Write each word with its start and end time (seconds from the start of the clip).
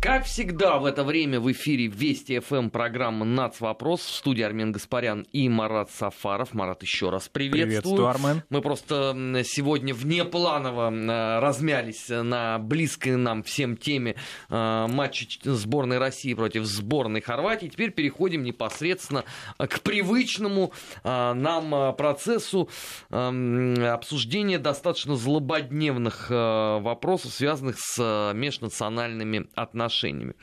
Как 0.00 0.24
всегда 0.24 0.78
в 0.78 0.86
это 0.86 1.04
время 1.04 1.40
в 1.40 1.52
эфире 1.52 1.86
Вести 1.86 2.38
ФМ 2.38 2.70
программа 2.70 3.26
«Нац. 3.26 3.60
Вопрос». 3.60 4.00
В 4.00 4.14
студии 4.14 4.42
Армен 4.42 4.72
Гаспарян 4.72 5.26
и 5.30 5.46
Марат 5.50 5.90
Сафаров. 5.90 6.54
Марат, 6.54 6.82
еще 6.82 7.10
раз 7.10 7.28
приветствую. 7.28 7.66
Приветствую, 7.66 8.06
Армен. 8.06 8.42
Мы 8.48 8.62
просто 8.62 9.42
сегодня 9.44 9.92
внепланово 9.92 10.90
э, 10.90 11.40
размялись 11.40 12.06
на 12.08 12.58
близкой 12.58 13.16
нам 13.16 13.42
всем 13.42 13.76
теме 13.76 14.16
э, 14.48 14.86
матча 14.88 15.26
сборной 15.44 15.98
России 15.98 16.32
против 16.32 16.64
сборной 16.64 17.20
Хорватии. 17.20 17.66
Теперь 17.66 17.90
переходим 17.90 18.42
непосредственно 18.42 19.24
к 19.58 19.80
привычному 19.80 20.72
нам 21.04 21.94
процессу 21.94 22.70
обсуждения 23.10 24.58
достаточно 24.58 25.14
злободневных 25.14 26.30
вопросов, 26.30 27.32
связанных 27.34 27.76
с 27.78 28.32
межнациональными 28.34 29.46
отношениями 29.54 29.89
отношениями. 29.90 30.34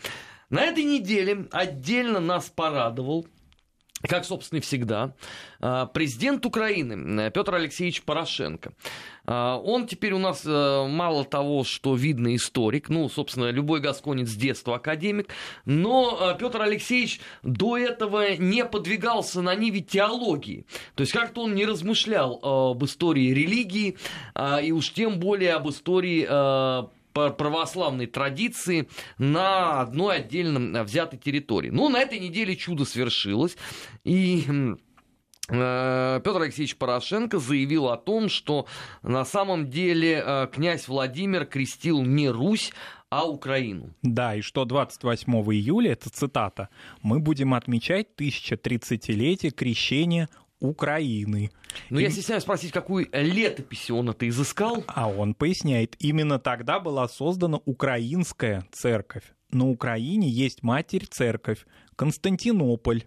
На 0.49 0.63
этой 0.63 0.83
неделе 0.83 1.47
отдельно 1.51 2.19
нас 2.19 2.49
порадовал 2.49 3.27
как, 4.03 4.25
собственно, 4.25 4.59
и 4.59 4.61
всегда, 4.61 5.15
а, 5.59 5.87
президент 5.87 6.45
Украины 6.45 7.31
Петр 7.31 7.55
Алексеевич 7.55 8.03
Порошенко. 8.03 8.73
А, 9.25 9.57
он 9.57 9.87
теперь 9.87 10.13
у 10.13 10.19
нас 10.19 10.43
э, 10.45 10.87
мало 10.87 11.25
того, 11.25 11.63
что 11.63 11.95
видный 11.95 12.35
историк, 12.35 12.89
ну, 12.89 13.09
собственно, 13.09 13.49
любой 13.49 13.79
гасконец 13.79 14.29
с 14.29 14.35
детства 14.35 14.75
академик, 14.75 15.33
но 15.65 16.15
а, 16.21 16.33
Петр 16.35 16.61
Алексеевич 16.61 17.19
до 17.41 17.75
этого 17.75 18.35
не 18.35 18.65
подвигался 18.65 19.41
на 19.41 19.55
ниве 19.55 19.81
теологии. 19.81 20.67
То 20.93 21.01
есть 21.01 21.11
как-то 21.11 21.41
он 21.41 21.55
не 21.55 21.65
размышлял 21.65 22.39
об 22.43 22.85
истории 22.85 23.33
религии, 23.33 23.97
и 24.63 24.71
уж 24.71 24.93
тем 24.93 25.19
более 25.19 25.53
об 25.53 25.69
истории 25.69 26.23
православной 27.37 28.07
традиции 28.07 28.87
на 29.17 29.81
одной 29.81 30.17
отдельно 30.17 30.83
взятой 30.83 31.19
территории. 31.19 31.69
Ну, 31.69 31.89
на 31.89 31.99
этой 31.99 32.19
неделе 32.19 32.55
чудо 32.55 32.85
свершилось, 32.85 33.57
и 34.03 34.45
э, 35.49 36.21
Петр 36.23 36.41
Алексеевич 36.41 36.77
Порошенко 36.77 37.39
заявил 37.39 37.89
о 37.89 37.97
том, 37.97 38.29
что 38.29 38.67
на 39.03 39.25
самом 39.25 39.69
деле 39.69 40.23
э, 40.25 40.47
князь 40.53 40.87
Владимир 40.87 41.45
крестил 41.45 42.03
не 42.03 42.29
Русь, 42.29 42.73
а 43.09 43.27
Украину. 43.27 43.93
Да, 44.01 44.35
и 44.35 44.41
что 44.41 44.65
28 44.65 45.33
июля, 45.53 45.93
это 45.93 46.09
цитата, 46.09 46.69
мы 47.01 47.19
будем 47.19 47.53
отмечать 47.53 48.07
1030-летие 48.17 49.51
крещения 49.51 50.29
Украины. 50.59 51.51
Но 51.89 51.99
и... 51.99 52.03
я 52.03 52.09
стесняюсь 52.09 52.43
спросить, 52.43 52.71
какую 52.71 53.09
летопись 53.11 53.89
он 53.89 54.09
это 54.09 54.27
изыскал? 54.27 54.83
А 54.87 55.09
он 55.09 55.33
поясняет, 55.33 55.95
именно 55.99 56.39
тогда 56.39 56.79
была 56.79 57.07
создана 57.07 57.57
украинская 57.65 58.65
церковь. 58.71 59.23
На 59.51 59.67
Украине 59.67 60.29
есть 60.29 60.63
матерь 60.63 61.05
церковь, 61.09 61.65
Константинополь. 61.95 63.03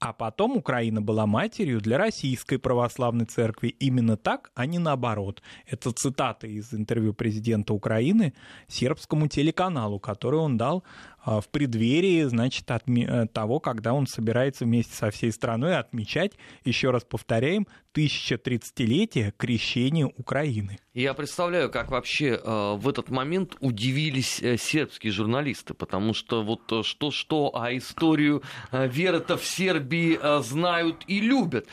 А 0.00 0.12
потом 0.12 0.56
Украина 0.56 1.02
была 1.02 1.26
матерью 1.26 1.80
для 1.80 1.98
российской 1.98 2.58
православной 2.58 3.24
церкви. 3.24 3.68
Именно 3.80 4.16
так, 4.16 4.52
а 4.54 4.64
не 4.64 4.78
наоборот. 4.78 5.42
Это 5.66 5.90
цитата 5.90 6.46
из 6.46 6.72
интервью 6.72 7.14
президента 7.14 7.74
Украины 7.74 8.32
сербскому 8.68 9.26
телеканалу, 9.26 9.98
который 9.98 10.38
он 10.38 10.56
дал 10.56 10.84
в 11.28 11.48
преддверии, 11.50 12.22
значит, 12.24 12.70
от 12.70 12.88
э, 12.88 13.26
того, 13.26 13.60
когда 13.60 13.92
он 13.92 14.06
собирается 14.06 14.64
вместе 14.64 14.94
со 14.94 15.10
всей 15.10 15.30
страной 15.30 15.76
отмечать, 15.76 16.32
еще 16.64 16.90
раз 16.90 17.04
повторяем, 17.04 17.66
1030-летие 17.94 19.32
крещения 19.36 20.06
Украины. 20.06 20.78
Я 20.94 21.14
представляю, 21.14 21.70
как 21.70 21.90
вообще 21.90 22.40
э, 22.42 22.74
в 22.76 22.88
этот 22.88 23.10
момент 23.10 23.56
удивились 23.60 24.40
э, 24.42 24.56
сербские 24.56 25.12
журналисты, 25.12 25.74
потому 25.74 26.14
что 26.14 26.42
вот 26.42 26.86
что-что, 26.86 27.50
а 27.54 27.76
историю 27.76 28.42
веры-то 28.72 29.36
в 29.36 29.44
Сербии 29.44 30.18
знают 30.42 31.04
и 31.08 31.20
любят. 31.20 31.66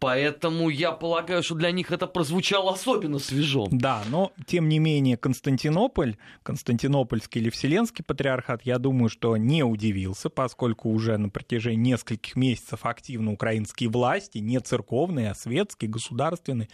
Поэтому 0.00 0.70
я 0.70 0.92
полагаю, 0.92 1.42
что 1.42 1.54
для 1.54 1.70
них 1.70 1.92
это 1.92 2.06
прозвучало 2.06 2.72
особенно 2.72 3.18
свежо. 3.18 3.68
Да, 3.70 4.02
но 4.08 4.32
тем 4.46 4.68
не 4.68 4.78
менее 4.78 5.18
Константинополь, 5.18 6.16
Константинопольский 6.42 7.42
или 7.42 7.50
Вселенский 7.50 8.02
патриархат, 8.02 8.62
я 8.64 8.78
думаю, 8.78 9.10
что 9.10 9.36
не 9.36 9.62
удивился, 9.62 10.30
поскольку 10.30 10.88
уже 10.88 11.18
на 11.18 11.28
протяжении 11.28 11.90
нескольких 11.90 12.34
месяцев 12.34 12.80
активно 12.86 13.32
украинские 13.32 13.90
власти, 13.90 14.38
не 14.38 14.58
церковные, 14.60 15.32
а 15.32 15.34
светские, 15.34 15.90
государственные, 15.90 16.68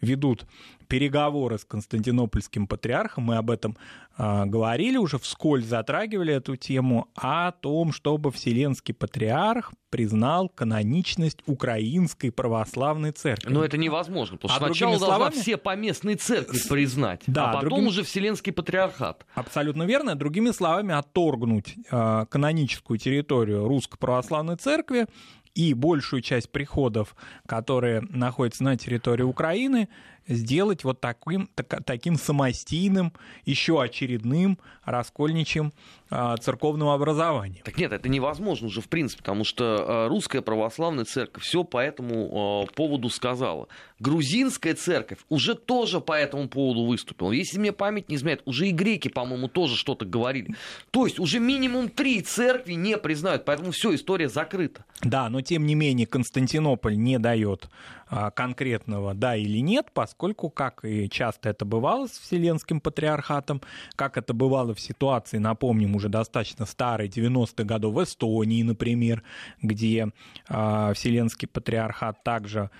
ведут 0.00 0.44
переговоры 0.92 1.56
с 1.56 1.64
Константинопольским 1.64 2.66
патриархом, 2.66 3.24
мы 3.24 3.36
об 3.36 3.50
этом 3.50 3.78
э, 4.18 4.44
говорили 4.44 4.98
уже, 4.98 5.16
вскользь 5.16 5.64
затрагивали 5.64 6.34
эту 6.34 6.56
тему, 6.56 7.08
о 7.14 7.50
том, 7.52 7.92
чтобы 7.92 8.30
Вселенский 8.30 8.92
патриарх 8.92 9.72
признал 9.88 10.50
каноничность 10.50 11.38
украинской 11.46 12.28
православной 12.28 13.12
церкви. 13.12 13.50
Но 13.50 13.64
это 13.64 13.78
невозможно, 13.78 14.36
потому 14.36 14.54
что 14.54 14.64
а 14.64 14.68
сначала 14.68 14.98
словами... 14.98 15.20
должна 15.20 15.40
все 15.40 15.56
поместные 15.56 16.16
церкви 16.16 16.58
признать, 16.68 17.22
да, 17.26 17.52
а 17.52 17.54
потом 17.54 17.70
другим... 17.70 17.86
уже 17.86 18.02
Вселенский 18.02 18.52
патриархат. 18.52 19.24
Абсолютно 19.34 19.84
верно. 19.84 20.14
Другими 20.14 20.50
словами, 20.50 20.92
отторгнуть 20.92 21.74
э, 21.90 22.26
каноническую 22.28 22.98
территорию 22.98 23.66
Русской 23.66 23.96
Православной 23.96 24.56
Церкви 24.56 25.06
и 25.54 25.74
большую 25.74 26.22
часть 26.22 26.50
приходов, 26.50 27.14
которые 27.46 28.02
находятся 28.10 28.64
на 28.64 28.76
территории 28.76 29.22
Украины, 29.22 29.88
сделать 30.28 30.84
вот 30.84 31.00
таким, 31.00 31.48
так, 31.54 31.84
таким 31.84 32.16
самостийным, 32.16 33.12
еще 33.44 33.80
очередным 33.82 34.58
раскольничьим 34.84 35.72
э, 36.10 36.34
церковным 36.40 36.88
образованием. 36.88 37.62
Так 37.64 37.78
нет, 37.78 37.92
это 37.92 38.08
невозможно 38.08 38.68
уже 38.68 38.80
в 38.80 38.88
принципе, 38.88 39.22
потому 39.22 39.44
что 39.44 39.64
э, 39.64 40.08
русская 40.08 40.42
православная 40.42 41.04
церковь 41.04 41.44
все 41.44 41.64
по 41.64 41.78
этому 41.78 42.66
э, 42.68 42.74
поводу 42.74 43.08
сказала. 43.08 43.68
Грузинская 43.98 44.74
церковь 44.74 45.18
уже 45.28 45.54
тоже 45.54 46.00
по 46.00 46.12
этому 46.12 46.48
поводу 46.48 46.84
выступила. 46.84 47.30
Если 47.32 47.58
мне 47.58 47.72
память 47.72 48.08
не 48.08 48.16
изменяет, 48.16 48.42
уже 48.44 48.68
и 48.68 48.72
греки, 48.72 49.08
по-моему, 49.08 49.48
тоже 49.48 49.76
что-то 49.76 50.04
говорили. 50.04 50.54
То 50.90 51.06
есть 51.06 51.20
уже 51.20 51.38
минимум 51.38 51.88
три 51.88 52.20
церкви 52.22 52.72
не 52.72 52.96
признают, 52.98 53.44
поэтому 53.44 53.70
все, 53.70 53.94
история 53.94 54.28
закрыта. 54.28 54.84
Да, 55.02 55.28
но 55.28 55.40
тем 55.40 55.66
не 55.66 55.74
менее 55.74 56.06
Константинополь 56.06 56.96
не 56.96 57.18
дает 57.18 57.68
а, 58.01 58.01
конкретного 58.34 59.14
да 59.14 59.36
или 59.36 59.58
нет, 59.58 59.88
поскольку, 59.94 60.50
как 60.50 60.84
и 60.84 61.08
часто 61.08 61.48
это 61.48 61.64
бывало 61.64 62.06
с 62.06 62.18
Вселенским 62.18 62.80
патриархатом, 62.80 63.62
как 63.96 64.16
это 64.16 64.34
бывало 64.34 64.74
в 64.74 64.80
ситуации, 64.80 65.38
напомним, 65.38 65.96
уже 65.96 66.08
достаточно 66.08 66.66
старой 66.66 67.08
90-х 67.08 67.64
годов 67.64 67.94
в 67.94 68.02
Эстонии, 68.02 68.62
например, 68.62 69.22
где 69.62 70.08
э, 70.48 70.92
Вселенский 70.94 71.48
патриархат 71.48 72.22
также 72.22 72.70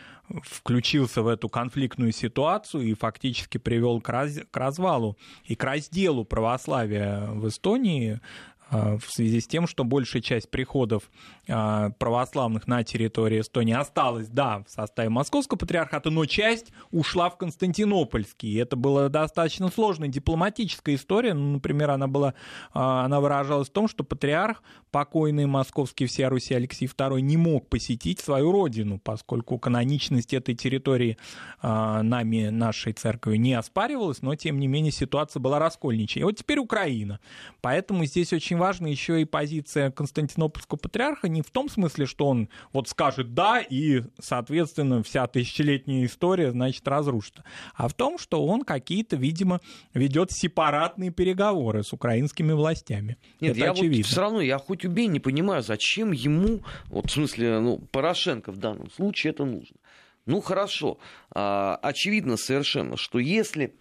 включился 0.42 1.22
в 1.22 1.28
эту 1.28 1.48
конфликтную 1.48 2.12
ситуацию 2.12 2.84
и 2.84 2.94
фактически 2.94 3.58
привел 3.58 4.00
к, 4.00 4.08
раз, 4.08 4.38
к 4.50 4.56
развалу 4.56 5.16
и 5.44 5.54
к 5.54 5.64
разделу 5.64 6.24
православия 6.24 7.26
в 7.26 7.48
Эстонии. 7.48 8.12
а, 8.14 8.51
в 8.72 9.02
связи 9.06 9.40
с 9.40 9.46
тем, 9.46 9.66
что 9.66 9.84
большая 9.84 10.22
часть 10.22 10.50
приходов 10.50 11.10
а, 11.46 11.90
православных 11.98 12.66
на 12.66 12.82
территории 12.84 13.40
Эстонии 13.40 13.74
осталась, 13.74 14.28
да, 14.28 14.64
в 14.66 14.70
составе 14.70 15.10
Московского 15.10 15.58
патриархата, 15.58 16.08
но 16.10 16.24
часть 16.24 16.72
ушла 16.90 17.28
в 17.28 17.36
Константинопольский. 17.36 18.48
И 18.50 18.56
это 18.56 18.76
была 18.76 19.10
достаточно 19.10 19.68
сложная 19.68 20.08
дипломатическая 20.08 20.94
история. 20.94 21.34
Ну, 21.34 21.54
например, 21.54 21.90
она, 21.90 22.06
была, 22.06 22.32
а, 22.72 23.04
она 23.04 23.20
выражалась 23.20 23.68
в 23.68 23.72
том, 23.72 23.88
что 23.88 24.04
патриарх, 24.04 24.62
покойный 24.90 25.44
московский 25.44 26.06
всея 26.06 26.30
Руси 26.30 26.54
Алексей 26.54 26.86
II, 26.86 27.20
не 27.20 27.36
мог 27.36 27.68
посетить 27.68 28.20
свою 28.20 28.52
родину, 28.52 28.98
поскольку 28.98 29.58
каноничность 29.58 30.32
этой 30.32 30.54
территории 30.54 31.18
нами, 31.62 32.48
нашей 32.48 32.92
церкви, 32.92 33.36
не 33.36 33.54
оспаривалась, 33.54 34.22
но, 34.22 34.34
тем 34.34 34.58
не 34.58 34.66
менее, 34.66 34.92
ситуация 34.92 35.40
была 35.40 35.58
раскольничья. 35.58 36.20
И 36.22 36.24
вот 36.24 36.36
теперь 36.36 36.58
Украина. 36.58 37.20
Поэтому 37.60 38.04
здесь 38.04 38.32
очень 38.32 38.56
важна 38.62 38.88
еще 38.88 39.20
и 39.20 39.24
позиция 39.24 39.90
Константинопольского 39.90 40.78
патриарха 40.78 41.28
не 41.28 41.42
в 41.42 41.50
том 41.50 41.68
смысле, 41.68 42.06
что 42.06 42.28
он 42.28 42.48
вот 42.72 42.88
скажет 42.88 43.34
«да», 43.34 43.60
и, 43.60 44.02
соответственно, 44.20 45.02
вся 45.02 45.26
тысячелетняя 45.26 46.06
история, 46.06 46.52
значит, 46.52 46.86
разрушена, 46.86 47.44
а 47.74 47.88
в 47.88 47.94
том, 47.94 48.18
что 48.18 48.46
он 48.46 48.62
какие-то, 48.62 49.16
видимо, 49.16 49.60
ведет 49.94 50.30
сепаратные 50.30 51.10
переговоры 51.10 51.82
с 51.82 51.92
украинскими 51.92 52.52
властями. 52.52 53.16
Нет, 53.40 53.56
это 53.56 53.60
я 53.60 53.72
очевидно. 53.72 53.96
Вот 53.96 54.06
все 54.06 54.20
равно, 54.20 54.40
я 54.40 54.58
хоть 54.58 54.84
убей, 54.84 55.08
не 55.08 55.18
понимаю, 55.18 55.62
зачем 55.62 56.12
ему, 56.12 56.60
вот 56.86 57.06
в 57.06 57.10
смысле, 57.10 57.58
ну, 57.58 57.78
Порошенко 57.90 58.52
в 58.52 58.58
данном 58.58 58.90
случае 58.92 59.32
это 59.32 59.44
нужно. 59.44 59.76
Ну, 60.24 60.40
хорошо, 60.40 60.98
а, 61.34 61.80
очевидно 61.82 62.36
совершенно, 62.36 62.96
что 62.96 63.18
если 63.18 63.74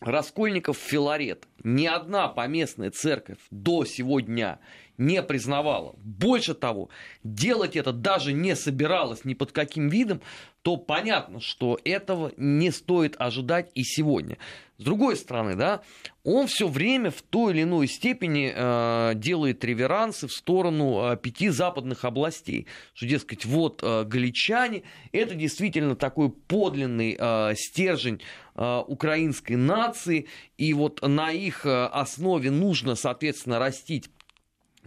Раскольников 0.00 0.76
Филарет 0.76 1.46
ни 1.64 1.86
одна 1.86 2.28
поместная 2.28 2.90
церковь 2.90 3.38
до 3.50 3.84
сегодня 3.84 4.60
не 4.98 5.22
признавала. 5.22 5.94
Больше 5.98 6.54
того, 6.54 6.90
делать 7.22 7.76
это 7.76 7.92
даже 7.92 8.32
не 8.32 8.54
собиралась 8.56 9.24
ни 9.24 9.34
под 9.34 9.52
каким 9.52 9.88
видом, 9.88 10.20
то 10.62 10.76
понятно, 10.76 11.40
что 11.40 11.78
этого 11.84 12.32
не 12.36 12.70
стоит 12.70 13.16
ожидать 13.18 13.70
и 13.74 13.84
сегодня. 13.84 14.36
С 14.78 14.84
другой 14.84 15.16
стороны, 15.16 15.54
да, 15.54 15.80
он 16.22 16.48
все 16.48 16.68
время 16.68 17.10
в 17.10 17.22
той 17.22 17.54
или 17.54 17.62
иной 17.62 17.86
степени 17.86 18.52
э, 18.54 19.12
делает 19.14 19.64
реверансы 19.64 20.26
в 20.26 20.32
сторону 20.32 21.12
э, 21.12 21.16
пяти 21.16 21.48
западных 21.48 22.04
областей. 22.04 22.66
Что, 22.92 23.06
дескать, 23.06 23.46
вот 23.46 23.80
э, 23.82 24.04
галичане, 24.04 24.82
это 25.12 25.34
действительно 25.34 25.96
такой 25.96 26.30
подлинный 26.30 27.16
э, 27.18 27.54
стержень 27.56 28.20
э, 28.54 28.82
украинской 28.86 29.54
нации, 29.54 30.26
и 30.58 30.74
вот 30.74 31.00
на 31.00 31.32
их 31.32 31.64
э, 31.64 31.86
основе 31.86 32.50
нужно, 32.50 32.96
соответственно, 32.96 33.58
растить 33.58 34.10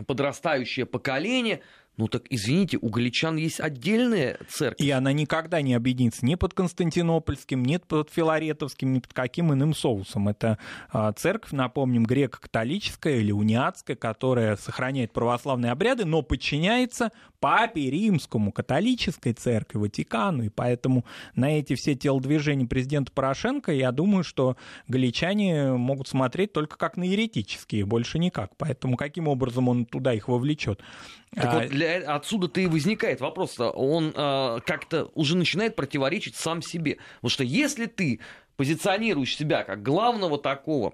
подрастающее 0.05 0.85
поколение– 0.85 1.61
ну 1.99 2.07
так, 2.07 2.23
извините, 2.29 2.77
у 2.81 2.87
галичан 2.87 3.35
есть 3.35 3.59
отдельная 3.59 4.39
церковь. 4.47 4.79
И 4.79 4.89
она 4.89 5.11
никогда 5.11 5.61
не 5.61 5.73
объединится 5.73 6.25
ни 6.25 6.35
под 6.35 6.53
Константинопольским, 6.53 7.61
ни 7.61 7.75
под 7.75 8.09
Филаретовским, 8.09 8.93
ни 8.93 8.99
под 8.99 9.11
каким 9.11 9.53
иным 9.53 9.75
соусом. 9.75 10.29
Это 10.29 10.57
а, 10.93 11.11
церковь, 11.11 11.51
напомним, 11.51 12.05
греко-католическая 12.05 13.17
или 13.17 13.33
униатская, 13.33 13.97
которая 13.97 14.55
сохраняет 14.55 15.11
православные 15.11 15.73
обряды, 15.73 16.05
но 16.05 16.21
подчиняется 16.21 17.11
папе 17.41 17.89
римскому, 17.89 18.53
католической 18.53 19.33
церкви, 19.33 19.79
Ватикану. 19.79 20.43
И 20.43 20.49
поэтому 20.49 21.03
на 21.35 21.59
эти 21.59 21.75
все 21.75 21.95
телодвижения 21.95 22.65
президента 22.65 23.11
Порошенко, 23.11 23.73
я 23.73 23.91
думаю, 23.91 24.23
что 24.23 24.55
галичане 24.87 25.73
могут 25.73 26.07
смотреть 26.07 26.53
только 26.53 26.77
как 26.77 26.95
на 26.95 27.03
еретические, 27.03 27.85
больше 27.85 28.19
никак. 28.19 28.55
Поэтому 28.55 28.95
каким 28.95 29.27
образом 29.27 29.67
он 29.67 29.85
туда 29.85 30.13
их 30.13 30.29
вовлечет? 30.29 30.81
Так 31.35 31.45
а... 31.45 31.59
вот, 31.59 31.69
для, 31.69 31.97
отсюда-то 32.15 32.61
и 32.61 32.67
возникает 32.67 33.21
вопрос, 33.21 33.59
он 33.59 34.13
а, 34.15 34.59
как-то 34.61 35.11
уже 35.13 35.37
начинает 35.37 35.75
противоречить 35.75 36.35
сам 36.35 36.61
себе. 36.61 36.97
Потому 37.17 37.29
что 37.29 37.43
если 37.43 37.85
ты 37.85 38.19
позиционируешь 38.55 39.35
себя 39.35 39.63
как 39.63 39.81
главного 39.83 40.37
такого 40.37 40.93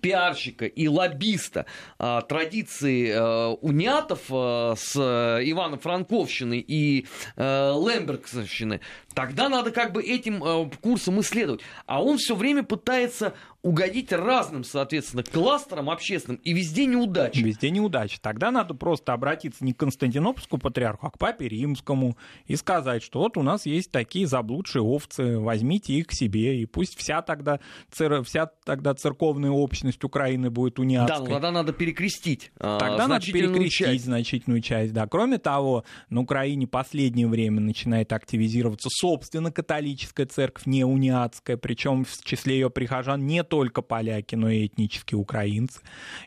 пиарщика 0.00 0.66
и 0.66 0.88
лоббиста 0.88 1.66
а, 1.98 2.22
традиции 2.22 3.12
а, 3.14 3.52
униатов 3.54 4.20
а, 4.30 4.74
с 4.76 4.96
Ивана 4.96 5.78
Франковщины 5.78 6.58
и 6.58 7.06
а, 7.36 7.72
Лембергсовщины, 7.72 8.80
тогда 9.14 9.48
надо 9.48 9.70
как 9.70 9.92
бы 9.92 10.02
этим 10.02 10.42
а, 10.42 10.68
курсом 10.80 11.20
исследовать. 11.20 11.60
А 11.86 12.02
он 12.02 12.18
все 12.18 12.34
время 12.34 12.62
пытается 12.62 13.34
угодить 13.62 14.12
разным, 14.12 14.64
соответственно, 14.64 15.22
кластерам 15.22 15.90
общественным, 15.90 16.40
и 16.44 16.52
везде 16.52 16.86
неудача. 16.86 17.40
Везде 17.40 17.70
неудача. 17.70 18.18
Тогда 18.20 18.50
надо 18.50 18.74
просто 18.74 19.12
обратиться 19.12 19.64
не 19.64 19.72
к 19.72 19.78
Константинопольскому 19.78 20.60
патриарху, 20.60 21.06
а 21.06 21.10
к 21.10 21.18
папе 21.18 21.48
римскому 21.48 22.16
и 22.46 22.56
сказать, 22.56 23.02
что 23.02 23.20
вот 23.20 23.36
у 23.36 23.42
нас 23.42 23.66
есть 23.66 23.90
такие 23.90 24.26
заблудшие 24.26 24.82
овцы, 24.82 25.38
возьмите 25.38 25.94
их 25.94 26.08
к 26.08 26.12
себе, 26.12 26.60
и 26.60 26.66
пусть 26.66 26.96
вся 26.96 27.22
тогда, 27.22 27.60
цер... 27.90 28.22
вся 28.22 28.46
тогда 28.64 28.94
церковная 28.94 29.50
общность 29.50 30.04
Украины 30.04 30.50
будет 30.50 30.78
униатской. 30.78 31.18
Да, 31.18 31.24
но 31.24 31.34
тогда 31.34 31.50
надо 31.50 31.72
перекрестить 31.72 32.52
а, 32.58 32.78
Тогда 32.78 33.08
надо 33.08 33.24
перекрестить 33.26 33.86
часть. 33.86 34.04
значительную 34.04 34.60
часть, 34.60 34.92
да. 34.92 35.06
Кроме 35.06 35.38
того, 35.38 35.84
на 36.08 36.20
Украине 36.20 36.66
последнее 36.66 37.26
время 37.26 37.60
начинает 37.60 38.12
активизироваться 38.12 38.88
собственно 38.90 39.50
католическая 39.50 40.26
церковь, 40.26 40.66
не 40.66 40.84
униатская, 40.84 41.56
причем 41.56 42.04
в 42.04 42.24
числе 42.24 42.54
ее 42.54 42.70
прихожан 42.70 43.26
нету 43.26 43.45
только 43.48 43.82
поляки, 43.82 44.34
но 44.34 44.50
и 44.50 44.66
этнические 44.66 45.18
украинцы. 45.18 45.80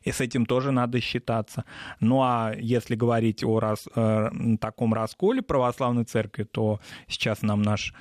И 0.04 0.12
с 0.12 0.22
этим 0.22 0.46
тоже 0.46 0.72
надо 0.72 1.00
считаться. 1.02 1.64
Ну 2.00 2.22
а 2.22 2.54
если 2.58 2.96
говорить 2.96 3.44
о 3.44 3.60
рас, 3.60 3.88
э, 3.96 4.30
таком 4.60 4.94
расколе 4.94 5.42
православной 5.42 6.06
церкви, 6.06 6.44
то 6.44 6.80
сейчас 7.08 7.42
нам 7.42 7.62
наш 7.62 7.94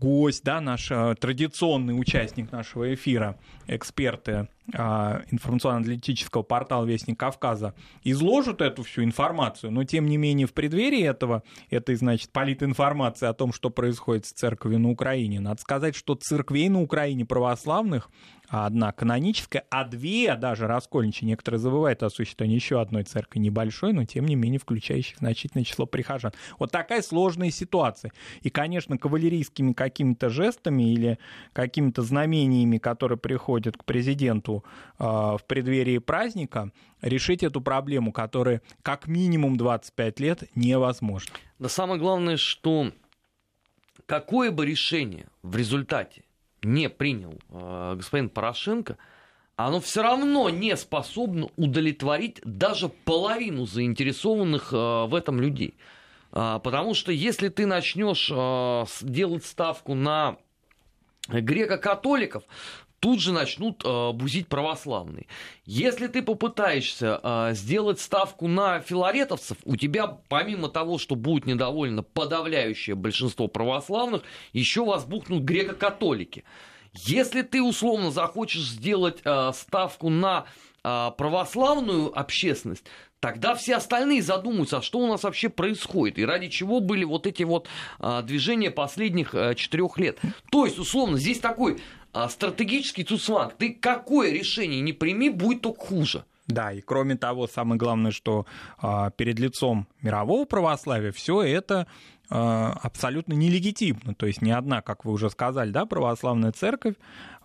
гость, 0.00 0.44
да, 0.44 0.60
наш 0.60 0.90
э, 0.90 1.14
традиционный 1.20 1.98
участник 1.98 2.50
нашего 2.52 2.94
эфира, 2.94 3.36
эксперты 3.70 4.48
э, 4.72 5.22
информационно-аналитического 5.30 6.42
портала 6.42 6.84
«Вестник 6.84 7.18
Кавказа» 7.18 7.74
изложат 8.02 8.60
эту 8.60 8.82
всю 8.82 9.04
информацию, 9.04 9.70
но 9.70 9.84
тем 9.84 10.06
не 10.06 10.16
менее 10.16 10.46
в 10.46 10.52
преддверии 10.52 11.02
этого, 11.02 11.42
этой, 11.70 11.94
значит, 11.94 12.30
политинформации 12.30 13.26
о 13.26 13.32
том, 13.32 13.52
что 13.52 13.70
происходит 13.70 14.26
с 14.26 14.32
церковью 14.32 14.80
на 14.80 14.90
Украине, 14.90 15.40
надо 15.40 15.60
сказать, 15.60 15.94
что 15.94 16.14
церквей 16.14 16.68
на 16.68 16.82
Украине 16.82 17.24
православных 17.24 18.10
одна 18.50 18.92
каноническая, 18.92 19.64
а 19.70 19.84
две 19.84 20.34
даже 20.34 20.66
раскольничьи. 20.66 21.26
Некоторые 21.26 21.60
забывают 21.60 22.02
о 22.02 22.10
существовании 22.10 22.56
еще 22.56 22.80
одной 22.80 23.04
церкви 23.04 23.38
небольшой, 23.38 23.92
но 23.92 24.04
тем 24.04 24.26
не 24.26 24.34
менее 24.34 24.58
включающих 24.58 25.18
значительное 25.18 25.64
число 25.64 25.86
прихожан. 25.86 26.32
Вот 26.58 26.72
такая 26.72 27.02
сложная 27.02 27.50
ситуация. 27.50 28.12
И, 28.42 28.50
конечно, 28.50 28.98
кавалерийскими 28.98 29.72
какими-то 29.72 30.30
жестами 30.30 30.92
или 30.92 31.18
какими-то 31.52 32.02
знамениями, 32.02 32.78
которые 32.78 33.18
приходят 33.18 33.59
к 33.68 33.84
президенту 33.84 34.64
э, 34.98 35.04
в 35.04 35.40
преддверии 35.46 35.98
праздника, 35.98 36.70
решить 37.02 37.42
эту 37.42 37.60
проблему, 37.60 38.12
которая 38.12 38.62
как 38.82 39.06
минимум 39.06 39.56
25 39.56 40.20
лет 40.20 40.42
невозможно. 40.54 41.34
Да 41.58 41.68
самое 41.68 42.00
главное, 42.00 42.36
что 42.36 42.92
какое 44.06 44.50
бы 44.50 44.66
решение 44.66 45.26
в 45.42 45.56
результате 45.56 46.24
не 46.62 46.88
принял 46.88 47.38
э, 47.50 47.94
господин 47.96 48.28
Порошенко, 48.28 48.96
оно 49.56 49.80
все 49.80 50.02
равно 50.02 50.48
не 50.48 50.74
способно 50.76 51.50
удовлетворить 51.56 52.40
даже 52.44 52.88
половину 52.88 53.66
заинтересованных 53.66 54.72
э, 54.72 54.76
в 55.06 55.14
этом 55.14 55.40
людей. 55.40 55.74
Потому 56.30 56.94
что 56.94 57.10
если 57.10 57.48
ты 57.48 57.66
начнешь 57.66 58.28
делать 59.02 59.44
ставку 59.44 59.94
на 59.94 60.36
греко-католиков, 61.28 62.44
тут 63.00 63.20
же 63.20 63.32
начнут 63.32 63.82
э, 63.84 64.12
бузить 64.12 64.46
православные. 64.46 65.26
Если 65.64 66.06
ты 66.06 66.22
попытаешься 66.22 67.20
э, 67.22 67.54
сделать 67.54 67.98
ставку 67.98 68.46
на 68.46 68.80
филаретовцев, 68.80 69.56
у 69.64 69.76
тебя, 69.76 70.18
помимо 70.28 70.68
того, 70.68 70.98
что 70.98 71.16
будет 71.16 71.46
недовольно 71.46 72.02
подавляющее 72.02 72.94
большинство 72.94 73.48
православных, 73.48 74.22
еще 74.52 74.84
возбухнут 74.84 75.42
греко-католики. 75.42 76.44
Если 76.92 77.42
ты 77.42 77.62
условно 77.62 78.10
захочешь 78.10 78.68
сделать 78.68 79.20
э, 79.24 79.52
ставку 79.54 80.10
на 80.10 80.44
э, 80.84 81.10
православную 81.16 82.16
общественность, 82.18 82.84
тогда 83.20 83.54
все 83.54 83.76
остальные 83.76 84.22
задумаются, 84.22 84.78
а 84.78 84.82
что 84.82 84.98
у 84.98 85.06
нас 85.06 85.22
вообще 85.22 85.48
происходит, 85.48 86.18
и 86.18 86.24
ради 86.24 86.48
чего 86.48 86.80
были 86.80 87.04
вот 87.04 87.26
эти 87.26 87.42
вот 87.42 87.68
а, 87.98 88.22
движения 88.22 88.70
последних 88.70 89.34
а, 89.34 89.54
четырех 89.54 89.98
лет. 89.98 90.18
То 90.50 90.64
есть, 90.64 90.78
условно, 90.78 91.18
здесь 91.18 91.38
такой 91.38 91.80
а, 92.12 92.28
стратегический 92.28 93.04
цуцванг. 93.04 93.54
Ты 93.54 93.74
какое 93.74 94.32
решение 94.32 94.80
не 94.80 94.92
прими, 94.92 95.30
будет 95.30 95.62
только 95.62 95.80
хуже. 95.80 96.24
Да, 96.46 96.72
и 96.72 96.80
кроме 96.80 97.16
того, 97.16 97.46
самое 97.46 97.78
главное, 97.78 98.10
что 98.10 98.46
а, 98.78 99.10
перед 99.10 99.38
лицом 99.38 99.86
мирового 100.02 100.44
православия 100.44 101.12
все 101.12 101.42
это 101.42 101.86
а, 102.28 102.72
абсолютно 102.82 103.34
нелегитимно. 103.34 104.14
То 104.14 104.26
есть 104.26 104.42
ни 104.42 104.50
одна, 104.50 104.82
как 104.82 105.04
вы 105.04 105.12
уже 105.12 105.30
сказали, 105.30 105.70
да, 105.70 105.86
православная 105.86 106.52
церковь 106.52 106.94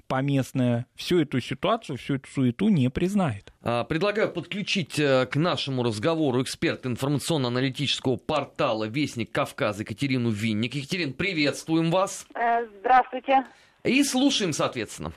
поместная 0.08 0.86
всю 0.96 1.22
эту 1.22 1.39
ситуацию, 1.42 1.98
всю 1.98 2.16
эту 2.16 2.30
суету 2.30 2.70
не 2.70 2.89
признает. 2.89 3.51
А, 3.63 3.84
предлагаю 3.84 4.32
подключить 4.32 5.00
э, 5.00 5.25
к 5.25 5.36
нашему 5.36 5.84
разговору 5.84 6.42
эксперта 6.42 6.89
информационно-аналитического 6.89 8.18
портала 8.18 8.86
«Вестник 8.86 9.32
Кавказа» 9.32 9.82
Екатерину 9.82 10.30
Винник. 10.30 10.75
Екатерин, 10.75 11.13
приветствуем 11.13 11.92
вас. 11.92 12.28
Э, 12.36 12.68
здравствуйте. 12.80 13.46
И 13.86 14.04
слушаем, 14.04 14.51
соответственно. 14.51 15.12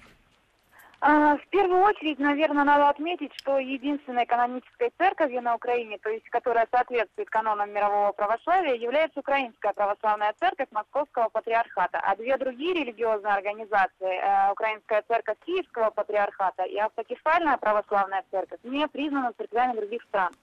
А, 1.01 1.37
в 1.37 1.47
первую 1.51 1.83
очередь, 1.83 2.19
наверное, 2.19 2.65
надо 2.65 2.89
отметить, 2.89 3.33
что 3.37 3.59
единственной 3.59 4.27
канонической 4.27 4.91
церковью 4.99 5.41
на 5.43 5.55
Украине, 5.55 5.97
то 6.03 6.11
есть 6.11 6.29
которая 6.29 6.67
соответствует 6.73 7.31
канонам 7.31 7.73
мирового 7.73 8.13
православия, 8.13 8.75
является 8.75 9.21
Украинская 9.21 9.73
православная 9.73 10.35
церковь 10.41 10.67
Московского 10.73 11.29
патриархата. 11.29 12.01
А 12.01 12.17
две 12.17 12.37
другие 12.37 12.75
религиозные 12.75 13.33
организации, 13.33 14.19
э, 14.21 14.51
Украинская 14.51 15.05
церковь 15.07 15.37
Киевского 15.47 15.91
патриархата 15.91 16.65
и 16.65 16.77
Автокефальная 16.79 17.57
православная 17.59 18.25
церковь, 18.33 18.59
не 18.65 18.89
признаны 18.89 19.33
церквями 19.39 19.77
других 19.77 20.03
стран. 20.03 20.35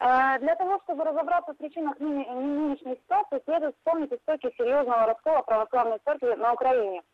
Э, 0.00 0.38
для 0.40 0.56
того, 0.56 0.78
чтобы 0.84 1.04
разобраться 1.04 1.54
в 1.54 1.56
причинах 1.56 1.98
нынешней 1.98 2.96
ситуации, 2.96 3.40
следует 3.46 3.74
вспомнить 3.76 4.12
истоки 4.12 4.52
серьезного 4.58 5.06
раскола 5.06 5.40
православной 5.40 5.98
церкви 6.04 6.34
на 6.34 6.52
Украине– 6.52 7.00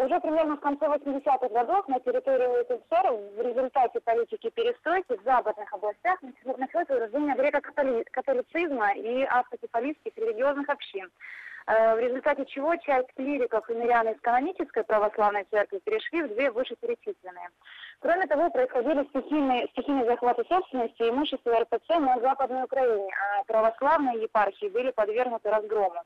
уже 0.00 0.18
примерно 0.20 0.56
в 0.56 0.60
конце 0.60 0.86
80-х 0.86 1.48
годов 1.48 1.86
на 1.88 2.00
территории 2.00 2.64
СССР 2.64 3.12
в 3.36 3.42
результате 3.42 4.00
политики 4.00 4.48
перестройки 4.50 5.16
в 5.16 5.22
западных 5.24 5.72
областях 5.72 6.18
началось 6.56 6.88
вырождение 6.88 7.34
греко-католицизма 7.34 8.94
и 8.94 9.24
автокефалистских 9.24 10.16
религиозных 10.16 10.68
общин, 10.70 11.10
а, 11.66 11.96
в 11.96 12.00
результате 12.00 12.46
чего 12.46 12.76
часть 12.76 13.12
клириков 13.14 13.68
и 13.68 13.74
мирян 13.74 14.08
из 14.08 14.18
канонической 14.22 14.84
православной 14.84 15.44
церкви 15.50 15.80
перешли 15.84 16.22
в 16.22 16.28
две 16.28 16.50
вышеперечисленные. 16.50 17.50
Кроме 18.00 18.26
того, 18.26 18.48
происходили 18.48 19.04
стихийные, 19.10 19.68
стихийные 19.72 20.06
захваты 20.06 20.44
собственности 20.48 21.02
и 21.02 21.10
имущества 21.10 21.60
РПЦ 21.60 21.98
на 21.98 22.18
Западной 22.20 22.62
Украине, 22.62 23.10
а 23.12 23.44
православные 23.44 24.22
епархии 24.22 24.70
были 24.70 24.92
подвергнуты 24.92 25.50
разгрому. 25.50 26.02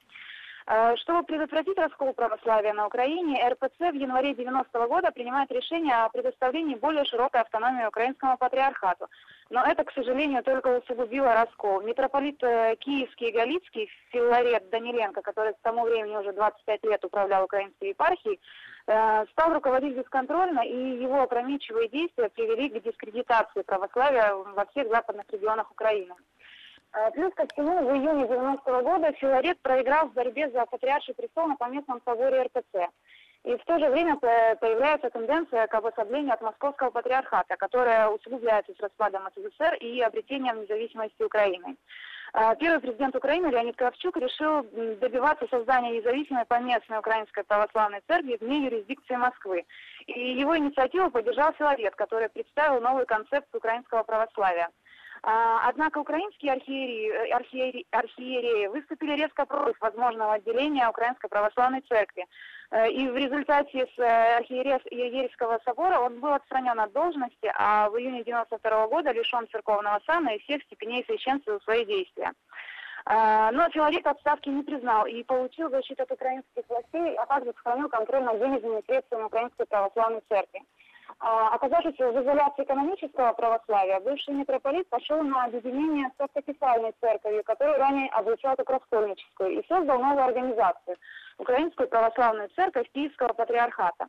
Э, 0.67 0.95
чтобы 0.97 1.25
предотвратить 1.25 1.79
раскол 1.79 2.13
православия 2.13 2.73
на 2.73 2.87
Украине, 2.87 3.49
РПЦ 3.49 3.91
в 3.91 3.95
январе 3.95 4.35
90 4.35 4.87
года 4.87 5.11
принимает 5.11 5.51
решение 5.51 5.95
о 5.95 6.09
предоставлении 6.09 6.77
более 6.77 7.05
широкой 7.05 7.41
автономии 7.41 7.85
украинскому 7.85 8.37
патриархату. 8.39 9.09
Но 9.51 9.65
это, 9.65 9.85
к 9.85 9.93
сожалению, 9.93 10.43
только 10.43 10.79
усугубило 10.79 11.35
раскол. 11.35 11.83
Митрополит 11.83 12.43
э, 12.43 12.77
Киевский 12.77 13.29
и 13.29 13.33
Галицкий 13.33 13.91
Филарет 14.11 14.71
Даниленко, 14.71 15.23
который 15.23 15.55
к 15.55 15.61
тому 15.63 15.85
времени 15.85 16.17
уже 16.17 16.33
25 16.33 16.85
лет 16.85 17.05
управлял 17.05 17.45
украинской 17.45 17.89
епархией, 17.89 18.41
э, 18.87 19.27
стал 19.33 19.53
руководить 19.53 19.97
бесконтрольно, 19.97 20.61
и 20.61 21.03
его 21.03 21.23
опрометчивые 21.23 21.89
действия 21.89 22.29
привели 22.29 22.69
к 22.69 22.83
дискредитации 22.83 23.63
православия 23.63 24.33
во 24.35 24.65
всех 24.67 24.89
западных 24.89 25.27
регионах 25.33 25.71
Украины. 25.73 26.15
Э, 26.95 27.11
плюс 27.13 27.33
ко 27.35 27.47
всему, 27.47 27.79
в 27.79 27.95
июне 27.95 28.29
90 28.29 28.83
года 28.83 29.13
Филарет 29.13 29.61
проиграл 29.63 30.09
в 30.09 30.13
борьбе 30.13 30.51
за 30.51 30.67
патриарший 30.67 31.15
престол 31.15 31.47
на 31.47 31.57
поместном 31.57 32.01
соборе 32.05 32.43
РПЦ. 32.43 32.91
И 33.45 33.57
в 33.57 33.65
то 33.65 33.79
же 33.79 33.89
время 33.89 34.17
появляется 34.19 35.11
тенденция 35.11 35.67
к 35.67 35.75
обособлению 35.75 36.35
от 36.35 36.43
московского 36.43 36.91
патриархата, 36.91 37.57
которая 37.57 38.09
усугубляется 38.09 38.73
с 38.73 38.81
распадом 38.81 39.29
СССР 39.35 39.75
и 39.81 40.01
обретением 40.01 40.63
независимости 40.63 41.23
Украины. 41.23 41.77
Э, 42.35 42.55
первый 42.61 42.81
президент 42.81 43.17
Украины 43.17 43.47
Леонид 43.47 43.77
Кравчук 43.77 44.19
решил 44.19 44.63
добиваться 45.01 45.47
создания 45.51 45.99
независимой 45.99 46.45
поместной 46.45 46.99
украинской 46.99 47.43
православной 47.43 48.03
церкви 48.07 48.37
вне 48.39 48.67
юрисдикции 48.67 49.17
Москвы. 49.17 49.65
И 50.07 50.35
его 50.35 50.57
инициативу 50.57 51.11
поддержал 51.11 51.53
Филарет, 51.55 51.97
который 51.97 52.29
представил 52.29 52.81
новую 52.83 53.07
концепцию 53.07 53.59
украинского 53.59 54.03
православия. 54.03 54.69
А, 55.25 55.69
однако 55.69 55.99
украинские 55.99 56.53
архиереи, 56.53 57.11
э, 57.11 57.33
архиереи, 57.33 57.87
архиереи 57.93 58.67
выступили 58.67 59.13
резко 59.13 59.47
против 59.47 59.81
возможного 59.81 60.35
отделения 60.35 60.89
Украинской 60.89 61.29
Православной 61.29 61.81
Церкви. 61.83 62.27
Э, 62.73 62.91
и 62.91 63.09
в 63.09 63.17
результате 63.17 63.87
с 63.87 63.99
э, 64.01 64.37
архиерейского 64.39 65.61
собора 65.65 66.01
он 66.01 66.19
был 66.19 66.33
отстранен 66.33 66.81
от 66.81 66.93
должности, 66.93 67.53
а 67.55 67.89
в 67.89 67.99
июне 67.99 68.23
1992 68.23 68.89
года 68.89 69.13
лишен 69.13 69.47
церковного 69.53 70.01
сана 70.07 70.31
и 70.31 70.41
всех 70.41 70.61
степеней 70.65 71.05
священства 71.05 71.61
в 71.61 71.63
свои 71.63 71.85
действия. 71.85 72.33
Но 73.05 73.69
Филарет 73.71 74.07
отставки 74.07 74.49
не 74.49 74.63
признал 74.63 75.07
и 75.07 75.25
получил 75.25 75.69
защиту 75.71 76.05
от 76.05 76.13
украинских 76.13 76.63
властей, 76.69 77.17
а 77.17 77.27
также 77.27 77.53
сохранил 77.55 77.89
контроль 77.89 78.23
над 78.23 78.39
денежными 78.39 78.81
средствами 78.87 79.25
Украинской 79.25 79.67
Православной 79.67 80.23
Церкви. 80.29 80.63
А, 81.19 81.55
оказавшись 81.55 81.99
в 81.99 82.23
изоляции 82.23 82.65
экономического 82.65 83.33
православия, 83.33 84.01
бывший 84.01 84.35
митрополит 84.35 84.89
пошел 84.89 85.23
на 85.23 85.45
объединение 85.45 86.11
с 86.17 86.21
автокефальной 86.21 86.95
церковью, 87.01 87.45
которую 87.45 87.79
ранее 87.79 88.09
облучал 88.11 88.57
как 88.57 88.71
раскольническую, 88.71 89.61
и 89.61 89.67
создал 89.69 89.99
новую 90.01 90.25
организацию– 90.25 90.97
Украинскую 91.39 91.89
православную 91.89 92.49
церковь 92.51 92.91
Киевского 92.93 93.33
патриархата. 93.33 94.07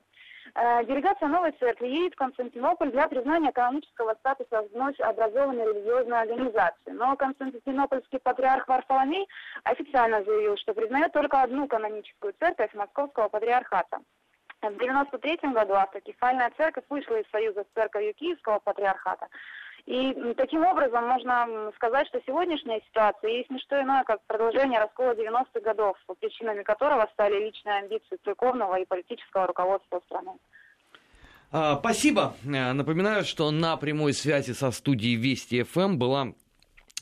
Э, 0.55 0.83
делегация 0.85 1.27
новой 1.27 1.51
церкви 1.53 1.87
едет 1.87 2.13
в 2.13 2.17
Константинополь 2.17 2.91
для 2.91 3.07
признания 3.07 3.51
канонического 3.51 4.13
статуса 4.19 4.61
вновь 4.73 4.99
образованной 4.99 5.65
религиозной 5.65 6.21
организации. 6.21 6.91
Но 6.91 7.15
константинопольский 7.15 8.19
патриарх 8.19 8.67
Варфоломей 8.67 9.27
официально 9.63 10.23
заявил, 10.23 10.57
что 10.57 10.73
признает 10.73 11.11
только 11.13 11.41
одну 11.41 11.67
каноническую 11.67 12.33
церковь 12.39 12.73
Московского 12.73 13.29
патриархата. 13.29 13.99
В 14.71 14.75
1993 14.75 15.51
году 15.51 15.73
автокефальная 15.73 16.51
церковь 16.55 16.85
вышла 16.89 17.19
из 17.19 17.29
союза 17.31 17.63
с 17.63 17.73
церковью 17.75 18.13
Киевского 18.13 18.59
патриархата. 18.59 19.27
И 19.85 20.13
таким 20.37 20.63
образом 20.63 21.05
можно 21.05 21.71
сказать, 21.75 22.07
что 22.07 22.21
сегодняшняя 22.25 22.79
ситуация 22.87 23.31
есть 23.31 23.49
не 23.49 23.59
что 23.59 23.81
иное, 23.81 24.03
как 24.05 24.25
продолжение 24.25 24.79
раскола 24.79 25.13
90-х 25.13 25.59
годов, 25.59 25.97
причинами 26.21 26.63
которого 26.63 27.09
стали 27.11 27.43
личные 27.43 27.79
амбиции 27.79 28.17
церковного 28.23 28.79
и 28.79 28.85
политического 28.85 29.47
руководства 29.47 30.01
страны. 30.05 30.31
А, 31.51 31.77
спасибо. 31.79 32.33
Э, 32.45 32.71
напоминаю, 32.71 33.25
что 33.25 33.51
на 33.51 33.75
прямой 33.75 34.13
связи 34.13 34.53
со 34.53 34.71
студией 34.71 35.15
Вести 35.15 35.63
ФМ 35.63 35.97
была 35.97 36.33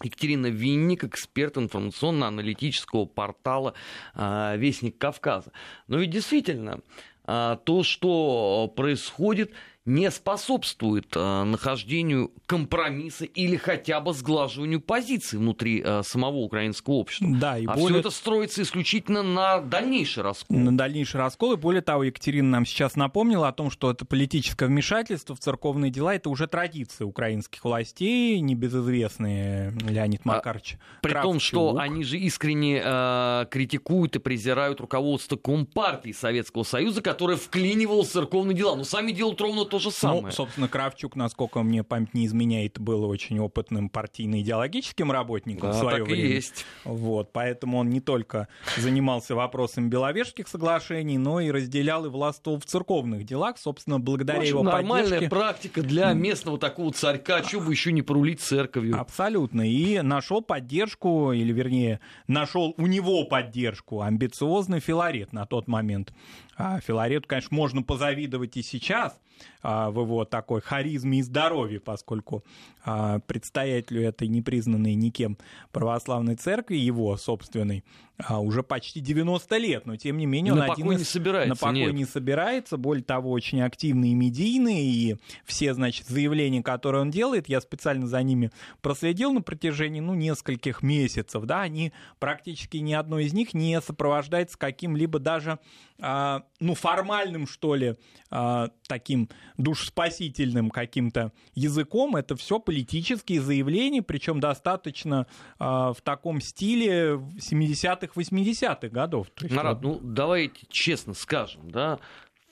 Екатерина 0.03 0.48
Винник, 0.48 1.03
эксперт 1.03 1.58
информационно-аналитического 1.58 3.06
портала 3.06 3.75
а, 4.15 4.56
«Вестник 4.56 4.98
Кавказа». 4.98 5.51
Но 5.88 6.00
ведь 6.00 6.10
действительно, 6.10 6.80
то, 7.25 7.84
что 7.84 8.72
происходит, 8.75 9.51
не 9.85 10.11
способствует 10.11 11.07
э, 11.15 11.43
нахождению 11.43 12.31
компромисса 12.45 13.25
или 13.25 13.55
хотя 13.55 14.00
бы 14.00 14.13
сглаживанию 14.13 14.79
позиций 14.79 15.39
внутри 15.39 15.81
э, 15.83 16.03
самого 16.03 16.38
украинского 16.38 16.95
общества. 16.95 17.27
Да, 17.31 17.57
и 17.57 17.65
а 17.65 17.73
более... 17.73 17.88
все 17.88 18.00
это 18.00 18.09
строится 18.11 18.61
исключительно 18.61 19.23
на 19.23 19.59
дальнейший 19.59 20.21
раскол. 20.21 20.55
На 20.55 20.77
дальнейший 20.77 21.19
раскол. 21.19 21.53
И 21.53 21.55
более 21.55 21.81
того, 21.81 22.03
Екатерина 22.03 22.47
нам 22.50 22.65
сейчас 22.65 22.95
напомнила 22.95 23.47
о 23.47 23.53
том, 23.53 23.71
что 23.71 23.89
это 23.89 24.05
политическое 24.05 24.67
вмешательство 24.67 25.35
в 25.35 25.39
церковные 25.39 25.89
дела, 25.89 26.13
это 26.13 26.29
уже 26.29 26.45
традиция 26.45 27.07
украинских 27.07 27.63
властей, 27.63 28.39
небезызвестные 28.39 29.71
Леонид 29.89 30.25
Макарович. 30.25 30.77
А, 30.77 31.01
при 31.01 31.13
том, 31.13 31.39
что 31.39 31.77
они 31.77 32.03
же 32.03 32.19
искренне 32.19 32.83
э, 32.83 33.45
критикуют 33.50 34.15
и 34.15 34.19
презирают 34.19 34.79
руководство 34.79 35.38
Компартии 35.38 36.11
Советского 36.11 36.63
Союза, 36.63 37.01
которое 37.01 37.38
вклинивало 37.38 38.03
в 38.03 38.07
церковные 38.07 38.55
дела. 38.55 38.75
Но 38.75 38.83
сами 38.83 39.11
делают 39.11 39.41
ровно 39.41 39.65
то 39.72 39.80
же 39.80 39.88
ну, 39.88 39.92
самое. 39.92 40.22
Ну, 40.24 40.32
собственно, 40.32 40.68
Кравчук, 40.68 41.16
насколько 41.16 41.63
мне 41.63 41.84
память 41.84 42.13
не 42.13 42.25
изменяет, 42.25 42.80
был 42.80 43.06
очень 43.06 43.40
опытным 43.40 43.90
партийно-идеологическим 43.90 45.12
работником 45.12 45.72
да, 45.72 45.78
в 45.78 45.80
свое 45.80 45.98
так 46.00 46.08
время. 46.08 46.24
И 46.24 46.34
есть. 46.34 46.66
Вот, 46.84 47.32
поэтому 47.32 47.78
он 47.78 47.90
не 47.90 48.01
только 48.01 48.50
занимался 48.78 49.34
вопросами 49.34 49.88
Беловежских 49.88 50.50
соглашений, 50.50 51.18
но 51.18 51.40
и 51.40 51.50
разделял 51.50 52.06
и 52.06 52.10
властвовал 52.10 52.60
в 52.60 52.66
церковных 52.66 53.24
делах, 53.24 53.58
собственно, 53.58 54.00
благодаря 54.00 54.40
ну, 54.40 54.46
его 54.46 54.63
нормальная 54.63 55.04
поддержке. 55.04 55.30
практика 55.30 55.82
для 55.82 56.12
местного 56.12 56.58
такого 56.58 56.92
царька, 56.92 57.42
чего 57.42 57.62
бы 57.62 57.72
еще 57.72 57.94
не 57.94 58.01
порулить 58.01 58.42
церковью. 58.42 59.00
Абсолютно. 59.00 59.62
И 59.62 60.01
нашел 60.01 60.42
поддержку, 60.42 61.32
или 61.32 61.54
вернее, 61.54 62.01
нашел 62.28 62.74
у 62.78 62.88
него 62.88 63.24
поддержку 63.24 64.01
амбициозный 64.01 64.82
Филарет 64.82 65.32
на 65.32 65.46
тот 65.46 65.70
момент. 65.70 66.13
А 66.58 66.79
Филарету, 66.79 67.27
конечно, 67.27 67.55
можно 67.55 67.81
позавидовать 67.81 68.58
и 68.58 68.62
сейчас 68.62 69.20
а, 69.63 69.89
в 69.89 70.01
его 70.01 70.25
такой 70.25 70.62
харизме 70.62 71.20
и 71.20 71.22
здоровье, 71.24 71.79
поскольку 71.79 72.43
а, 72.84 73.20
предстоятелю 73.20 74.03
этой 74.03 74.27
непризнанной 74.27 74.96
никем 74.96 75.38
православной 75.72 76.36
церкви, 76.36 76.75
его 76.75 77.15
собственной, 77.17 77.84
а, 78.28 78.40
уже 78.40 78.63
почти 78.63 79.00
90 79.00 79.58
лет, 79.58 79.86
но 79.86 79.96
тем 79.96 80.18
не 80.18 80.25
менее 80.25 80.54
он 80.54 80.60
на 80.60 80.74
один 80.74 80.92
из... 80.92 81.00
не 81.00 81.06
собирается, 81.06 81.50
на 81.50 81.56
покой 81.56 81.86
нет. 81.86 81.94
не 81.94 82.06
собирается, 82.06 82.78
более 82.78 83.04
того, 83.04 83.32
очень 83.32 83.62
активный 83.62 84.10
и 84.10 84.13
медийный, 84.13 84.86
и 84.86 85.18
все, 85.46 85.74
значит, 85.74 86.08
заявления, 86.08 86.63
которые 86.63 87.01
он 87.01 87.12
делает, 87.12 87.50
я 87.50 87.62
специально 87.62 88.08
за 88.08 88.22
ними 88.22 88.51
проследил 88.82 89.34
на 89.34 89.42
протяжении, 89.42 90.00
ну, 90.00 90.13
нескольких 90.13 90.82
месяцев, 90.82 91.44
да, 91.44 91.62
они 91.62 91.94
практически 92.20 92.78
ни 92.78 92.94
одно 92.94 93.20
из 93.20 93.34
них 93.34 93.54
не 93.54 93.80
сопровождается 93.82 94.58
каким-либо 94.58 95.20
даже 95.20 95.60
а, 96.04 96.44
ну, 96.60 96.74
формальным, 96.74 97.46
что 97.46 97.75
ли, 97.75 97.96
а, 98.32 98.70
таким 98.88 99.30
душспасительным 99.58 100.72
каким-то 100.72 101.32
языком. 101.54 102.16
Это 102.16 102.36
все 102.36 102.60
политические 102.60 103.40
заявления, 103.40 104.01
причем 104.01 104.40
достаточно 104.40 105.28
а, 105.60 105.94
в 105.94 106.01
таком 106.01 106.42
стиле 106.42 107.22
70-х, 107.38 108.11
80-х 108.18 108.89
годов. 108.89 109.27
Народ, 109.41 109.84
вот... 109.84 110.01
ну, 110.01 110.10
давайте 110.13 110.65
честно 110.70 111.13
скажем, 111.13 111.70
да, 111.72 112.00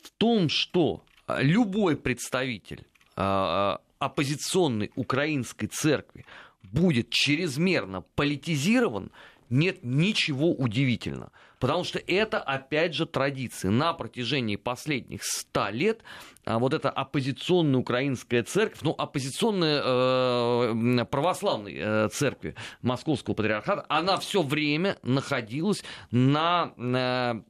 в 0.02 0.12
том, 0.18 0.50
что 0.50 1.04
любой 1.28 1.98
представитель 1.98 2.86
оппозиционной 3.16 4.92
украинской 4.96 5.68
церкви 5.68 6.26
будет 6.64 7.10
чрезмерно 7.10 8.02
политизирован, 8.16 9.12
нет 9.50 9.80
ничего 9.84 10.52
удивительного. 10.52 11.32
Потому 11.60 11.84
что 11.84 12.00
это, 12.00 12.40
опять 12.40 12.96
же, 12.96 13.06
традиция. 13.06 13.70
На 13.70 13.94
протяжении 13.94 14.56
последних 14.56 15.24
ста 15.24 15.70
лет 15.72 16.02
а, 16.46 16.58
вот 16.58 16.74
эта 16.74 16.90
оппозиционная 16.90 17.80
украинская 17.80 18.44
церковь, 18.44 18.80
ну, 18.82 18.96
оппозиционная 18.98 19.82
э, 19.84 21.06
православной 21.06 21.76
э, 21.78 22.10
церкви 22.10 22.56
Московского 22.82 23.34
патриархата, 23.36 23.86
она 23.90 24.18
все 24.18 24.42
время 24.42 24.98
находилась 25.04 25.84
на... 26.12 26.74
Э, 26.78 27.42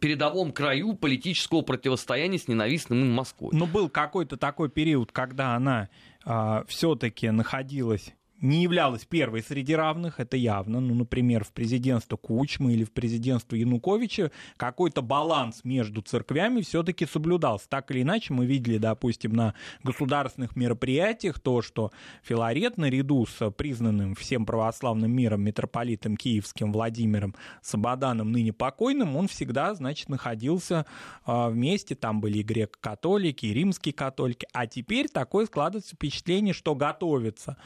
передовом 0.00 0.52
краю 0.52 0.92
политического 0.94 1.62
противостояния 1.62 2.38
с 2.38 2.48
ненавистным 2.48 3.00
им 3.00 3.12
Москвой. 3.12 3.50
Но 3.54 3.66
был 3.66 3.88
какой-то 3.88 4.36
такой 4.36 4.68
период, 4.68 5.10
когда 5.10 5.54
она 5.54 5.88
э, 6.26 6.64
все-таки 6.68 7.30
находилась 7.30 8.12
не 8.40 8.62
являлась 8.62 9.04
первой 9.04 9.42
среди 9.42 9.74
равных, 9.74 10.20
это 10.20 10.36
явно. 10.36 10.80
Ну, 10.80 10.94
например, 10.94 11.44
в 11.44 11.52
президентство 11.52 12.16
Кучмы 12.16 12.74
или 12.74 12.84
в 12.84 12.92
президентство 12.92 13.56
Януковича 13.56 14.30
какой-то 14.56 15.02
баланс 15.02 15.60
между 15.64 16.02
церквями 16.02 16.60
все-таки 16.60 17.06
соблюдался. 17.06 17.68
Так 17.68 17.90
или 17.90 18.02
иначе, 18.02 18.34
мы 18.34 18.46
видели, 18.46 18.78
допустим, 18.78 19.32
на 19.32 19.54
государственных 19.82 20.54
мероприятиях 20.56 21.40
то, 21.40 21.62
что 21.62 21.92
Филарет 22.22 22.76
наряду 22.76 23.26
с 23.26 23.50
признанным 23.50 24.14
всем 24.14 24.44
православным 24.44 25.10
миром 25.10 25.42
митрополитом 25.42 26.16
киевским 26.16 26.72
Владимиром 26.72 27.34
Сабаданом, 27.62 28.32
ныне 28.32 28.52
покойным, 28.52 29.16
он 29.16 29.28
всегда, 29.28 29.74
значит, 29.74 30.08
находился 30.08 30.86
а, 31.24 31.48
вместе. 31.48 31.94
Там 31.94 32.20
были 32.20 32.38
и 32.38 32.42
греко-католики, 32.42 33.46
и 33.46 33.54
римские 33.54 33.94
католики. 33.94 34.46
А 34.52 34.66
теперь 34.66 35.08
такое 35.08 35.46
складывается 35.46 35.94
впечатление, 35.94 36.52
что 36.52 36.74
готовится 36.74 37.56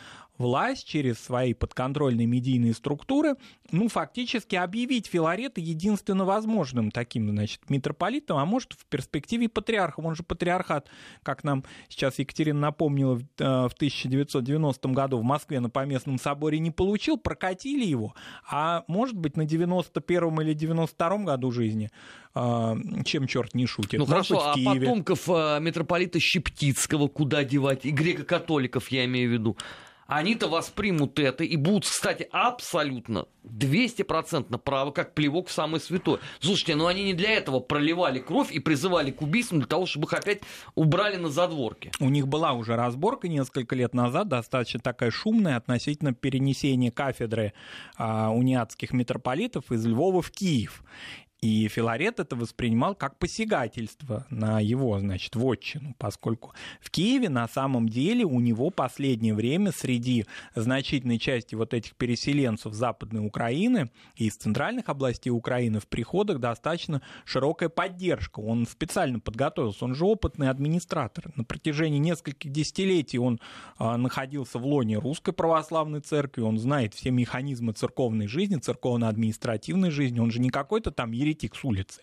власть 0.41 0.89
через 0.89 1.19
свои 1.19 1.53
подконтрольные 1.53 2.27
медийные 2.27 2.73
структуры, 2.73 3.35
ну, 3.71 3.89
фактически 3.89 4.57
объявить 4.57 5.07
Филарета 5.07 5.61
единственно 5.61 6.25
возможным 6.25 6.91
таким, 6.91 7.29
значит, 7.29 7.69
митрополитом, 7.69 8.39
а 8.39 8.47
может, 8.47 8.73
в 8.73 8.87
перспективе 8.87 9.51
патриархом. 9.51 10.07
Он 10.07 10.17
же 10.17 10.23
патриархат, 10.23 10.89
как 11.23 11.45
нам 11.45 11.63
сейчас 11.89 12.19
Екатерина 12.19 12.59
напомнила, 12.59 13.17
в 13.17 13.23
1990 13.37 14.89
э, 14.89 14.93
году 14.93 15.19
в 15.19 15.23
Москве 15.23 15.61
на 15.61 15.69
Поместном 15.69 16.19
соборе 16.19 16.59
не 16.59 16.71
получил, 16.71 17.19
прокатили 17.19 17.85
его, 17.85 18.15
а 18.51 18.85
может 18.89 19.17
быть, 19.17 19.37
на 19.37 19.45
91 19.45 20.41
или 20.41 20.55
92 20.55 21.19
году 21.19 21.51
жизни 21.53 21.91
э, 22.35 22.75
чем 23.05 23.27
черт 23.27 23.55
не 23.55 23.67
шутит. 23.67 23.99
Ну 24.01 24.07
Может 24.07 24.29
хорошо, 24.29 24.55
быть, 24.55 24.67
а 24.67 24.75
потомков 24.75 25.29
э, 25.29 25.59
митрополита 25.61 26.19
Щептицкого 26.19 27.09
куда 27.09 27.45
девать? 27.45 27.85
И 27.85 27.91
греко-католиков, 27.91 28.89
я 28.89 29.05
имею 29.05 29.29
в 29.29 29.33
виду 29.35 29.57
они-то 30.11 30.49
воспримут 30.49 31.19
это 31.21 31.45
и 31.45 31.57
будут, 31.57 31.85
кстати, 31.85 32.29
абсолютно 32.33 33.27
200% 33.45 34.59
правы, 34.59 34.93
как 34.93 35.15
плевок 35.15 35.49
в 35.49 35.53
самое 35.53 35.81
святое. 35.81 36.19
Слушайте, 36.41 36.75
ну 36.75 36.89
они 36.89 37.05
не 37.05 37.15
для 37.15 37.31
этого 37.31 37.61
проливали 37.61 38.19
кровь 38.19 38.51
и 38.51 38.59
призывали 38.59 39.13
к 39.13 39.23
убийству 39.23 39.57
для 39.59 39.67
того, 39.67 39.87
чтобы 39.87 40.07
их 40.07 40.13
опять 40.13 40.41
убрали 40.75 41.17
на 41.17 41.29
задворки. 41.29 41.93
У 42.01 42.11
них 42.11 42.27
была 42.27 42.53
уже 42.55 42.75
разборка 42.75 43.29
несколько 43.29 43.77
лет 43.77 43.95
назад, 43.95 44.27
достаточно 44.27 44.81
такая 44.81 45.13
шумная, 45.13 45.57
относительно 45.57 46.13
перенесения 46.13 46.91
кафедры 46.91 47.53
а, 47.97 48.31
униатских 48.31 48.93
митрополитов 48.93 49.71
из 49.71 49.87
Львова 49.87 50.23
в 50.23 50.31
Киев. 50.33 50.83
И 51.41 51.69
Филарет 51.69 52.21
это 52.21 52.37
воспринимал 52.37 52.95
как 52.95 53.19
посягательство 53.19 54.27
на 54.29 54.61
его, 54.61 54.99
значит, 54.99 55.37
вотчину, 55.37 55.95
поскольку 55.97 56.53
в 56.83 56.91
Киеве 56.91 57.31
на 57.31 57.49
самом 57.49 57.89
деле 57.89 58.27
у 58.27 58.41
него 58.41 58.69
последнее 58.69 59.33
время 59.33 59.73
среди 59.73 60.27
значительной 60.55 61.19
части 61.19 61.55
вот 61.55 61.73
этих 61.73 61.97
переселенцев 61.97 62.75
Западной 62.75 63.27
Украины 63.27 63.91
и 64.17 64.27
из 64.27 64.37
центральных 64.37 64.91
областей 64.91 65.31
Украины 65.31 65.81
в 65.81 65.87
приходах 65.87 66.41
достаточно 66.41 67.01
широкая 67.25 67.71
поддержка. 67.71 68.41
Он 68.41 68.67
специально 68.67 69.19
подготовился, 69.19 69.87
он 69.87 69.95
же 69.95 70.05
опытный 70.05 70.51
администратор. 70.51 71.33
На 71.37 71.45
протяжении 71.45 71.99
нескольких 71.99 72.53
десятилетий 72.53 73.19
он 73.19 73.41
а, 73.79 73.97
находился 73.97 74.59
в 74.59 74.67
лоне 74.67 74.99
Русской 74.99 75.33
Православной 75.33 76.01
Церкви, 76.01 76.43
он 76.43 76.59
знает 76.59 76.93
все 76.93 77.11
механизмы 77.11 77.73
церковной 77.73 78.27
жизни, 78.27 78.57
церковно-административной 78.57 79.91
жизни, 79.91 80.21
он 80.21 80.31
же 80.31 80.39
не 80.39 80.51
какой-то 80.51 80.91
там 80.91 81.13
еретик 81.13 81.30
с 81.33 81.65
улицы. 81.65 82.01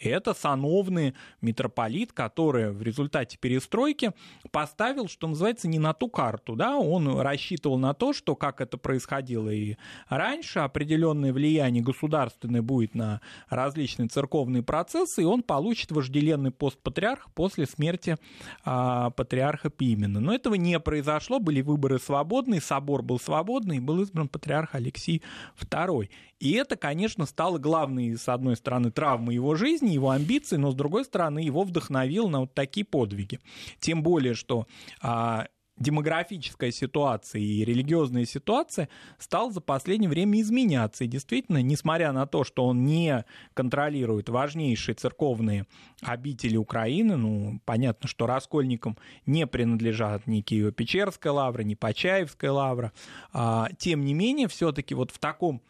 Это 0.00 0.34
сановный 0.34 1.14
митрополит, 1.40 2.12
который 2.12 2.70
в 2.70 2.82
результате 2.82 3.38
перестройки 3.38 4.12
поставил, 4.50 5.08
что 5.08 5.26
называется, 5.26 5.68
не 5.68 5.78
на 5.78 5.94
ту 5.94 6.08
карту. 6.08 6.54
Да? 6.54 6.76
Он 6.76 7.20
рассчитывал 7.20 7.78
на 7.78 7.94
то, 7.94 8.12
что, 8.12 8.36
как 8.36 8.60
это 8.60 8.76
происходило 8.76 9.48
и 9.48 9.76
раньше, 10.08 10.60
определенное 10.60 11.32
влияние 11.32 11.82
государственное 11.82 12.62
будет 12.62 12.94
на 12.94 13.20
различные 13.48 14.08
церковные 14.08 14.62
процессы, 14.62 15.22
и 15.22 15.24
он 15.24 15.42
получит 15.42 15.92
вожделенный 15.92 16.50
пост 16.50 16.78
патриарха 16.78 17.30
после 17.34 17.66
смерти 17.66 18.16
а, 18.64 19.10
патриарха 19.10 19.70
Пимена. 19.70 20.20
Но 20.20 20.34
этого 20.34 20.54
не 20.54 20.78
произошло, 20.80 21.38
были 21.38 21.62
выборы 21.62 21.98
свободные, 21.98 22.60
собор 22.60 23.02
был 23.02 23.18
свободный, 23.18 23.76
и 23.76 23.80
был 23.80 24.02
избран 24.02 24.28
патриарх 24.28 24.74
Алексей 24.74 25.22
II. 25.58 26.08
И 26.38 26.52
это, 26.52 26.76
конечно, 26.76 27.24
стало 27.24 27.58
главной, 27.58 28.16
с 28.16 28.28
одной 28.28 28.56
стороны, 28.56 28.65
травмой 28.90 29.34
его 29.34 29.54
жизни, 29.54 29.90
его 29.90 30.10
амбиций, 30.10 30.58
но 30.58 30.70
с 30.70 30.74
другой 30.74 31.04
стороны, 31.04 31.38
его 31.38 31.62
вдохновил 31.62 32.28
на 32.28 32.40
вот 32.40 32.54
такие 32.54 32.84
подвиги. 32.84 33.40
Тем 33.80 34.02
более, 34.02 34.34
что 34.34 34.66
а, 35.00 35.46
демографическая 35.78 36.70
ситуация 36.70 37.40
и 37.40 37.64
религиозная 37.64 38.24
ситуация 38.24 38.88
стал 39.18 39.50
за 39.50 39.60
последнее 39.60 40.08
время 40.08 40.40
изменяться. 40.40 41.04
И 41.04 41.08
действительно, 41.08 41.62
несмотря 41.62 42.12
на 42.12 42.26
то, 42.26 42.44
что 42.44 42.66
он 42.66 42.84
не 42.84 43.24
контролирует 43.54 44.28
важнейшие 44.28 44.94
церковные 44.94 45.66
обители 46.02 46.56
Украины, 46.56 47.16
ну, 47.16 47.60
понятно, 47.64 48.08
что 48.08 48.26
раскольникам 48.26 48.96
не 49.26 49.46
принадлежат 49.46 50.26
ни 50.26 50.40
Киево-Печерская 50.40 51.30
лавра, 51.30 51.62
ни 51.62 51.74
Почаевская 51.74 52.50
лавра, 52.50 52.92
а, 53.32 53.68
тем 53.78 54.04
не 54.04 54.14
менее, 54.14 54.48
все-таки 54.48 54.94
вот 54.94 55.10
в 55.10 55.18
таком 55.18 55.60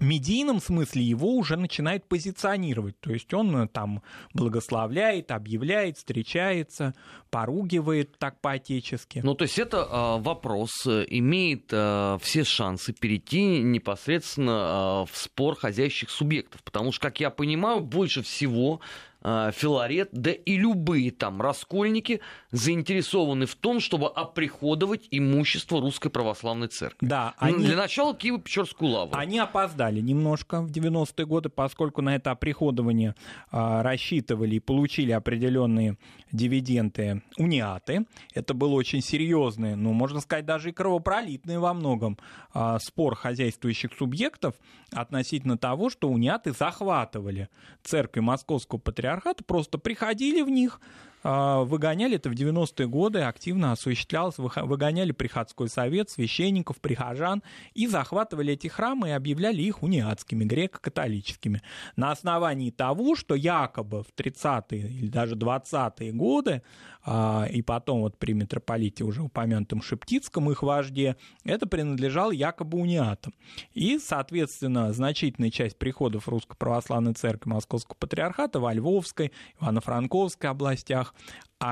медийном 0.00 0.60
смысле 0.60 1.02
его 1.02 1.36
уже 1.36 1.56
начинает 1.56 2.04
позиционировать. 2.06 2.98
То 3.00 3.12
есть 3.12 3.32
он 3.32 3.56
э, 3.56 3.68
там 3.68 4.02
благословляет, 4.32 5.30
объявляет, 5.30 5.98
встречается, 5.98 6.94
поругивает 7.30 8.18
так 8.18 8.40
по-отечески. 8.40 9.20
Ну, 9.24 9.34
то 9.34 9.42
есть 9.42 9.58
это 9.58 9.78
э, 9.78 10.22
вопрос 10.22 10.86
имеет 10.86 11.66
э, 11.70 12.18
все 12.20 12.44
шансы 12.44 12.92
перейти 12.92 13.62
непосредственно 13.62 15.04
э, 15.06 15.12
в 15.12 15.16
спор 15.16 15.56
хозяйственных 15.56 16.10
субъектов. 16.10 16.62
Потому 16.62 16.92
что, 16.92 17.02
как 17.02 17.20
я 17.20 17.30
понимаю, 17.30 17.80
больше 17.80 18.22
всего 18.22 18.80
Филарет, 19.24 20.10
да 20.12 20.32
и 20.32 20.56
любые 20.58 21.10
там 21.10 21.40
раскольники 21.40 22.20
заинтересованы 22.50 23.46
в 23.46 23.54
том, 23.54 23.80
чтобы 23.80 24.08
оприходовать 24.08 25.08
имущество 25.10 25.80
Русской 25.80 26.10
Православной 26.10 26.68
Церкви. 26.68 27.06
Да, 27.06 27.34
они... 27.38 27.64
Для 27.64 27.76
начала 27.76 28.14
Киево-Печерскую 28.14 28.88
лавру. 28.88 29.18
Они 29.18 29.38
опоздали 29.38 30.00
немножко 30.00 30.60
в 30.60 30.70
90-е 30.70 31.24
годы, 31.24 31.48
поскольку 31.48 32.02
на 32.02 32.14
это 32.16 32.32
оприходование 32.32 33.14
а, 33.50 33.82
рассчитывали 33.82 34.56
и 34.56 34.60
получили 34.60 35.12
определенные 35.12 35.96
дивиденды 36.30 37.22
униаты. 37.38 38.06
Это 38.34 38.52
было 38.52 38.74
очень 38.74 39.00
серьезное, 39.00 39.74
ну, 39.74 39.92
можно 39.94 40.20
сказать, 40.20 40.44
даже 40.44 40.68
и 40.68 40.72
кровопролитное 40.72 41.58
во 41.58 41.72
многом 41.72 42.18
а, 42.52 42.78
спор 42.78 43.14
хозяйствующих 43.14 43.92
субъектов 43.96 44.54
относительно 44.92 45.56
того, 45.56 45.88
что 45.88 46.08
униаты 46.08 46.52
захватывали 46.52 47.48
церкви 47.82 48.20
Московского 48.20 48.78
патриархата 48.78 49.13
патриархата 49.14 49.44
просто 49.44 49.78
приходили 49.78 50.42
в 50.42 50.50
них, 50.50 50.80
а, 51.22 51.62
выгоняли 51.62 52.16
это 52.16 52.28
в 52.28 52.34
90-е 52.34 52.86
годы, 52.86 53.20
активно 53.20 53.72
осуществлялось, 53.72 54.36
выгоняли 54.38 55.12
приходской 55.12 55.68
совет, 55.68 56.10
священников, 56.10 56.80
прихожан 56.80 57.42
и 57.74 57.86
захватывали 57.86 58.52
эти 58.52 58.68
храмы 58.68 59.08
и 59.08 59.12
объявляли 59.12 59.62
их 59.62 59.82
униатскими, 59.82 60.44
греко-католическими. 60.44 61.62
На 61.96 62.10
основании 62.10 62.70
того, 62.70 63.16
что 63.16 63.34
якобы 63.34 64.02
в 64.02 64.08
30-е 64.14 64.80
или 64.80 65.08
даже 65.08 65.34
20-е 65.36 66.12
годы 66.12 66.62
и 67.06 67.62
потом 67.62 68.00
вот 68.00 68.16
при 68.18 68.32
митрополите 68.32 69.04
уже 69.04 69.22
упомянутом 69.22 69.82
Шептицком 69.82 70.50
их 70.50 70.62
вожде, 70.62 71.16
это 71.44 71.66
принадлежало 71.66 72.30
якобы 72.30 72.78
униатам. 72.78 73.34
И, 73.74 73.98
соответственно, 73.98 74.92
значительная 74.92 75.50
часть 75.50 75.76
приходов 75.76 76.28
Русской 76.28 76.56
Православной 76.56 77.12
Церкви 77.12 77.50
Московского 77.50 77.96
Патриархата 77.96 78.58
во 78.58 78.72
Львовской, 78.72 79.32
Ивано-Франковской 79.60 80.48
областях 80.48 81.14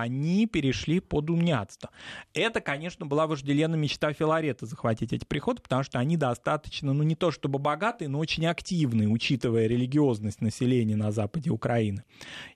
они 0.01 0.47
перешли 0.47 1.01
под 1.01 1.29
униатство. 1.29 1.91
Это, 2.33 2.61
конечно, 2.61 3.05
была 3.05 3.27
вожделенная 3.27 3.79
мечта 3.79 4.13
Филарета 4.13 4.65
захватить 4.65 5.13
эти 5.13 5.25
приходы, 5.25 5.61
потому 5.61 5.83
что 5.83 5.99
они 5.99 6.17
достаточно, 6.17 6.93
ну 6.93 7.03
не 7.03 7.15
то 7.15 7.31
чтобы 7.31 7.59
богатые, 7.59 8.09
но 8.09 8.19
очень 8.19 8.47
активные, 8.47 9.09
учитывая 9.09 9.67
религиозность 9.67 10.41
населения 10.41 10.97
на 10.97 11.13
западе 11.13 11.51
Украины. 11.51 12.05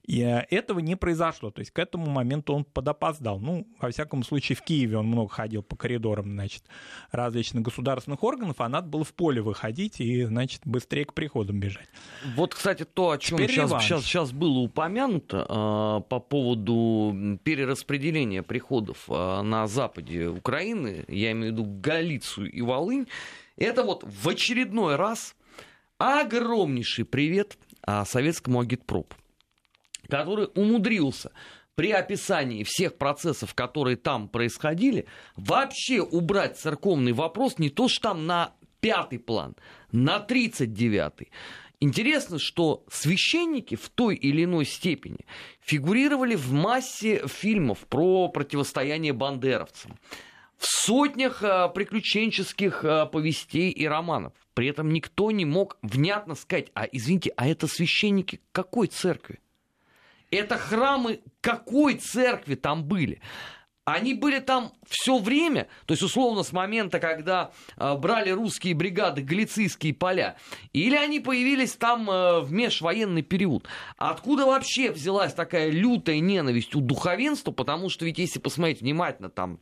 И 0.05 0.23
э, 0.23 0.47
этого 0.51 0.79
не 0.79 0.97
произошло, 0.97 1.51
то 1.51 1.61
есть 1.61 1.73
к 1.73 1.79
этому 1.79 2.07
моменту 2.07 2.55
он 2.55 2.65
подопоздал. 2.65 3.39
Ну, 3.39 3.67
во 3.81 3.91
всяком 3.91 4.23
случае, 4.23 4.57
в 4.57 4.63
Киеве 4.63 4.97
он 4.97 5.07
много 5.07 5.29
ходил 5.29 5.63
по 5.63 5.77
коридорам, 5.77 6.33
значит, 6.33 6.65
различных 7.11 7.63
государственных 7.63 8.23
органов, 8.23 8.61
а 8.61 8.69
надо 8.69 8.89
было 8.89 9.05
в 9.05 9.13
поле 9.13 9.43
выходить 9.43 10.01
и, 10.01 10.25
значит, 10.25 10.63
быстрее 10.65 11.05
к 11.05 11.13
приходам 11.13 11.61
бежать. 11.61 11.89
Вот, 12.35 12.55
кстати, 12.55 12.85
то, 12.85 13.11
о 13.11 13.19
чем 13.19 13.39
сейчас, 13.39 13.71
сейчас, 13.83 14.05
сейчас 14.05 14.33
было 14.33 14.59
упомянуто 14.61 15.47
э, 15.49 16.09
по 16.09 16.21
поводу 16.21 17.13
перераспределения 17.43 18.43
приходов 18.43 19.05
а, 19.09 19.43
на 19.43 19.67
западе 19.67 20.29
Украины, 20.29 21.05
я 21.09 21.33
имею 21.33 21.53
в 21.53 21.59
виду 21.59 21.65
Галицию 21.81 22.51
и 22.51 22.61
Волынь, 22.61 23.07
это 23.57 23.83
вот 23.83 24.05
в 24.05 24.29
очередной 24.29 24.97
раз 24.97 25.35
огромнейший 25.99 27.05
привет 27.05 27.59
а, 27.83 28.05
советскому 28.05 28.61
агитпропу, 28.61 29.17
который 30.09 30.49
умудрился 30.55 31.33
при 31.75 31.91
описании 31.93 32.65
всех 32.65 32.97
процессов, 32.97 33.55
которые 33.55 33.97
там 33.97 34.29
происходили, 34.29 35.07
вообще 35.37 36.01
убрать 36.01 36.59
церковный 36.59 37.13
вопрос 37.13 37.59
не 37.59 37.71
то 37.71 37.89
что 37.89 38.09
там 38.09 38.27
на 38.27 38.53
пятый 38.81 39.19
план, 39.19 39.57
на 39.93 40.21
тридцать 40.21 40.73
девятый. 40.73 41.31
Интересно, 41.79 42.39
что 42.39 42.85
священники 42.91 43.75
в 43.75 43.91
той 43.91 44.15
или 44.15 44.45
иной 44.45 44.65
степени 44.65 45.27
фигурировали 45.61 46.35
в 46.35 46.51
массе 46.53 47.27
фильмов 47.27 47.81
про 47.81 48.29
противостояние 48.29 49.13
бандеровцам, 49.13 49.99
в 50.57 50.65
сотнях 50.65 51.43
а, 51.43 51.69
приключенческих 51.69 52.83
а, 52.83 53.05
повестей 53.05 53.71
и 53.71 53.87
романов. 53.87 54.33
При 54.55 54.69
этом 54.69 54.91
никто 54.91 55.31
не 55.31 55.45
мог 55.45 55.77
внятно 55.83 56.35
сказать, 56.35 56.69
а 56.73 56.85
извините, 56.91 57.35
а 57.37 57.47
это 57.47 57.67
священники 57.67 58.41
какой 58.53 58.87
церкви? 58.87 59.39
Это 60.31 60.57
храмы 60.57 61.21
какой 61.43 61.97
церкви 61.97 62.55
там 62.55 62.85
были? 62.85 63.21
Они 63.87 64.15
были 64.15 64.41
там 64.41 64.73
все 64.85 65.17
время, 65.17 65.69
то 65.87 65.93
есть 65.93 66.03
условно 66.03 66.43
с 66.43 66.51
момента, 66.53 66.99
когда 66.99 67.53
э, 67.77 67.95
брали 67.95 68.31
русские 68.31 68.75
бригады 68.75 69.23
галицийские 69.23 69.95
поля, 69.95 70.37
или 70.73 70.97
они 70.97 71.21
появились 71.21 71.75
там 71.77 72.11
э, 72.11 72.41
в 72.41 72.51
межвоенный 72.51 73.23
период. 73.23 73.69
Откуда 73.97 74.45
вообще 74.45 74.91
взялась 74.91 75.35
такая 75.35 75.71
лютая 75.71 76.19
ненависть 76.19 76.75
у 76.75 76.81
духовенства? 76.81 77.53
Потому 77.53 77.89
что 77.89 78.05
ведь 78.05 78.19
если 78.19 78.41
посмотреть 78.41 78.81
внимательно 78.81 79.31
там 79.31 79.61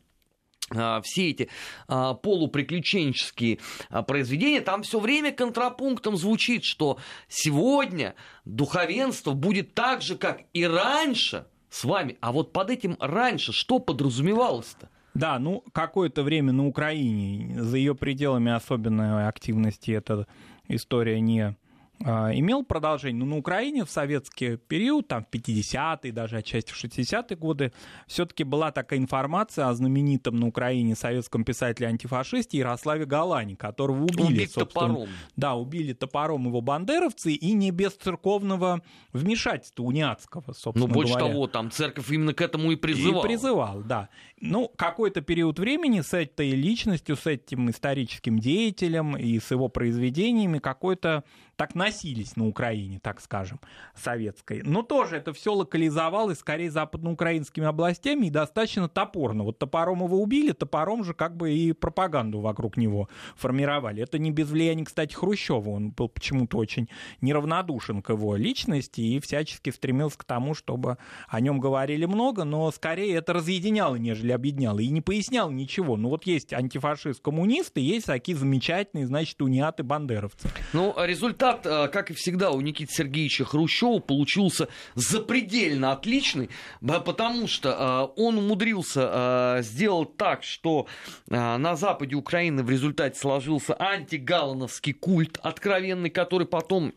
а, 0.70 1.02
все 1.02 1.28
эти 1.28 1.50
а, 1.86 2.14
полуприключенческие 2.14 3.58
а, 3.90 4.02
произведения, 4.02 4.62
там 4.62 4.84
все 4.84 5.00
время 5.00 5.32
контрапунктом 5.32 6.16
звучит, 6.16 6.64
что 6.64 6.98
сегодня 7.28 8.14
духовенство 8.46 9.32
будет 9.32 9.74
так 9.74 10.00
же, 10.00 10.16
как 10.16 10.44
и 10.54 10.66
раньше 10.66 11.46
с 11.74 11.82
вами. 11.84 12.16
А 12.20 12.30
вот 12.30 12.52
под 12.52 12.70
этим 12.70 12.96
раньше 13.00 13.52
что 13.52 13.80
подразумевалось-то? 13.80 14.88
Да, 15.14 15.38
ну 15.38 15.64
какое-то 15.72 16.22
время 16.22 16.52
на 16.52 16.66
Украине, 16.66 17.60
за 17.62 17.76
ее 17.76 17.94
пределами 17.94 18.52
особенной 18.52 19.26
активности 19.26 19.90
эта 19.90 20.26
история 20.68 21.20
не 21.20 21.56
имел 22.00 22.64
продолжение. 22.64 23.24
Но 23.24 23.26
на 23.26 23.36
Украине 23.38 23.84
в 23.84 23.90
советский 23.90 24.56
период, 24.56 25.08
там 25.08 25.24
в 25.24 25.34
50-е, 25.34 26.12
даже 26.12 26.38
отчасти 26.38 26.72
в 26.72 26.84
60-е 26.84 27.36
годы, 27.36 27.72
все-таки 28.06 28.44
была 28.44 28.72
такая 28.72 28.98
информация 28.98 29.68
о 29.68 29.74
знаменитом 29.74 30.38
на 30.38 30.46
Украине 30.46 30.96
советском 30.96 31.44
писателе-антифашисте 31.44 32.58
Ярославе 32.58 33.06
Галане, 33.06 33.56
которого 33.56 34.02
убили. 34.02 34.34
Убить 34.34 34.54
топором. 34.54 35.08
Да, 35.36 35.54
убили 35.54 35.92
топором 35.92 36.46
его 36.46 36.60
бандеровцы, 36.60 37.32
и 37.32 37.52
не 37.52 37.70
без 37.70 37.92
церковного 37.92 38.82
вмешательства 39.12 39.84
униатского, 39.84 40.52
собственно 40.52 40.86
Ну, 40.86 40.92
больше 40.92 41.14
говоря. 41.14 41.32
того, 41.32 41.46
там 41.46 41.70
церковь 41.70 42.10
именно 42.10 42.34
к 42.34 42.40
этому 42.40 42.72
и 42.72 42.76
призывала. 42.76 43.24
И 43.24 43.28
призывал, 43.28 43.82
да. 43.82 44.08
Ну, 44.40 44.70
какой-то 44.76 45.20
период 45.20 45.58
времени 45.58 46.00
с 46.00 46.12
этой 46.12 46.50
личностью, 46.50 47.16
с 47.16 47.26
этим 47.26 47.70
историческим 47.70 48.38
деятелем 48.38 49.16
и 49.16 49.38
с 49.38 49.50
его 49.50 49.68
произведениями 49.68 50.58
какой-то 50.58 51.24
так 51.56 51.74
носились 51.74 52.36
на 52.36 52.46
Украине, 52.46 52.98
так 53.00 53.20
скажем, 53.20 53.60
советской. 53.94 54.62
Но 54.64 54.82
тоже 54.82 55.16
это 55.16 55.32
все 55.32 55.54
локализовалось 55.54 56.38
скорее 56.40 56.70
западноукраинскими 56.70 57.66
областями 57.66 58.26
и 58.26 58.30
достаточно 58.30 58.88
топорно. 58.88 59.44
Вот 59.44 59.58
топором 59.58 60.02
его 60.04 60.20
убили, 60.20 60.52
топором 60.52 61.04
же 61.04 61.14
как 61.14 61.36
бы 61.36 61.52
и 61.52 61.72
пропаганду 61.72 62.40
вокруг 62.40 62.76
него 62.76 63.08
формировали. 63.36 64.02
Это 64.02 64.18
не 64.18 64.30
без 64.30 64.50
влияния, 64.50 64.84
кстати, 64.84 65.14
Хрущева. 65.14 65.70
Он 65.70 65.90
был 65.90 66.08
почему-то 66.08 66.58
очень 66.58 66.88
неравнодушен 67.20 68.02
к 68.02 68.10
его 68.10 68.36
личности 68.36 69.00
и 69.00 69.20
всячески 69.20 69.70
стремился 69.70 70.18
к 70.18 70.24
тому, 70.24 70.54
чтобы 70.54 70.98
о 71.28 71.40
нем 71.40 71.60
говорили 71.60 72.04
много, 72.04 72.44
но 72.44 72.70
скорее 72.70 73.14
это 73.14 73.32
разъединяло, 73.32 73.96
нежели 73.96 74.32
объединяло. 74.32 74.80
И 74.80 74.88
не 74.88 75.00
поясняло 75.00 75.50
ничего. 75.50 75.96
Ну 75.96 76.08
вот 76.08 76.26
есть 76.26 76.52
антифашист-коммунисты, 76.52 77.80
есть 77.80 78.06
такие 78.06 78.36
замечательные, 78.36 79.06
значит, 79.06 79.40
униаты-бандеровцы. 79.40 80.48
Ну, 80.72 80.94
результат 80.98 81.43
результат, 81.44 81.66
э, 81.66 81.88
как 81.88 82.10
и 82.10 82.14
всегда, 82.14 82.50
у 82.50 82.60
Никиты 82.60 82.92
Сергеевича 82.92 83.44
Хрущева 83.44 83.98
получился 84.00 84.68
запредельно 84.94 85.92
отличный, 85.92 86.50
потому 86.80 87.46
что 87.46 88.12
э, 88.16 88.20
он 88.20 88.38
умудрился 88.38 89.10
э, 89.58 89.62
сделать 89.62 90.16
так, 90.16 90.42
что 90.42 90.86
на 91.26 91.76
западе 91.76 92.16
Украины 92.16 92.62
в 92.62 92.70
результате 92.70 93.18
сложился 93.18 93.76
антигалановский 93.78 94.92
культ 94.92 95.38
откровенный, 95.42 96.10
который 96.10 96.46
потом 96.46 96.92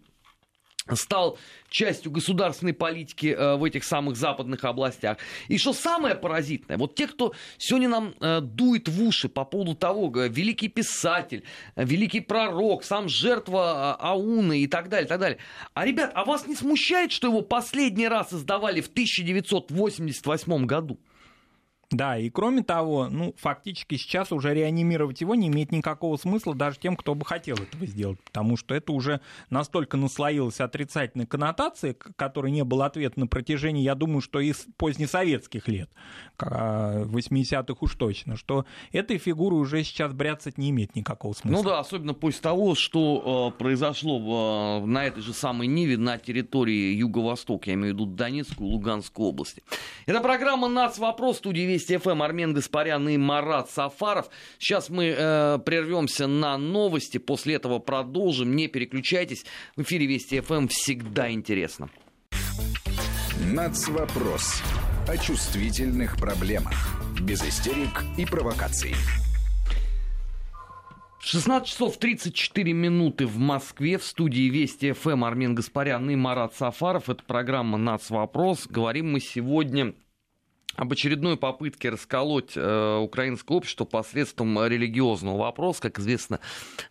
стал 0.95 1.38
частью 1.69 2.12
государственной 2.12 2.73
политики 2.73 3.28
э, 3.28 3.56
в 3.56 3.63
этих 3.63 3.84
самых 3.84 4.15
западных 4.15 4.63
областях. 4.63 5.17
И 5.47 5.58
что 5.58 5.73
самое 5.73 6.15
поразительное, 6.15 6.78
вот 6.78 6.95
те, 6.95 7.08
кто 7.08 7.34
сегодня 7.58 7.89
нам 7.89 8.13
э, 8.19 8.41
дует 8.41 8.88
в 8.88 9.04
уши 9.04 9.30
по 9.30 9.45
поводу 9.45 9.76
того, 9.76 10.10
великий 10.10 10.69
писатель, 10.69 11.43
э, 11.76 11.84
великий 11.84 12.21
пророк, 12.21 12.84
сам 12.84 13.10
жертва 13.10 13.95
Ауны 13.95 14.62
и 14.62 14.67
так 14.67 14.89
далее, 14.89 15.08
так 15.08 15.19
далее. 15.19 15.38
А, 15.73 15.86
ребят, 15.86 16.12
а 16.13 16.26
вас 16.26 16.47
не 16.47 16.56
смущает, 16.56 17.12
что 17.12 17.28
его 17.28 17.41
последний 17.41 18.08
раз 18.08 18.34
издавали 18.34 18.82
в 18.82 18.88
1988 18.88 20.65
году? 20.65 20.97
Да, 21.89 22.17
и 22.17 22.30
кроме 22.30 22.63
того, 22.63 23.08
ну, 23.10 23.34
фактически 23.38 23.95
сейчас 23.95 24.34
уже 24.34 24.54
реанимировать 24.54 25.21
его 25.21 25.36
не 25.36 25.47
имеет 25.47 25.71
никакого 25.71 26.17
смысла 26.17 26.54
даже 26.54 26.78
тем, 26.80 26.97
кто 26.97 27.15
бы 27.15 27.26
хотел 27.26 27.56
этого 27.56 27.86
сделать, 27.86 28.19
потому 28.19 28.58
что 28.58 28.76
это 28.76 28.91
уже 28.91 29.21
настолько 29.50 29.95
наслоилось 29.95 30.60
отрицательной 30.60 31.26
коннотации, 31.26 31.93
которой 31.93 32.52
не 32.52 32.65
было 32.65 32.88
ответа 32.88 33.17
на 33.21 33.28
протяжении, 33.28 33.84
я 33.84 33.95
думаю, 33.95 34.19
что 34.19 34.41
из 34.41 34.67
позднесоветских 34.76 35.69
лет, 35.69 35.89
80-х 36.38 37.78
уж 37.80 37.95
точно, 37.95 38.36
что 38.36 38.65
этой 38.91 39.17
фигуры 39.17 39.56
уже 39.56 39.82
сейчас 39.86 40.12
бряцать 40.12 40.58
не 40.58 40.71
имеет 40.71 40.93
никакого 40.93 41.32
смысла. 41.32 41.63
Ну 41.63 41.69
да, 41.69 41.80
особенно 41.80 42.13
после 42.13 42.41
того, 42.41 42.76
что 42.76 43.54
э, 43.56 43.58
произошло 43.58 44.82
э, 44.84 44.86
на 44.86 45.06
этой 45.06 45.21
же 45.21 45.34
самой 45.34 45.67
Ниве 45.67 45.97
на 45.97 46.17
территории 46.17 46.95
Юго-Востока, 46.95 47.69
я 47.69 47.76
имею 47.76 47.93
в 47.93 47.95
виду 47.95 48.06
Донецкую 48.08 48.71
Луганскую 48.71 49.30
области. 49.30 49.63
Это 50.06 50.19
программа 50.19 50.67
«Нац. 50.67 50.97
Вопрос» 50.97 51.38
студии 51.38 51.77
Вести 51.78 51.98
ФМ 51.98 52.24
Армен 52.24 52.56
Гаспарян 52.56 53.08
и 53.08 53.18
Марат 53.18 53.70
Сафаров. 53.70 54.32
Сейчас 54.58 54.90
мы 54.90 55.13
э, 55.16 55.60
прервемся 55.63 56.26
на 56.26 56.58
новости, 56.58 57.20
после 57.20 57.54
этого 57.54 57.78
продолжим. 57.78 58.56
Не 58.56 58.68
переключайтесь. 58.68 59.46
В 59.76 59.84
эфире 59.84 60.08
Вести 60.08 60.40
ФМ 60.40 60.70
всегда 60.70 61.30
интересно. 61.30 61.92
Нацвопрос. 63.46 64.63
О 65.08 65.18
чувствительных 65.18 66.18
проблемах. 66.18 66.74
Без 67.22 67.44
истерик 67.44 68.04
и 68.18 68.26
провокаций. 68.26 68.96
16 71.20 71.68
часов 71.68 71.98
34 71.98 72.74
минуты 72.74 73.28
в 73.28 73.38
Москве. 73.38 74.00
В 74.00 74.04
студии 74.04 74.50
Вести 74.50 74.94
ФМ 74.94 75.24
Армен 75.24 75.54
Гаспарян 75.54 76.10
и 76.10 76.16
Марат 76.16 76.56
Сафаров. 76.56 77.08
Это 77.08 77.24
программа 77.24 77.78
«Нацвопрос». 77.78 78.66
Говорим 78.66 79.12
мы 79.12 79.20
сегодня 79.20 79.94
об 80.78 80.94
очередной 80.94 81.38
попытке 81.38 81.90
расколоть 81.90 82.54
э, 82.56 82.98
украинское 82.98 83.58
общество 83.58 83.84
посредством 83.84 84.63
религиозного 84.66 85.38
вопроса. 85.38 85.82
Как 85.82 86.00
известно, 86.00 86.40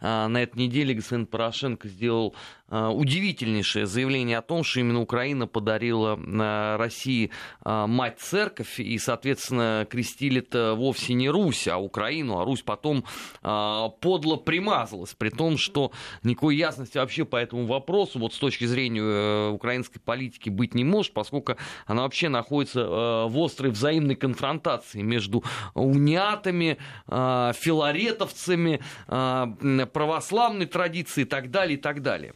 э, 0.00 0.26
на 0.26 0.42
этой 0.42 0.58
неделе 0.58 0.92
господин 0.92 1.26
Порошенко 1.26 1.88
сделал 1.88 2.34
э, 2.68 2.88
удивительнейшее 2.88 3.86
заявление 3.86 4.38
о 4.38 4.42
том, 4.42 4.64
что 4.64 4.80
именно 4.80 5.00
Украина 5.00 5.46
подарила 5.46 6.18
э, 6.18 6.76
России 6.76 7.30
э, 7.64 7.86
мать-церковь, 7.86 8.80
и, 8.80 8.98
соответственно, 8.98 9.86
крестили-то 9.88 10.74
вовсе 10.74 11.14
не 11.14 11.30
Русь, 11.30 11.68
а 11.68 11.78
Украину, 11.78 12.40
а 12.40 12.44
Русь 12.44 12.62
потом 12.62 13.04
э, 13.42 13.88
подло 14.00 14.34
примазалась, 14.34 15.14
при 15.14 15.30
том, 15.30 15.58
что 15.58 15.92
никакой 16.24 16.56
ясности 16.56 16.98
вообще 16.98 17.24
по 17.24 17.36
этому 17.36 17.66
вопросу, 17.66 18.18
вот 18.18 18.34
с 18.34 18.38
точки 18.38 18.64
зрения 18.64 19.00
э, 19.00 19.50
украинской 19.50 20.00
политики, 20.00 20.50
быть 20.50 20.74
не 20.74 20.82
может, 20.82 21.12
поскольку 21.12 21.54
она 21.86 22.02
вообще 22.02 22.28
находится 22.28 22.80
э, 22.80 23.26
в 23.28 23.44
острой 23.44 23.75
взаимной 23.76 24.16
конфронтации 24.16 25.02
между 25.02 25.44
униатами, 25.74 26.78
а, 27.06 27.52
филаретовцами, 27.52 28.80
а, 29.06 29.46
православной 29.92 30.66
традицией 30.66 31.26
и 31.26 31.28
так 31.28 31.50
далее, 31.50 31.78
и 31.78 31.80
так 31.80 32.02
далее. 32.02 32.34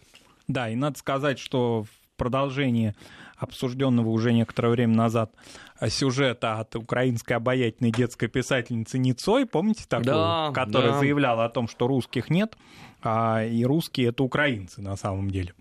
Да, 0.48 0.68
и 0.68 0.74
надо 0.76 0.98
сказать, 0.98 1.38
что 1.38 1.84
в 1.84 2.16
продолжении 2.16 2.94
обсужденного 3.36 4.08
уже 4.08 4.32
некоторое 4.32 4.70
время 4.70 4.94
назад 4.94 5.32
сюжета 5.88 6.58
от 6.58 6.76
украинской 6.76 7.32
обаятельной 7.32 7.90
детской 7.90 8.28
писательницы 8.28 8.98
Ницой, 8.98 9.46
помните 9.46 9.84
такую, 9.88 10.14
да, 10.14 10.52
которая 10.52 10.92
да. 10.92 10.98
заявляла 10.98 11.46
о 11.46 11.48
том, 11.48 11.66
что 11.66 11.86
русских 11.86 12.28
нет, 12.28 12.56
а, 13.02 13.44
и 13.44 13.64
русские 13.64 14.08
это 14.08 14.22
украинцы 14.22 14.80
на 14.80 14.96
самом 14.96 15.30
деле. 15.30 15.54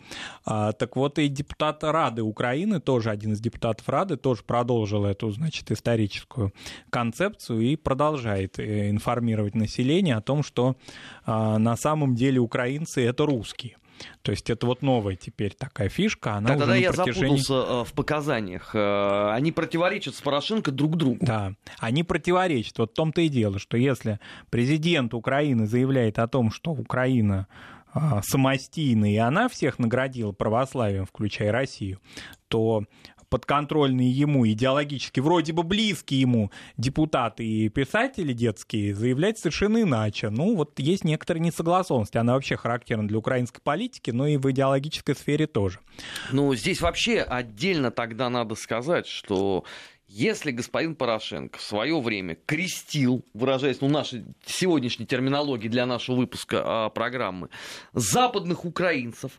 А, 0.46 0.72
так 0.74 0.96
вот 0.96 1.20
и 1.20 1.28
депутат 1.28 1.84
Рады 1.84 2.22
Украины, 2.22 2.80
тоже 2.80 3.10
один 3.10 3.34
из 3.34 3.40
депутатов 3.40 3.88
Рады, 3.90 4.18
тоже 4.18 4.44
продолжил 4.44 5.06
эту, 5.06 5.32
значит, 5.32 5.72
историческую 5.72 6.54
концепцию 6.90 7.62
и 7.62 7.76
продолжает 7.76 8.60
э, 8.60 8.90
информировать 8.90 9.56
население 9.56 10.16
о 10.16 10.22
том, 10.22 10.44
что 10.44 10.76
а, 11.26 11.58
на 11.58 11.76
самом 11.76 12.16
деле 12.16 12.40
украинцы 12.40 13.04
это 13.06 13.26
русские. 13.26 13.79
То 14.22 14.32
есть 14.32 14.50
это 14.50 14.66
вот 14.66 14.82
новая 14.82 15.16
теперь 15.16 15.54
такая 15.54 15.90
фишка. 15.90 16.36
Она 16.36 16.50
Тогда 16.50 16.66
уже 16.66 16.80
я 16.80 16.94
протяжении... 16.94 17.38
запутался 17.38 17.84
в 17.84 17.94
показаниях. 17.94 18.74
Они 18.74 19.52
противоречат 19.52 20.16
с 20.16 20.22
Порошенко 20.22 20.72
друг 20.72 20.98
другу. 20.98 21.20
Да, 21.22 21.54
они 21.80 22.04
противоречат. 22.04 22.78
Вот 22.80 22.92
в 22.92 22.94
том-то 22.94 23.22
и 23.22 23.30
дело, 23.30 23.60
что 23.60 23.78
если 23.78 24.20
президент 24.50 25.14
Украины 25.14 25.68
заявляет 25.68 26.20
о 26.20 26.28
том, 26.28 26.52
что 26.52 26.72
Украина 26.72 27.48
самостийная, 28.24 29.10
и 29.10 29.18
она 29.18 29.50
всех 29.50 29.80
наградила 29.80 30.32
православием, 30.32 31.06
включая 31.06 31.52
Россию, 31.52 32.00
то 32.48 32.86
подконтрольные 33.30 34.10
ему, 34.12 34.48
идеологически 34.48 35.20
вроде 35.20 35.54
бы 35.54 35.64
близкие 35.64 36.22
ему 36.22 36.52
депутаты 36.78 37.46
и 37.46 37.70
писатели 37.70 38.34
детские 38.34 38.96
заявлять 38.96 39.38
совершенно 39.38 39.82
иначе. 39.82 40.30
Ну, 40.30 40.56
вот 40.56 40.80
есть 40.80 41.04
некоторые 41.04 41.42
несогласованности. 41.42 42.18
Она 42.18 42.34
вообще 42.34 42.58
характерна 42.58 43.08
для 43.08 43.18
украинской 43.18 43.62
политики, 43.62 44.12
но 44.12 44.28
и 44.28 44.38
в 44.38 44.50
идеологической 44.52 45.16
сфере 45.16 45.48
тоже. 45.48 45.80
Ну, 46.32 46.54
здесь 46.56 46.82
вообще 46.82 47.22
отдельно 47.22 47.92
тогда 47.92 48.30
надо 48.30 48.56
сказать, 48.56 49.08
что 49.08 49.64
если 50.10 50.50
господин 50.50 50.96
Порошенко 50.96 51.60
в 51.60 51.62
свое 51.62 52.02
время 52.02 52.36
крестил, 52.48 53.24
выражаясь 53.36 53.80
ну, 53.80 53.90
нашей 53.90 54.26
сегодняшней 54.44 55.06
терминологии 55.06 55.68
для 55.68 55.86
нашего 55.86 56.16
выпуска 56.16 56.64
а, 56.66 56.90
программы, 56.90 57.50
западных 57.94 58.66
украинцев 58.66 59.34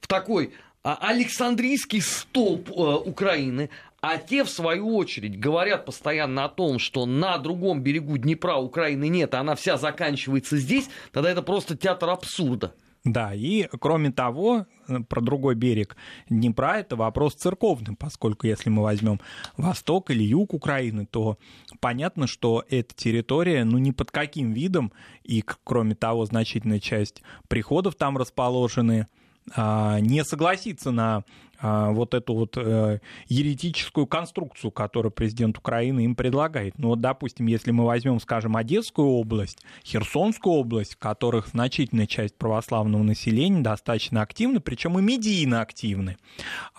в 0.00 0.08
такой 0.08 0.54
Александрийский 0.94 2.00
столб 2.00 2.70
э, 2.70 2.72
Украины, 2.72 3.70
а 4.00 4.16
те, 4.16 4.44
в 4.44 4.50
свою 4.50 4.96
очередь, 4.96 5.38
говорят 5.38 5.84
постоянно 5.84 6.44
о 6.44 6.48
том, 6.48 6.78
что 6.78 7.04
на 7.04 7.38
другом 7.38 7.82
берегу 7.82 8.16
Днепра 8.16 8.54
Украины 8.54 9.08
нет, 9.08 9.34
а 9.34 9.40
она 9.40 9.54
вся 9.54 9.76
заканчивается 9.76 10.56
здесь, 10.56 10.88
тогда 11.12 11.30
это 11.30 11.42
просто 11.42 11.76
театр 11.76 12.10
абсурда. 12.10 12.74
Да, 13.04 13.32
и 13.32 13.68
кроме 13.80 14.10
того, 14.12 14.66
э, 14.86 14.98
про 15.00 15.20
другой 15.20 15.54
берег 15.54 15.96
Днепра 16.28 16.78
это 16.78 16.96
вопрос 16.96 17.34
церковный, 17.34 17.96
поскольку 17.96 18.46
если 18.46 18.70
мы 18.70 18.82
возьмем 18.82 19.20
восток 19.56 20.10
или 20.10 20.22
юг 20.22 20.52
Украины, 20.52 21.06
то 21.06 21.38
понятно, 21.80 22.26
что 22.26 22.64
эта 22.68 22.94
территория, 22.94 23.64
ну 23.64 23.78
ни 23.78 23.92
под 23.92 24.10
каким 24.10 24.52
видом, 24.52 24.92
и 25.22 25.44
кроме 25.64 25.94
того, 25.94 26.24
значительная 26.26 26.80
часть 26.80 27.22
приходов 27.48 27.94
там 27.94 28.18
расположены, 28.18 29.02
а, 29.02 29.27
не 29.56 30.24
согласиться 30.24 30.90
на 30.90 31.24
а, 31.60 31.90
вот 31.90 32.14
эту 32.14 32.34
вот 32.34 32.56
э, 32.56 33.00
еретическую 33.26 34.06
конструкцию, 34.06 34.70
которую 34.70 35.10
президент 35.10 35.58
Украины 35.58 36.04
им 36.04 36.14
предлагает. 36.14 36.78
Ну 36.78 36.88
вот, 36.88 37.00
допустим, 37.00 37.46
если 37.46 37.72
мы 37.72 37.84
возьмем, 37.84 38.20
скажем, 38.20 38.56
Одесскую 38.56 39.08
область, 39.08 39.64
Херсонскую 39.84 40.54
область, 40.54 40.94
в 40.94 40.98
которых 40.98 41.48
значительная 41.48 42.06
часть 42.06 42.36
православного 42.36 43.02
населения 43.02 43.60
достаточно 43.60 44.22
активна, 44.22 44.60
причем 44.60 44.98
и 45.00 45.02
медийно 45.02 45.60
активны, 45.60 46.16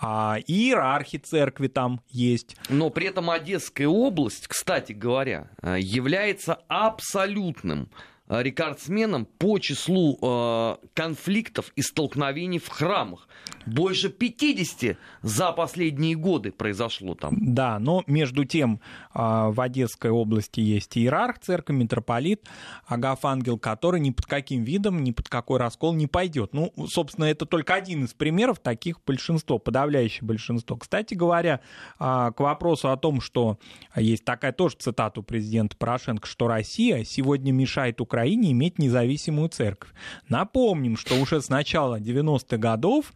а, 0.00 0.38
иерархи 0.46 1.18
церкви 1.18 1.68
там 1.68 2.00
есть. 2.08 2.56
Но 2.70 2.88
при 2.88 3.08
этом 3.08 3.28
Одесская 3.28 3.88
область, 3.88 4.48
кстати 4.48 4.92
говоря, 4.92 5.50
э, 5.60 5.76
является 5.78 6.54
абсолютным 6.68 7.90
рекордсменом 8.30 9.26
по 9.26 9.58
числу 9.58 10.16
э, 10.22 10.76
конфликтов 10.94 11.72
и 11.74 11.82
столкновений 11.82 12.60
в 12.60 12.68
храмах. 12.68 13.28
Больше 13.66 14.08
50 14.08 14.96
за 15.22 15.52
последние 15.52 16.14
годы 16.14 16.52
произошло 16.52 17.14
там. 17.14 17.34
Да, 17.54 17.78
но 17.80 18.04
между 18.06 18.44
тем 18.44 18.80
э, 19.14 19.18
в 19.18 19.60
Одесской 19.60 20.10
области 20.10 20.60
есть 20.60 20.96
иерарх 20.96 21.40
церкви, 21.40 21.74
митрополит 21.74 22.48
Агафангел, 22.86 23.58
который 23.58 24.00
ни 24.00 24.10
под 24.10 24.26
каким 24.26 24.62
видом, 24.62 25.02
ни 25.02 25.10
под 25.10 25.28
какой 25.28 25.58
раскол 25.58 25.94
не 25.94 26.06
пойдет. 26.06 26.54
Ну, 26.54 26.72
собственно, 26.88 27.24
это 27.24 27.46
только 27.46 27.74
один 27.74 28.04
из 28.04 28.14
примеров, 28.14 28.60
таких 28.60 29.00
большинство, 29.04 29.58
подавляющее 29.58 30.24
большинство. 30.24 30.76
Кстати 30.76 31.14
говоря, 31.14 31.60
э, 31.98 32.30
к 32.36 32.38
вопросу 32.38 32.90
о 32.90 32.96
том, 32.96 33.20
что 33.20 33.58
есть 33.96 34.24
такая 34.24 34.52
тоже 34.52 34.76
цитата 34.78 35.18
у 35.18 35.22
президента 35.24 35.76
Порошенко, 35.76 36.28
что 36.28 36.46
Россия 36.46 37.02
сегодня 37.02 37.50
мешает 37.50 38.00
Украине 38.00 38.19
Украине 38.20 38.52
иметь 38.52 38.78
независимую 38.78 39.48
церковь. 39.48 39.88
Напомним, 40.28 40.98
что 40.98 41.14
уже 41.14 41.40
с 41.40 41.48
начала 41.48 41.98
90-х 41.98 42.58
годов 42.58 43.14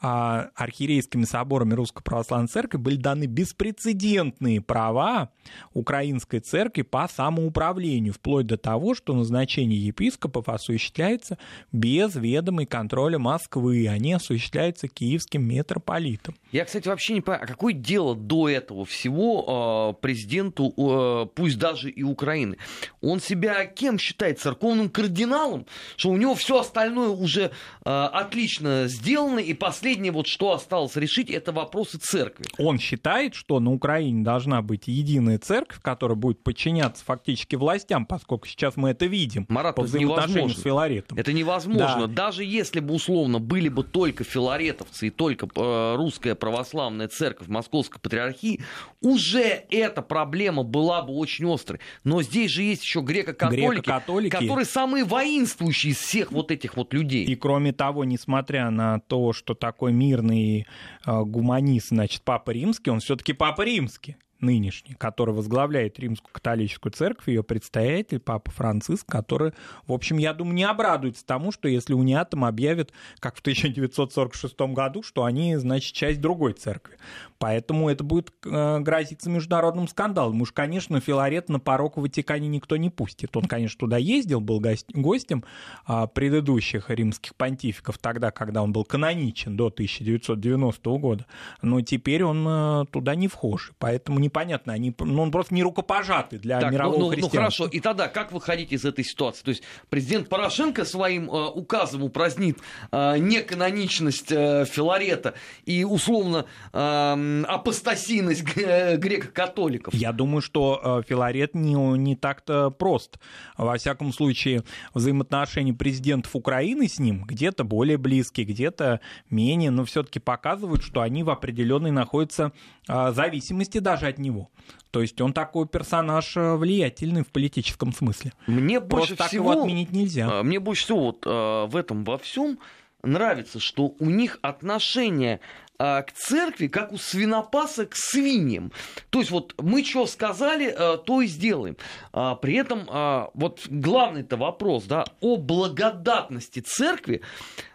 а, 0.00 0.48
архиерейскими 0.56 1.22
соборами 1.22 1.74
Русской 1.74 2.02
Православной 2.02 2.48
Церкви 2.48 2.78
были 2.78 2.96
даны 2.96 3.26
беспрецедентные 3.26 4.60
права 4.60 5.30
украинской 5.72 6.40
церкви 6.40 6.82
по 6.82 7.06
самоуправлению, 7.06 8.12
вплоть 8.12 8.46
до 8.46 8.56
того, 8.56 8.96
что 8.96 9.14
назначение 9.14 9.78
епископов 9.78 10.48
осуществляется 10.48 11.38
без 11.70 12.16
ведома 12.16 12.64
и 12.64 12.66
контроля 12.66 13.20
Москвы, 13.20 13.86
они 13.88 14.14
осуществляются 14.14 14.88
киевским 14.88 15.46
митрополитом. 15.46 16.34
Я, 16.50 16.64
кстати, 16.64 16.88
вообще 16.88 17.14
не 17.14 17.20
понимаю, 17.20 17.44
а 17.44 17.46
какое 17.46 17.72
дело 17.72 18.16
до 18.16 18.48
этого 18.48 18.84
всего 18.84 19.94
э, 19.96 20.00
президенту, 20.02 21.28
пусть 21.36 21.58
даже 21.58 21.88
и 21.88 22.02
Украины? 22.02 22.56
Он 23.00 23.20
себя 23.20 23.64
кем 23.66 23.96
считает? 23.96 24.39
Церковным 24.40 24.88
кардиналом, 24.88 25.66
что 25.96 26.10
у 26.10 26.16
него 26.16 26.34
все 26.34 26.60
остальное 26.60 27.10
уже 27.10 27.50
э, 27.84 27.90
отлично 27.90 28.86
сделано, 28.88 29.38
и 29.38 29.54
последнее 29.54 30.12
вот 30.12 30.26
что 30.26 30.52
осталось 30.52 30.96
решить, 30.96 31.30
это 31.30 31.52
вопросы 31.52 31.98
церкви. 31.98 32.44
Он 32.58 32.78
считает, 32.78 33.34
что 33.34 33.60
на 33.60 33.72
Украине 33.72 34.24
должна 34.24 34.62
быть 34.62 34.88
единая 34.88 35.38
церковь, 35.38 35.80
которая 35.82 36.16
будет 36.16 36.42
подчиняться 36.42 37.04
фактически 37.04 37.56
властям, 37.56 38.06
поскольку 38.06 38.46
сейчас 38.46 38.76
мы 38.76 38.90
это 38.90 39.06
видим 39.06 39.46
Марат, 39.48 39.76
по 39.76 39.82
взаимоотношению 39.82 40.50
с 40.50 40.62
Филаретом. 40.62 41.18
Это 41.18 41.32
невозможно. 41.32 42.06
Да. 42.06 42.24
Даже 42.30 42.44
если 42.44 42.80
бы 42.80 42.94
условно 42.94 43.38
были 43.38 43.68
бы 43.68 43.84
только 43.84 44.24
филаретовцы 44.24 45.08
и 45.08 45.10
только 45.10 45.48
э, 45.54 45.94
русская 45.96 46.34
православная 46.34 47.08
церковь 47.08 47.48
Московской 47.48 48.00
патриархии, 48.00 48.60
уже 49.00 49.64
эта 49.70 50.02
проблема 50.02 50.62
была 50.62 51.02
бы 51.02 51.12
очень 51.14 51.52
острой. 51.52 51.80
Но 52.04 52.22
здесь 52.22 52.50
же 52.50 52.62
есть 52.62 52.82
еще 52.82 53.00
греко-католики, 53.00 53.80
греко 53.80 53.82
которые 54.28 54.66
самые 54.66 55.04
воинствующие 55.04 55.92
из 55.92 55.98
всех 55.98 56.32
вот 56.32 56.50
этих 56.50 56.76
вот 56.76 56.92
людей. 56.92 57.24
И 57.24 57.34
кроме 57.36 57.72
того, 57.72 58.04
несмотря 58.04 58.70
на 58.70 59.00
то, 59.00 59.32
что 59.32 59.54
такой 59.54 59.92
мирный 59.92 60.66
э, 61.06 61.22
гуманист, 61.22 61.88
значит, 61.88 62.22
Папа 62.22 62.50
Римский, 62.50 62.90
он 62.90 63.00
все-таки 63.00 63.32
Папа 63.32 63.62
Римский 63.62 64.16
нынешний, 64.42 64.94
который 64.94 65.34
возглавляет 65.34 65.98
Римскую 65.98 66.32
католическую 66.32 66.92
церковь, 66.92 67.28
ее 67.28 67.42
предстоятель, 67.42 68.20
Папа 68.20 68.50
Франциск, 68.50 69.06
который, 69.06 69.52
в 69.86 69.92
общем, 69.92 70.18
я 70.18 70.32
думаю, 70.32 70.54
не 70.54 70.64
обрадуется 70.64 71.24
тому, 71.24 71.52
что 71.52 71.68
если 71.68 71.94
униатом 71.94 72.44
объявят, 72.44 72.92
как 73.18 73.36
в 73.36 73.40
1946 73.40 74.58
году, 74.72 75.02
что 75.02 75.24
они, 75.24 75.56
значит, 75.56 75.94
часть 75.94 76.20
другой 76.20 76.52
церкви. 76.54 76.96
Поэтому 77.38 77.88
это 77.88 78.04
будет 78.04 78.32
э, 78.44 78.78
грозиться 78.80 79.30
международным 79.30 79.88
скандалом. 79.88 80.42
Уж, 80.42 80.52
конечно, 80.52 81.00
Филарет 81.00 81.48
на 81.48 81.58
порог 81.58 81.96
в 81.96 82.02
Ватикане 82.02 82.48
никто 82.48 82.76
не 82.76 82.90
пустит. 82.90 83.36
Он, 83.36 83.44
конечно, 83.44 83.78
туда 83.78 83.96
ездил, 83.96 84.40
был 84.40 84.62
гостем 84.94 85.44
а, 85.86 86.06
предыдущих 86.06 86.90
римских 86.90 87.34
понтификов 87.34 87.98
тогда, 87.98 88.30
когда 88.30 88.62
он 88.62 88.72
был 88.72 88.84
каноничен 88.84 89.56
до 89.56 89.66
1990 89.66 90.90
года. 90.98 91.26
Но 91.62 91.80
теперь 91.80 92.24
он 92.24 92.46
э, 92.46 92.84
туда 92.90 93.14
не 93.14 93.28
вхож. 93.28 93.72
Поэтому 93.78 94.18
не 94.18 94.28
непонятно, 94.30 94.72
они, 94.72 94.94
ну, 94.98 95.22
он 95.22 95.30
просто 95.30 95.54
не 95.54 95.62
рукопожатый 95.62 96.38
для 96.38 96.60
так, 96.60 96.72
мирового 96.72 96.98
ну, 96.98 97.04
ну, 97.06 97.10
христианства. 97.10 97.36
Ну 97.36 97.42
хорошо, 97.42 97.66
и 97.66 97.80
тогда 97.80 98.08
как 98.08 98.32
выходить 98.32 98.72
из 98.72 98.84
этой 98.84 99.04
ситуации? 99.04 99.42
То 99.44 99.48
есть 99.50 99.62
президент 99.88 100.28
Порошенко 100.28 100.84
своим 100.84 101.28
э, 101.28 101.46
указом 101.48 102.04
упразднит 102.04 102.58
э, 102.92 103.18
неканоничность 103.18 104.30
э, 104.30 104.64
Филарета 104.66 105.34
и 105.64 105.84
условно 105.84 106.46
э, 106.72 107.44
апостасийность 107.48 108.44
греко-католиков? 108.44 109.92
Я 109.92 110.12
думаю, 110.12 110.40
что 110.40 111.00
э, 111.00 111.08
Филарет 111.08 111.54
не, 111.54 111.74
не 111.74 112.14
так-то 112.14 112.70
прост. 112.70 113.18
Во 113.56 113.76
всяком 113.76 114.12
случае, 114.12 114.62
взаимоотношения 114.94 115.74
президентов 115.74 116.36
Украины 116.36 116.88
с 116.88 116.98
ним 116.98 117.24
где-то 117.24 117.64
более 117.64 117.98
близкие, 117.98 118.46
где-то 118.46 119.00
менее, 119.28 119.70
но 119.70 119.84
все-таки 119.84 120.20
показывают, 120.20 120.82
что 120.84 121.00
они 121.00 121.24
в 121.24 121.30
определенной 121.30 121.90
находятся 121.90 122.52
э, 122.88 123.12
зависимости 123.12 123.78
даже 123.78 124.06
от 124.06 124.18
него. 124.20 124.50
То 124.90 125.02
есть 125.02 125.20
он 125.20 125.32
такой 125.32 125.66
персонаж 125.66 126.36
э, 126.36 126.56
влиятельный 126.56 127.22
в 127.22 127.28
политическом 127.28 127.92
смысле. 127.92 128.32
Мне 128.46 128.80
больше 128.80 129.14
Просто 129.14 129.28
всего, 129.28 129.44
так 129.48 129.54
его 129.54 129.62
отменить 129.62 129.92
нельзя. 129.92 130.28
Э, 130.30 130.42
мне 130.42 130.58
больше 130.58 130.84
всего 130.84 131.00
вот 131.06 131.26
э, 131.26 131.66
в 131.66 131.76
этом 131.76 132.04
во 132.04 132.18
всем 132.18 132.58
нравится, 133.02 133.60
что 133.60 133.94
у 133.98 134.06
них 134.06 134.38
отношение 134.42 135.40
к 135.78 136.12
церкви, 136.14 136.66
как 136.66 136.92
у 136.92 136.98
свинопаса 136.98 137.86
к 137.86 137.96
свиньям. 137.96 138.70
То 139.08 139.20
есть 139.20 139.30
вот 139.30 139.54
мы 139.56 139.82
что 139.82 140.06
сказали, 140.06 140.76
то 141.06 141.22
и 141.22 141.26
сделаем. 141.26 141.78
При 142.12 142.54
этом 142.56 143.30
вот 143.32 143.62
главный-то 143.66 144.36
вопрос 144.36 144.84
да, 144.84 145.06
о 145.20 145.38
благодатности 145.38 146.60
церкви 146.60 147.22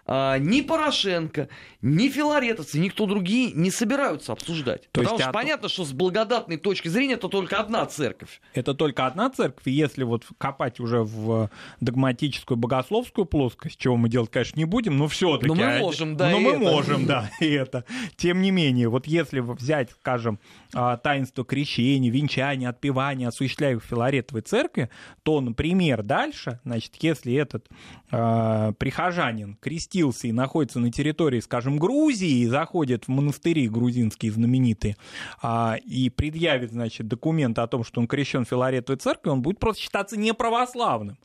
а, 0.07 0.37
ни 0.37 0.61
Порошенко, 0.61 1.49
ни 1.81 2.09
филаретовцы, 2.09 2.77
никто 2.77 3.07
другие 3.07 3.51
не 3.53 3.71
собираются 3.71 4.33
обсуждать. 4.33 4.83
То 4.91 5.01
Потому 5.01 5.19
что 5.19 5.29
а... 5.29 5.33
понятно, 5.33 5.67
что 5.67 5.83
с 5.83 5.93
благодатной 5.93 6.57
точки 6.57 6.89
зрения 6.89 7.15
это 7.15 7.27
только 7.27 7.59
одна 7.59 7.85
церковь. 7.87 8.39
Это 8.53 8.75
только 8.75 9.07
одна 9.07 9.31
церковь, 9.31 9.63
и 9.65 9.71
если 9.71 10.03
вот 10.03 10.23
копать 10.37 10.79
уже 10.79 11.01
в 11.01 11.49
догматическую 11.81 12.55
богословскую 12.55 13.25
плоскость, 13.25 13.79
чего 13.79 13.97
мы 13.97 14.07
делать, 14.09 14.29
конечно, 14.29 14.59
не 14.59 14.65
будем, 14.65 14.97
но 14.97 15.07
все-таки... 15.07 15.47
Но 15.47 15.55
мы 15.55 15.79
можем, 15.79 16.17
да, 16.17 16.29
Но 16.29 16.39
мы 16.39 16.51
это. 16.51 16.59
можем, 16.59 17.05
да, 17.07 17.31
и 17.39 17.49
это. 17.49 17.83
Тем 18.15 18.43
не 18.43 18.51
менее, 18.51 18.89
вот 18.89 19.07
если 19.07 19.39
взять, 19.39 19.89
скажем, 19.91 20.39
а, 20.73 20.97
таинство 20.97 21.43
крещения, 21.43 22.11
венчания, 22.11 22.69
отпевания, 22.69 23.29
осуществляемых 23.29 23.83
в 23.83 23.87
Филаретовой 23.87 24.43
церкви, 24.43 24.91
то, 25.23 25.41
например, 25.41 26.03
дальше, 26.03 26.59
значит, 26.63 26.93
если 26.99 27.33
этот 27.33 27.67
э, 28.11 28.73
прихожанин 28.77 29.57
крестит 29.59 29.94
крестился 29.95 30.27
и 30.27 30.31
находится 30.31 30.79
на 30.79 30.91
территории, 30.91 31.39
скажем, 31.39 31.77
Грузии, 31.77 32.41
и 32.41 32.47
заходит 32.47 33.05
в 33.05 33.07
монастыри 33.07 33.67
грузинские 33.69 34.31
знаменитые, 34.31 34.97
а, 35.41 35.77
и 35.85 36.09
предъявит, 36.09 36.71
значит, 36.71 37.07
документ 37.07 37.57
о 37.59 37.67
том, 37.67 37.83
что 37.83 38.01
он 38.01 38.07
крещен 38.07 38.45
Филаретовой 38.45 38.99
церкви, 38.99 39.29
он 39.29 39.41
будет 39.41 39.59
просто 39.59 39.81
считаться 39.81 40.17
неправославным. 40.17 41.17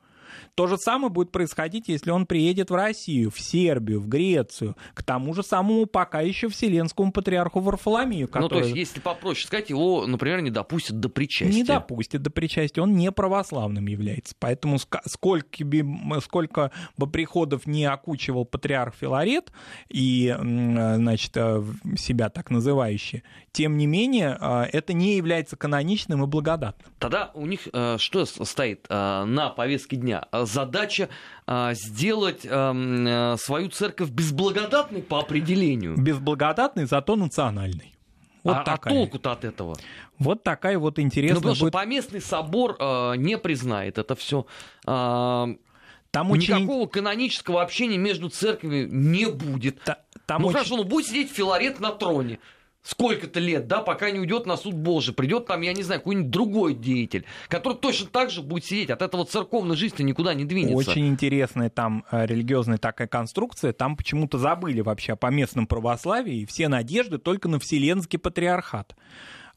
То 0.54 0.66
же 0.66 0.76
самое 0.76 1.10
будет 1.10 1.32
происходить, 1.32 1.88
если 1.88 2.10
он 2.10 2.26
приедет 2.26 2.70
в 2.70 2.74
Россию, 2.74 3.30
в 3.30 3.40
Сербию, 3.40 4.00
в 4.00 4.08
Грецию, 4.08 4.76
к 4.94 5.02
тому 5.02 5.34
же 5.34 5.42
самому 5.42 5.86
пока 5.86 6.20
еще 6.20 6.48
вселенскому 6.48 7.12
патриарху 7.12 7.60
Варфоломею. 7.60 8.28
Который... 8.28 8.42
Ну, 8.42 8.48
то 8.48 8.58
есть, 8.58 8.76
если 8.76 9.00
попроще 9.00 9.46
сказать, 9.46 9.70
его, 9.70 10.06
например, 10.06 10.40
не 10.40 10.50
допустят 10.50 11.00
до 11.00 11.08
причастия. 11.08 11.54
Не 11.54 11.64
допустят 11.64 12.22
до 12.22 12.30
причастия, 12.30 12.80
он 12.80 12.94
не 12.94 13.10
православным 13.12 13.86
является. 13.86 14.34
Поэтому 14.38 14.78
сколько 14.78 15.64
бы, 15.64 15.84
сколько 16.22 16.70
бы 16.96 17.06
приходов 17.10 17.66
не 17.66 17.84
окучивал 17.84 18.44
патриарх 18.44 18.94
Филарет 18.94 19.52
и, 19.88 20.34
значит, 20.38 21.32
э, 21.36 21.62
себя 21.96 22.28
так 22.28 22.50
называющий, 22.50 23.22
тем 23.52 23.76
не 23.76 23.86
менее, 23.86 24.36
э, 24.40 24.64
это 24.72 24.92
не 24.92 25.16
является 25.16 25.56
каноничным 25.56 26.22
и 26.24 26.26
благодатным. 26.26 26.90
Тогда 26.98 27.30
у 27.34 27.46
них 27.46 27.68
э, 27.72 27.96
что 27.98 28.24
стоит 28.24 28.88
на 28.88 29.52
повестке 29.56 29.96
дня? 29.96 30.19
Задача 30.32 31.08
а, 31.46 31.74
сделать 31.74 32.46
а, 32.48 33.36
свою 33.38 33.68
церковь 33.68 34.10
безблагодатной 34.10 35.02
по 35.02 35.20
определению. 35.20 35.96
Безблагодатной, 35.96 36.86
зато 36.86 37.16
национальной. 37.16 37.94
Вот 38.42 38.56
а, 38.56 38.60
а 38.60 38.64
такая. 38.64 38.94
а 38.94 38.96
толку-то 38.96 39.32
от 39.32 39.44
этого? 39.44 39.76
Вот 40.18 40.42
такая 40.42 40.78
вот 40.78 40.98
интересная. 40.98 41.34
Ну, 41.34 41.40
потому 41.40 41.60
будет... 41.60 41.72
что 41.72 41.78
поместный 41.78 42.20
собор 42.20 42.76
э, 42.78 43.14
не 43.16 43.38
признает 43.38 43.98
это 43.98 44.14
все. 44.14 44.46
Э, 44.86 45.46
там 46.10 46.32
Никакого 46.32 46.82
очень... 46.82 46.88
канонического 46.90 47.62
общения 47.62 47.98
между 47.98 48.30
церквями 48.30 48.88
не 48.90 49.26
будет. 49.26 49.80
Та, 49.82 49.98
там 50.26 50.42
ну 50.42 50.48
очень... 50.48 50.56
хорошо, 50.56 50.76
ну 50.76 50.84
будет 50.84 51.06
сидеть 51.06 51.30
Филарет 51.30 51.80
на 51.80 51.92
троне 51.92 52.38
сколько-то 52.82 53.40
лет, 53.40 53.66
да, 53.66 53.80
пока 53.80 54.10
не 54.10 54.18
уйдет 54.18 54.46
на 54.46 54.56
суд 54.56 54.74
Божий. 54.74 55.14
Придет 55.14 55.46
там, 55.46 55.60
я 55.60 55.72
не 55.72 55.82
знаю, 55.82 56.00
какой-нибудь 56.00 56.30
другой 56.30 56.74
деятель, 56.74 57.24
который 57.48 57.76
точно 57.76 58.06
так 58.06 58.30
же 58.30 58.42
будет 58.42 58.64
сидеть. 58.64 58.90
От 58.90 59.02
этого 59.02 59.24
церковной 59.24 59.76
жизни 59.76 60.02
никуда 60.02 60.34
не 60.34 60.44
двинется. 60.44 60.90
Очень 60.90 61.08
интересная 61.08 61.70
там 61.70 62.04
э, 62.10 62.26
религиозная 62.26 62.78
такая 62.78 63.08
конструкция. 63.08 63.72
Там 63.72 63.96
почему-то 63.96 64.38
забыли 64.38 64.80
вообще 64.80 65.16
по 65.16 65.26
местном 65.26 65.66
православии. 65.66 66.46
Все 66.46 66.68
надежды 66.68 67.18
только 67.18 67.48
на 67.48 67.58
Вселенский 67.58 68.18
патриархат. 68.18 68.94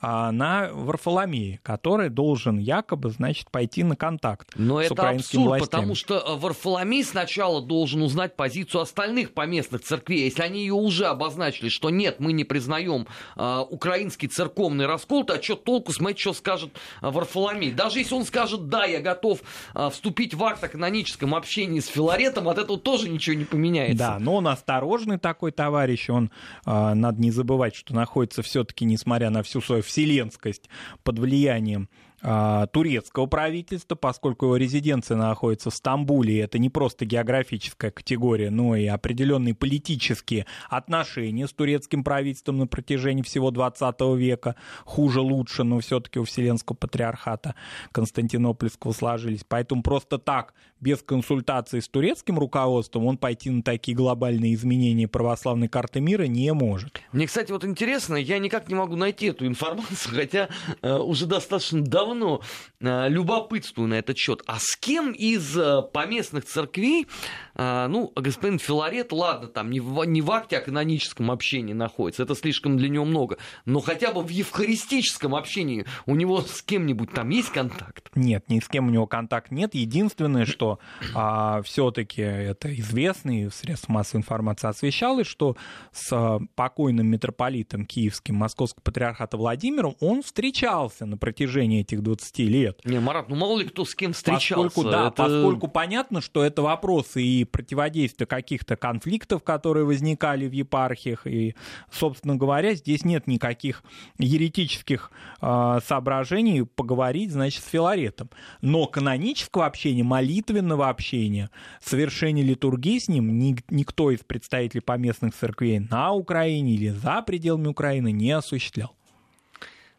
А, 0.06 0.34
на 0.34 0.70
Варфоломея, 0.74 1.62
который 1.63 2.10
должен 2.10 2.58
якобы, 2.58 3.10
значит, 3.10 3.50
пойти 3.50 3.84
на 3.84 3.96
контакт 3.96 4.52
Но 4.56 4.82
с 4.82 4.92
это 4.92 5.10
абсурд, 5.10 5.46
властями. 5.46 5.66
потому 5.66 5.96
что 5.96 6.16
э, 6.16 6.36
Варфоломей 6.36 7.06
сначала 7.06 7.62
должен 7.62 8.02
узнать 8.02 8.36
позицию 8.36 8.82
остальных 8.82 9.34
поместных 9.34 9.82
церквей. 9.82 10.26
Если 10.26 10.42
они 10.42 10.60
ее 10.60 10.74
уже 10.74 11.06
обозначили, 11.06 11.70
что 11.70 11.89
нет, 11.89 12.20
мы 12.20 12.34
не 12.34 12.44
признаем 12.44 13.08
э, 13.38 13.63
украинский 13.70 14.28
церковный 14.28 14.88
раскол, 14.88 15.24
то 15.24 15.36
а 15.36 15.42
что 15.42 15.56
толку 15.56 15.94
смотреть, 15.94 16.20
что 16.20 16.34
скажет 16.34 16.72
э, 17.02 17.10
Варфоломей? 17.10 17.72
Даже 17.72 18.00
если 18.00 18.16
он 18.16 18.26
скажет, 18.26 18.68
да, 18.68 18.84
я 18.84 19.00
готов 19.00 19.39
э, 19.74 19.89
вступить 19.89 20.34
в 20.34 20.44
акт 20.44 20.62
о 20.66 20.68
каноническом 20.68 21.34
общении 21.34 21.80
с 21.80 21.88
Филаретом, 21.88 22.50
от 22.50 22.58
этого 22.58 22.78
тоже 22.78 23.08
ничего 23.08 23.38
не 23.38 23.46
поменяется. 23.46 23.98
Да, 23.98 24.20
но 24.20 24.36
он 24.36 24.50
осторожный 24.50 25.18
такой 25.18 25.54
товарищ, 25.54 26.10
он, 26.10 26.30
э, 26.66 26.94
надо 26.94 27.22
не 27.22 27.32
забывать, 27.32 27.74
что 27.74 27.96
находится 27.96 28.42
все-таки, 28.42 28.84
несмотря 28.84 29.30
на 29.30 29.44
всю 29.44 29.62
свою 29.62 29.82
вселенскость 29.94 30.70
под 31.04 31.20
влиянием 31.20 31.88
а, 32.26 32.68
турецкого 32.68 33.26
правительства, 33.26 33.96
поскольку 33.96 34.46
его 34.46 34.56
резиденция 34.56 35.18
находится 35.18 35.70
в 35.70 35.76
Стамбуле, 35.76 36.40
это 36.40 36.58
не 36.58 36.70
просто 36.70 37.06
географическая 37.06 37.92
категория, 37.92 38.50
но 38.50 38.78
и 38.78 38.86
определенные 38.86 39.54
политические 39.54 40.46
отношения 40.70 41.48
с 41.48 41.52
турецким 41.52 42.04
правительством 42.04 42.60
на 42.60 42.68
протяжении 42.68 43.24
всего 43.24 43.52
20 43.52 44.00
века, 44.16 44.56
хуже, 44.86 45.20
лучше, 45.20 45.64
но 45.64 45.80
все-таки 45.82 46.18
у 46.18 46.24
Вселенского 46.24 46.78
патриархата 46.78 47.56
Константинопольского 47.92 48.94
сложились. 48.94 49.44
Поэтому 49.46 49.84
просто 49.84 50.18
так, 50.18 50.54
без 50.84 51.02
консультации 51.02 51.80
с 51.80 51.88
турецким 51.88 52.38
руководством, 52.38 53.06
он 53.06 53.17
пойти 53.17 53.50
на 53.50 53.63
такие 53.63 53.96
глобальные 53.96 54.54
изменения 54.54 55.08
православной 55.08 55.69
карты 55.69 56.02
мира 56.02 56.24
не 56.24 56.52
может. 56.54 57.02
Мне, 57.13 57.26
кстати, 57.26 57.52
вот 57.54 57.63
интересно, 57.63 58.15
я 58.15 58.38
никак 58.38 58.67
не 58.67 58.76
могу 58.76 58.98
найти 58.98 59.28
эту 59.28 59.48
информацию, 59.48 60.13
хотя 60.15 60.50
э, 60.82 60.93
уже 60.93 61.26
достаточно 61.26 61.82
давно 61.82 62.41
э, 62.82 63.08
любопытствую 63.08 63.88
на 63.88 63.96
этот 63.96 64.17
счет. 64.17 64.43
А 64.46 64.58
с 64.60 64.76
кем 64.76 65.13
из 65.13 65.58
э, 65.58 65.82
поместных 65.93 66.43
церквей, 66.43 67.08
ну, 67.56 68.12
господин 68.16 68.60
Филарет, 68.60 69.12
ладно, 69.12 69.48
там 69.48 69.70
не 69.70 69.80
в, 69.80 70.04
не 70.06 70.22
в 70.22 70.32
акте 70.32 70.58
о 70.58 70.62
каноническом 70.62 71.32
общении 71.32 71.74
находится, 71.74 72.24
это 72.24 72.36
слишком 72.36 72.78
для 72.78 72.89
него 72.89 73.06
много, 73.06 73.38
но 73.66 73.80
хотя 73.80 74.12
бы 74.12 74.22
в 74.22 74.30
евхаристическом 74.30 75.36
общении 75.36 75.86
у 76.06 76.16
него 76.16 76.42
с 76.42 76.62
кем-нибудь 76.62 77.12
там 77.12 77.30
есть 77.30 77.52
контакт? 77.52 78.10
Нет, 78.16 78.50
ни 78.50 78.60
с 78.60 78.68
кем 78.68 78.88
у 78.88 78.92
него 78.92 79.08
контакт 79.08 79.52
нет. 79.52 79.76
Единственное, 79.76 80.46
что 80.46 80.80
а, 81.13 81.62
все-таки 81.63 82.22
это 82.22 82.74
известно, 82.76 83.44
и 83.44 83.48
в 83.48 83.54
средствах 83.54 83.89
массовой 83.89 84.22
информации 84.22 84.68
освещалось, 84.68 85.28
что 85.28 85.56
с 85.92 86.39
покойным 86.56 87.08
митрополитом 87.08 87.86
киевским 87.86 88.36
Московского 88.36 88.82
патриархата 88.82 89.38
Владимиром 89.38 89.96
он 90.00 90.24
встречался 90.24 91.06
на 91.06 91.18
протяжении 91.18 91.82
этих 91.82 92.02
20 92.02 92.39
лет. 92.39 92.80
Не, 92.86 93.00
Марат, 93.00 93.30
ну 93.30 93.36
мало 93.36 93.60
ли 93.60 93.66
кто 93.68 93.86
с 93.86 93.96
кем 93.96 94.13
встречался. 94.13 94.63
Поскольку, 94.63 94.89
да, 94.89 95.08
это... 95.08 95.12
поскольку 95.12 95.68
понятно, 95.68 96.22
что 96.22 96.44
это 96.44 96.62
вопросы 96.62 97.22
и 97.22 97.43
противодействия 97.46 98.26
каких-то 98.26 98.76
конфликтов, 98.76 99.44
которые 99.44 99.86
возникали 99.86 100.48
в 100.48 100.52
епархиях, 100.52 101.28
и, 101.28 101.56
собственно 101.92 102.36
говоря, 102.36 102.74
здесь 102.76 103.06
нет 103.06 103.28
никаких 103.28 103.84
еретических 104.18 105.12
э, 105.42 105.80
соображений 105.86 106.64
поговорить, 106.64 107.32
значит, 107.32 107.64
с 107.64 107.68
Филаретом. 107.68 108.30
Но 108.62 108.86
канонического 108.86 109.66
общения, 109.66 110.04
молитвенного 110.04 110.90
общения, 110.90 111.50
совершения 111.82 112.44
литургии 112.44 113.00
с 113.00 113.08
ним 113.08 113.38
ни, 113.38 113.56
никто 113.70 114.12
из 114.12 114.20
представителей 114.20 114.82
поместных 114.82 115.36
церквей 115.36 115.80
на 115.80 116.14
Украине 116.14 116.74
или 116.74 116.90
за 116.90 117.22
пределами 117.22 117.68
Украины 117.68 118.12
не 118.12 118.32
осуществлял. 118.32 118.96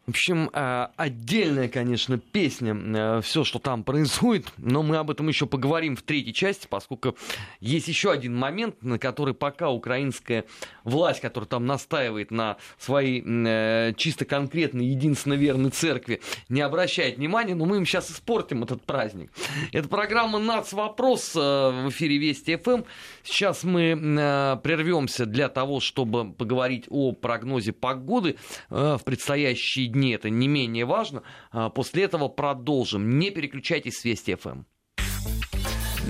В 0.06 0.10
общем, 0.10 0.50
э, 0.52 0.88
отдельная, 0.96 1.68
конечно, 1.68 2.18
песня, 2.18 2.74
э, 2.74 3.20
все, 3.22 3.42
что 3.42 3.58
там 3.58 3.84
происходит, 3.84 4.46
но 4.58 4.82
мы 4.82 4.98
об 4.98 5.10
этом 5.10 5.28
еще 5.28 5.46
поговорим 5.46 5.96
в 5.96 6.02
третьей 6.02 6.34
части, 6.34 6.66
поскольку 6.68 7.16
есть 7.60 7.88
еще 7.88 8.12
один 8.12 8.36
момент, 8.36 8.82
на 8.82 8.98
который 8.98 9.32
пока 9.32 9.70
украинская 9.70 10.44
власть, 10.84 11.22
которая 11.22 11.48
там 11.48 11.64
настаивает 11.64 12.30
на 12.30 12.58
своей 12.76 13.24
э, 13.24 13.94
чисто 13.96 14.26
конкретной, 14.26 14.84
единственно 14.84 15.34
верной 15.34 15.70
церкви, 15.70 16.20
не 16.50 16.60
обращает 16.60 17.16
внимания, 17.16 17.54
но 17.54 17.64
мы 17.64 17.78
им 17.78 17.86
сейчас 17.86 18.10
испортим 18.10 18.62
этот 18.62 18.82
праздник. 18.82 19.32
Это 19.72 19.88
программа 19.88 20.38
«Нац. 20.38 20.74
Вопрос» 20.74 21.34
в 21.34 21.88
эфире 21.88 22.18
Вести 22.18 22.56
ФМ. 22.56 22.82
Сейчас 23.22 23.64
мы 23.64 24.60
прервемся 24.62 25.24
для 25.24 25.48
того, 25.48 25.80
чтобы 25.80 26.32
поговорить 26.32 26.84
о 26.90 27.12
прогнозе 27.12 27.72
погоды 27.72 28.36
в 28.68 29.00
предстоящие 29.04 29.93
дни 29.94 30.10
это 30.10 30.28
не 30.28 30.48
менее 30.48 30.84
важно. 30.84 31.22
А, 31.50 31.70
после 31.70 32.04
этого 32.04 32.28
продолжим. 32.28 33.18
Не 33.18 33.30
переключайтесь 33.30 33.98
с 33.98 34.04
Вести 34.04 34.34
ФМ. 34.34 34.64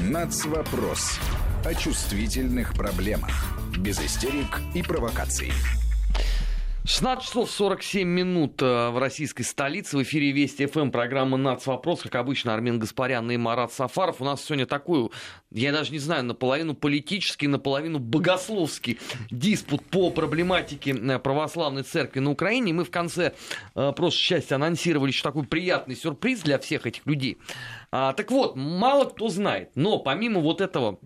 Нацвопрос. 0.02 1.18
О 1.64 1.74
чувствительных 1.74 2.74
проблемах. 2.74 3.30
Без 3.78 4.00
истерик 4.00 4.60
и 4.74 4.82
провокаций. 4.82 5.52
16 6.86 7.24
часов 7.24 7.50
47 7.50 8.06
минут 8.06 8.60
э, 8.60 8.90
в 8.90 8.98
российской 8.98 9.42
столице. 9.42 9.96
В 9.96 10.02
эфире 10.02 10.32
Вести 10.32 10.66
ФМ, 10.66 10.90
программа 10.90 11.38
«Нац. 11.38 11.66
Вопрос». 11.66 12.02
Как 12.02 12.16
обычно, 12.16 12.52
Армен 12.52 12.78
Гаспарян 12.78 13.30
и 13.30 13.38
Марат 13.38 13.72
Сафаров. 13.72 14.20
У 14.20 14.24
нас 14.26 14.44
сегодня 14.44 14.66
такой, 14.66 15.08
я 15.50 15.72
даже 15.72 15.92
не 15.92 15.98
знаю, 15.98 16.24
наполовину 16.24 16.74
политический, 16.74 17.46
наполовину 17.46 18.00
богословский 18.00 18.98
диспут 19.30 19.82
по 19.86 20.10
проблематике 20.10 20.90
э, 20.90 21.18
православной 21.18 21.84
церкви 21.84 22.20
на 22.20 22.30
Украине. 22.30 22.74
Мы 22.74 22.84
в 22.84 22.90
конце 22.90 23.32
э, 23.74 23.92
прошлой 23.96 24.20
части 24.20 24.52
анонсировали 24.52 25.08
еще 25.08 25.22
такой 25.22 25.44
приятный 25.44 25.96
сюрприз 25.96 26.40
для 26.40 26.58
всех 26.58 26.86
этих 26.86 27.06
людей. 27.06 27.38
А, 27.92 28.12
так 28.12 28.30
вот, 28.30 28.56
мало 28.56 29.06
кто 29.06 29.30
знает, 29.30 29.70
но 29.74 30.00
помимо 30.00 30.40
вот 30.40 30.60
этого 30.60 30.98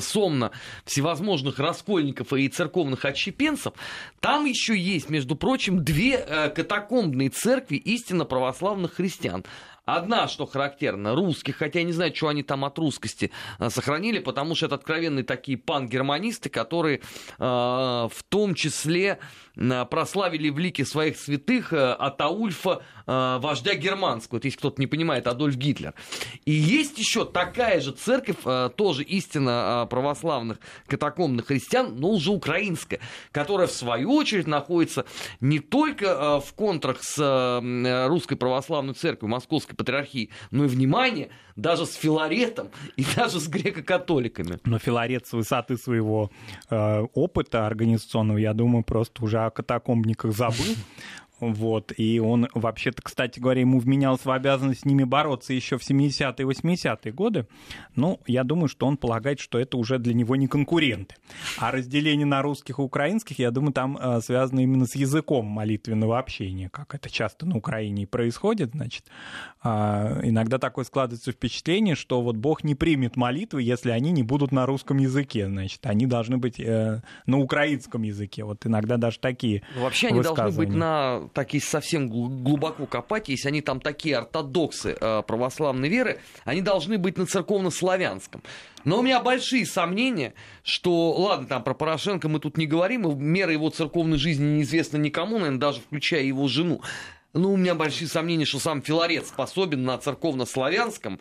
сомна 0.00 0.50
всевозможных 0.84 1.58
раскольников 1.58 2.32
и 2.32 2.48
церковных 2.48 3.04
отщепенцев, 3.04 3.74
там 4.20 4.44
еще 4.44 4.76
есть, 4.76 5.10
между 5.10 5.36
прочим, 5.36 5.84
две 5.84 6.16
э, 6.16 6.50
катакомбные 6.50 7.30
церкви 7.30 7.76
истинно 7.76 8.24
православных 8.24 8.94
христиан. 8.94 9.44
Одна, 9.86 10.26
что 10.26 10.46
характерно, 10.46 11.14
русских, 11.14 11.58
хотя 11.58 11.78
я 11.78 11.84
не 11.84 11.92
знаю, 11.92 12.12
что 12.12 12.26
они 12.26 12.42
там 12.42 12.64
от 12.64 12.76
русскости 12.76 13.30
э, 13.60 13.70
сохранили, 13.70 14.18
потому 14.18 14.56
что 14.56 14.66
это 14.66 14.74
откровенные 14.74 15.22
такие 15.22 15.56
пан-германисты, 15.56 16.48
которые 16.48 16.96
э, 16.96 17.02
в 17.38 18.24
том 18.28 18.56
числе 18.56 19.20
э, 19.54 19.84
прославили 19.84 20.50
в 20.50 20.58
лике 20.58 20.84
своих 20.84 21.16
святых 21.16 21.72
э, 21.72 21.92
Атаульфа, 21.92 22.82
э, 23.06 23.38
вождя 23.40 23.74
германского, 23.74 24.38
вот 24.38 24.44
если 24.44 24.58
кто-то 24.58 24.80
не 24.80 24.88
понимает, 24.88 25.28
Адольф 25.28 25.54
Гитлер. 25.54 25.94
И 26.44 26.50
есть 26.50 26.98
еще 26.98 27.24
такая 27.24 27.80
же 27.80 27.92
церковь, 27.92 28.38
э, 28.44 28.70
тоже 28.74 29.04
истинно 29.04 29.84
э, 29.84 29.88
православных 29.88 30.58
катакомбных 30.88 31.46
христиан, 31.46 31.94
но 31.94 32.08
уже 32.10 32.32
украинская, 32.32 32.98
которая 33.30 33.68
в 33.68 33.72
свою 33.72 34.16
очередь 34.16 34.48
находится 34.48 35.04
не 35.40 35.60
только 35.60 36.40
в 36.40 36.52
контрах 36.54 37.04
с 37.04 37.60
русской 38.08 38.34
православной 38.34 38.94
церковью, 38.94 39.30
московской 39.30 39.75
патриархии, 39.76 40.30
но 40.50 40.64
и, 40.64 40.68
внимание, 40.68 41.30
даже 41.56 41.86
с 41.86 41.94
Филаретом 41.94 42.68
и 42.96 43.04
даже 43.16 43.40
с 43.40 43.48
греко-католиками. 43.48 44.58
Но 44.64 44.78
Филарет 44.78 45.26
с 45.26 45.32
высоты 45.32 45.76
своего 45.76 46.30
э, 46.70 47.06
опыта 47.14 47.66
организационного, 47.66 48.38
я 48.38 48.52
думаю, 48.52 48.84
просто 48.84 49.24
уже 49.24 49.38
о 49.38 49.50
катакомбниках 49.50 50.32
забыл. 50.32 50.74
Вот, 51.38 51.92
и 51.96 52.18
он 52.18 52.48
вообще-то, 52.54 53.02
кстати 53.02 53.38
говоря, 53.38 53.60
ему 53.60 53.78
вменялось 53.78 54.24
в 54.24 54.30
обязанность 54.30 54.80
с 54.80 54.84
ними 54.86 55.04
бороться 55.04 55.52
еще 55.52 55.76
в 55.76 55.82
70-е 55.82 56.34
и 56.38 56.42
80-е 56.42 57.12
годы. 57.12 57.46
Ну, 57.94 58.20
я 58.26 58.42
думаю, 58.42 58.68
что 58.68 58.86
он 58.86 58.96
полагает, 58.96 59.38
что 59.38 59.58
это 59.58 59.76
уже 59.76 59.98
для 59.98 60.14
него 60.14 60.34
не 60.36 60.46
конкуренты. 60.46 61.14
А 61.58 61.70
разделение 61.70 62.26
на 62.26 62.40
русских 62.40 62.78
и 62.78 62.82
украинских, 62.82 63.38
я 63.38 63.50
думаю, 63.50 63.74
там 63.74 63.98
э, 63.98 64.20
связано 64.22 64.60
именно 64.60 64.86
с 64.86 64.96
языком 64.96 65.44
молитвенного 65.44 66.18
общения, 66.18 66.70
как 66.70 66.94
это 66.94 67.10
часто 67.10 67.44
на 67.44 67.56
Украине 67.56 68.04
и 68.04 68.06
происходит, 68.06 68.70
значит. 68.70 69.04
Э, 69.62 70.20
иногда 70.22 70.58
такое 70.58 70.86
складывается 70.86 71.32
впечатление, 71.32 71.96
что 71.96 72.22
вот 72.22 72.36
Бог 72.36 72.64
не 72.64 72.74
примет 72.74 73.16
молитвы, 73.16 73.62
если 73.62 73.90
они 73.90 74.10
не 74.10 74.22
будут 74.22 74.52
на 74.52 74.64
русском 74.64 74.96
языке, 74.96 75.46
значит, 75.48 75.84
они 75.84 76.06
должны 76.06 76.38
быть 76.38 76.58
э, 76.58 77.02
на 77.26 77.38
украинском 77.38 78.02
языке. 78.02 78.44
Вот 78.44 78.64
иногда 78.64 78.96
даже 78.96 79.18
такие 79.18 79.62
Вообще 79.78 80.08
они 80.08 80.22
должны 80.22 80.50
быть 80.52 80.70
на 80.70 81.25
такие 81.32 81.62
совсем 81.62 82.08
глубоко 82.08 82.86
копать, 82.86 83.28
если 83.28 83.48
они 83.48 83.60
там 83.60 83.80
такие 83.80 84.18
ортодоксы 84.18 84.96
э, 85.00 85.22
православной 85.26 85.88
веры, 85.88 86.20
они 86.44 86.62
должны 86.62 86.98
быть 86.98 87.18
на 87.18 87.26
церковно-славянском. 87.26 88.42
Но 88.84 88.98
у 88.98 89.02
меня 89.02 89.20
большие 89.20 89.66
сомнения, 89.66 90.34
что, 90.62 91.12
ладно, 91.12 91.46
там 91.46 91.64
про 91.64 91.74
Порошенко 91.74 92.28
мы 92.28 92.38
тут 92.40 92.56
не 92.56 92.66
говорим, 92.66 93.18
мера 93.20 93.52
его 93.52 93.70
церковной 93.70 94.18
жизни 94.18 94.58
неизвестна 94.58 94.96
никому, 94.96 95.38
наверное, 95.38 95.58
даже 95.58 95.80
включая 95.80 96.22
его 96.22 96.48
жену. 96.48 96.82
Ну, 97.32 97.52
у 97.52 97.56
меня 97.56 97.74
большие 97.74 98.08
сомнения, 98.08 98.46
что 98.46 98.58
сам 98.58 98.80
Филарет 98.80 99.26
способен 99.26 99.84
на 99.84 99.98
церковно-славянском 99.98 101.20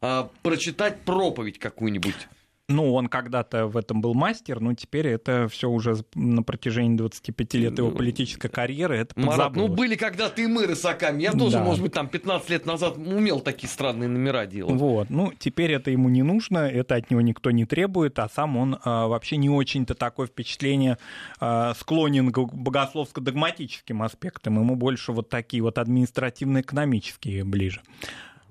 э, 0.00 0.28
прочитать 0.42 1.00
проповедь 1.00 1.58
какую-нибудь. 1.58 2.28
Ну, 2.70 2.92
он 2.92 3.06
когда-то 3.08 3.66
в 3.66 3.78
этом 3.78 4.02
был 4.02 4.12
мастер, 4.12 4.60
но 4.60 4.74
теперь 4.74 5.06
это 5.06 5.48
все 5.48 5.70
уже 5.70 5.96
на 6.14 6.42
протяжении 6.42 6.98
25 6.98 7.54
лет 7.54 7.78
его 7.78 7.90
политической 7.90 8.48
карьеры. 8.48 8.98
Это 8.98 9.18
Марат, 9.18 9.56
ну 9.56 9.68
были 9.68 9.94
когда-то 9.94 10.42
и 10.42 10.46
мы 10.46 10.66
рысаками. 10.66 11.22
Я 11.22 11.32
тоже, 11.32 11.52
да. 11.52 11.64
может 11.64 11.82
быть, 11.82 11.94
там 11.94 12.08
15 12.08 12.50
лет 12.50 12.66
назад 12.66 12.98
умел 12.98 13.40
такие 13.40 13.70
странные 13.70 14.10
номера 14.10 14.44
делать. 14.44 14.74
Вот, 14.74 15.08
ну, 15.08 15.32
теперь 15.38 15.72
это 15.72 15.90
ему 15.90 16.10
не 16.10 16.22
нужно, 16.22 16.58
это 16.58 16.96
от 16.96 17.10
него 17.10 17.22
никто 17.22 17.50
не 17.50 17.64
требует, 17.64 18.18
а 18.18 18.28
сам 18.28 18.58
он 18.58 18.78
а, 18.84 19.06
вообще 19.06 19.38
не 19.38 19.48
очень-то 19.48 19.94
такое 19.94 20.26
впечатление 20.26 20.98
а, 21.40 21.72
склонен 21.72 22.30
к 22.30 22.38
богословско-догматическим 22.38 24.02
аспектам. 24.02 24.58
Ему 24.60 24.76
больше 24.76 25.12
вот 25.12 25.30
такие 25.30 25.62
вот 25.62 25.78
административно-экономические 25.78 27.44
ближе. 27.44 27.80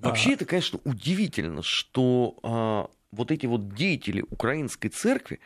Вообще, 0.00 0.30
а... 0.30 0.32
это, 0.34 0.44
конечно, 0.44 0.80
удивительно, 0.84 1.62
что 1.62 2.36
а, 2.42 2.86
вот 3.12 3.30
эти 3.30 3.46
вот 3.46 3.74
деятели 3.74 4.24
украинской 4.30 4.88
церкви, 4.88 5.40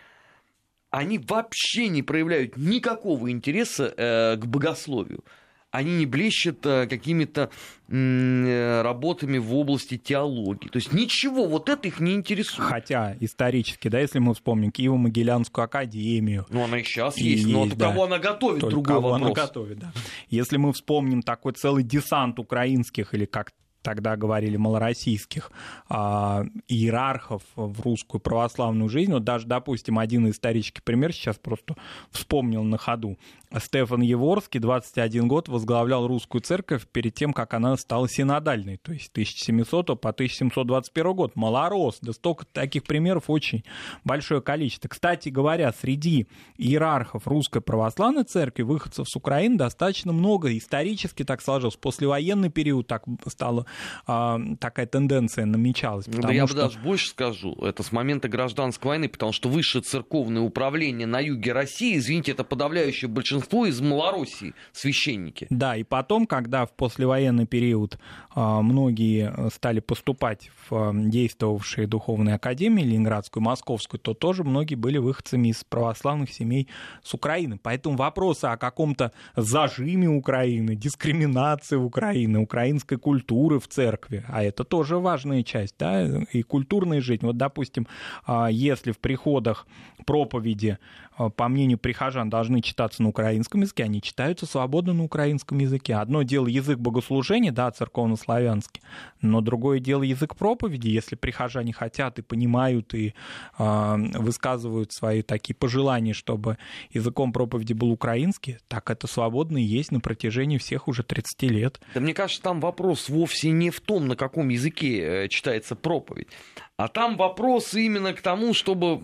они 0.91 1.19
вообще 1.19 1.89
не 1.89 2.03
проявляют 2.03 2.57
никакого 2.57 3.31
интереса 3.31 3.93
э, 3.97 4.37
к 4.37 4.45
богословию. 4.47 5.25
Они 5.71 5.97
не 5.97 6.05
блещут 6.05 6.67
э, 6.67 6.87
какими-то 6.87 7.49
э, 7.89 8.83
работами 8.83 9.39
в 9.39 9.55
области 9.55 9.97
теологии. 9.97 10.69
То 10.69 10.77
есть 10.77 10.93
ничего, 10.93 11.47
вот 11.47 11.71
это 11.71 11.89
их 11.89 11.99
не 11.99 12.13
интересует. 12.13 12.69
Хотя 12.69 13.17
исторически, 13.21 13.89
да, 13.89 14.01
если 14.01 14.19
мы 14.19 14.35
вспомним 14.35 14.69
Киево-Могилянскую 14.69 15.63
академию. 15.63 16.45
Ну, 16.51 16.65
она 16.65 16.79
и 16.79 16.85
сейчас 16.85 17.17
и 17.17 17.25
есть, 17.25 17.47
но 17.47 17.65
есть, 17.65 17.79
да. 17.79 17.89
кого 17.89 18.05
она 18.05 18.19
готовит, 18.19 18.61
Только 18.61 18.71
другой 18.75 18.97
кого 18.97 19.09
вопрос. 19.13 19.27
она 19.31 19.47
готовит, 19.47 19.79
да. 19.79 19.93
Если 20.29 20.59
мы 20.59 20.75
вспомним 20.75 21.23
такой 21.23 21.55
целый 21.55 21.85
десант 21.85 22.39
украинских, 22.39 23.15
или 23.15 23.25
как 23.25 23.53
тогда 23.83 24.17
говорили 24.17 24.57
малороссийских 24.57 25.51
а, 25.89 26.45
иерархов 26.69 27.43
в 27.55 27.81
русскую 27.83 28.21
православную 28.21 28.89
жизнь. 28.89 29.13
Вот 29.13 29.25
даже, 29.25 29.47
допустим, 29.47 29.99
один 29.99 30.29
исторический 30.31 30.81
пример 30.83 31.13
сейчас 31.13 31.37
просто 31.37 31.75
вспомнил 32.11 32.63
на 32.63 32.79
ходу. 32.79 33.19
Стефан 33.59 34.01
Еворский 34.01 34.61
21 34.61 35.29
год 35.29 35.49
возглавлял 35.49 36.07
русскую 36.07 36.41
церковь 36.41 36.87
перед 36.87 37.15
тем, 37.15 37.33
как 37.33 37.55
она 37.55 37.77
стала 37.77 38.09
синодальной, 38.09 38.79
то 38.79 38.93
есть 38.93 39.11
1700 39.13 40.01
по 40.01 40.11
1721 40.11 41.13
год. 41.15 41.37
Малорос, 41.37 41.99
да 42.01 42.13
столько 42.13 42.47
таких 42.47 42.85
примеров 42.85 43.25
очень 43.29 43.65
большое 44.05 44.41
количество. 44.41 44.89
Кстати 44.89 45.29
говоря, 45.29 45.73
среди 45.73 46.27
иерархов 46.57 47.27
русской 47.27 47.61
православной 47.61 48.25
церкви, 48.25 48.63
выходцев 48.63 49.09
с 49.09 49.17
Украины 49.17 49.57
достаточно 49.57 50.13
много. 50.13 50.57
Исторически 50.57 51.25
так 51.25 51.43
сложилось. 51.43 51.77
Послевоенный 51.77 52.49
период 52.49 52.87
так 52.87 53.05
стало 53.27 53.67
а, 54.07 54.41
такая 54.61 54.87
тенденция 54.87 55.47
намечалась. 55.47 56.07
Ну, 56.07 56.21
да 56.23 56.33
я 56.33 56.47
что... 56.47 56.55
бы 56.55 56.63
даже 56.63 56.79
больше 56.79 57.09
скажу, 57.09 57.55
это 57.63 57.83
с 57.83 57.93
момента 57.93 58.29
гражданской 58.29 58.89
войны, 58.89 59.09
потому 59.09 59.33
что 59.33 59.49
высшее 59.49 59.83
церковное 59.83 60.43
управление 60.43 61.07
на 61.07 61.21
юге 61.21 61.53
России, 61.53 61.97
извините, 61.97 62.33
это 62.33 62.45
подавляющее 62.45 63.09
большинство 63.09 63.67
из 63.67 63.81
Малороссии, 63.81 64.55
священники. 64.73 65.47
Да, 65.51 65.77
и 65.77 65.83
потом, 65.83 66.27
когда 66.27 66.67
в 66.67 66.73
послевоенный 66.73 67.47
период 67.47 67.99
а, 68.35 68.63
многие 68.63 69.33
стали 69.51 69.81
поступать 69.81 70.51
в 70.69 70.75
а, 70.75 70.93
действовавшие 70.95 71.87
духовные 71.87 72.37
академии, 72.37 72.83
Ленинградскую, 72.83 73.43
Московскую, 73.43 74.01
то 74.01 74.15
тоже 74.15 74.45
многие 74.45 74.75
были 74.75 74.99
выходцами 74.99 75.49
из 75.49 75.65
православных 75.65 76.33
семей 76.33 76.69
с 77.03 77.15
Украины. 77.15 77.59
Поэтому 77.63 77.97
вопросы 77.97 78.47
о 78.47 78.57
каком-то 78.57 79.13
зажиме 79.37 80.09
Украины, 80.09 80.75
дискриминации 80.75 81.77
Украины, 81.77 82.39
украинской 82.39 82.97
культуры 82.97 83.59
в 83.63 83.69
церкви, 83.69 84.25
а 84.29 84.43
это 84.43 84.65
тоже 84.65 84.99
важная 84.99 85.43
часть, 85.43 85.77
да, 85.79 86.05
и 86.33 86.43
культурная 86.43 87.01
жизнь. 87.01 87.25
Вот, 87.25 87.37
допустим, 87.37 87.87
а, 88.27 88.49
если 88.51 88.93
в 88.93 88.99
приходах 88.99 89.67
проповеди, 90.05 90.79
а, 91.17 91.31
по 91.31 91.49
мнению 91.49 91.79
прихожан, 91.79 92.31
должны 92.31 92.63
читаться 92.63 93.03
на 93.03 93.09
украинском 93.09 93.61
языке, 93.61 93.85
они 93.85 94.01
читаются 94.01 94.47
свободно 94.47 94.93
на 94.93 95.05
украинском 95.05 95.59
языке. 95.59 95.95
Одно 95.95 96.23
дело 96.23 96.47
язык 96.47 96.79
богослужения, 96.79 97.53
да, 97.53 97.71
церковно-славянский, 97.71 98.83
но 99.21 99.41
другое 99.41 99.79
дело 99.79 100.03
язык 100.03 100.37
проповеди, 100.37 100.89
если 100.89 101.17
прихожане 101.17 101.73
хотят 101.73 102.19
и 102.19 102.23
понимают, 102.23 102.95
и 102.95 103.15
э, 103.59 103.97
высказывают 104.15 104.93
свои 104.93 105.23
такие 105.23 105.55
пожелания, 105.55 106.15
чтобы 106.15 106.59
языком 106.91 107.33
проповеди 107.33 107.73
был 107.73 107.91
украинский, 107.91 108.59
так 108.69 108.91
это 108.91 109.07
свободно 109.07 109.59
и 109.59 109.63
есть 109.63 109.93
на 109.93 110.01
протяжении 110.01 110.59
всех 110.59 110.89
уже 110.89 111.03
30 111.03 111.43
лет. 111.43 111.81
Да 111.95 112.01
мне 112.01 112.15
кажется, 112.15 112.43
там 112.43 112.61
вопрос 112.61 113.09
вовсе 113.09 113.51
не 113.53 113.71
в 113.71 113.81
том, 113.81 114.09
на 114.09 114.17
каком 114.17 114.49
языке 114.49 115.25
э, 115.25 115.29
читается 115.29 115.77
проповедь, 115.77 116.29
а 116.77 116.89
там 116.89 117.17
вопрос 117.17 117.75
именно 117.75 118.13
к 118.13 118.21
тому, 118.21 118.55
чтобы 118.55 118.95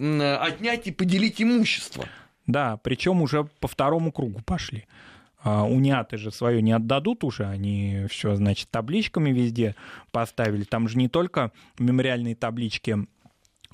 отнять 0.41 0.87
и 0.87 0.93
поделить 0.93 1.41
имущество. 1.41 2.07
Да, 2.47 2.79
причем 2.79 3.23
уже 3.23 3.45
по 3.61 3.69
второму 3.69 4.11
кругу 4.11 4.41
пошли. 4.45 4.87
А 5.41 5.65
униаты 5.65 6.17
же 6.17 6.33
свое 6.33 6.61
не 6.61 6.73
отдадут 6.73 7.23
уже, 7.23 7.47
они 7.47 8.07
все, 8.11 8.35
значит, 8.35 8.71
табличками 8.71 9.31
везде 9.31 9.77
поставили. 10.11 10.65
Там 10.65 10.89
же 10.89 10.99
не 10.99 11.09
только 11.09 11.53
мемориальные 11.79 12.35
таблички 12.35 13.07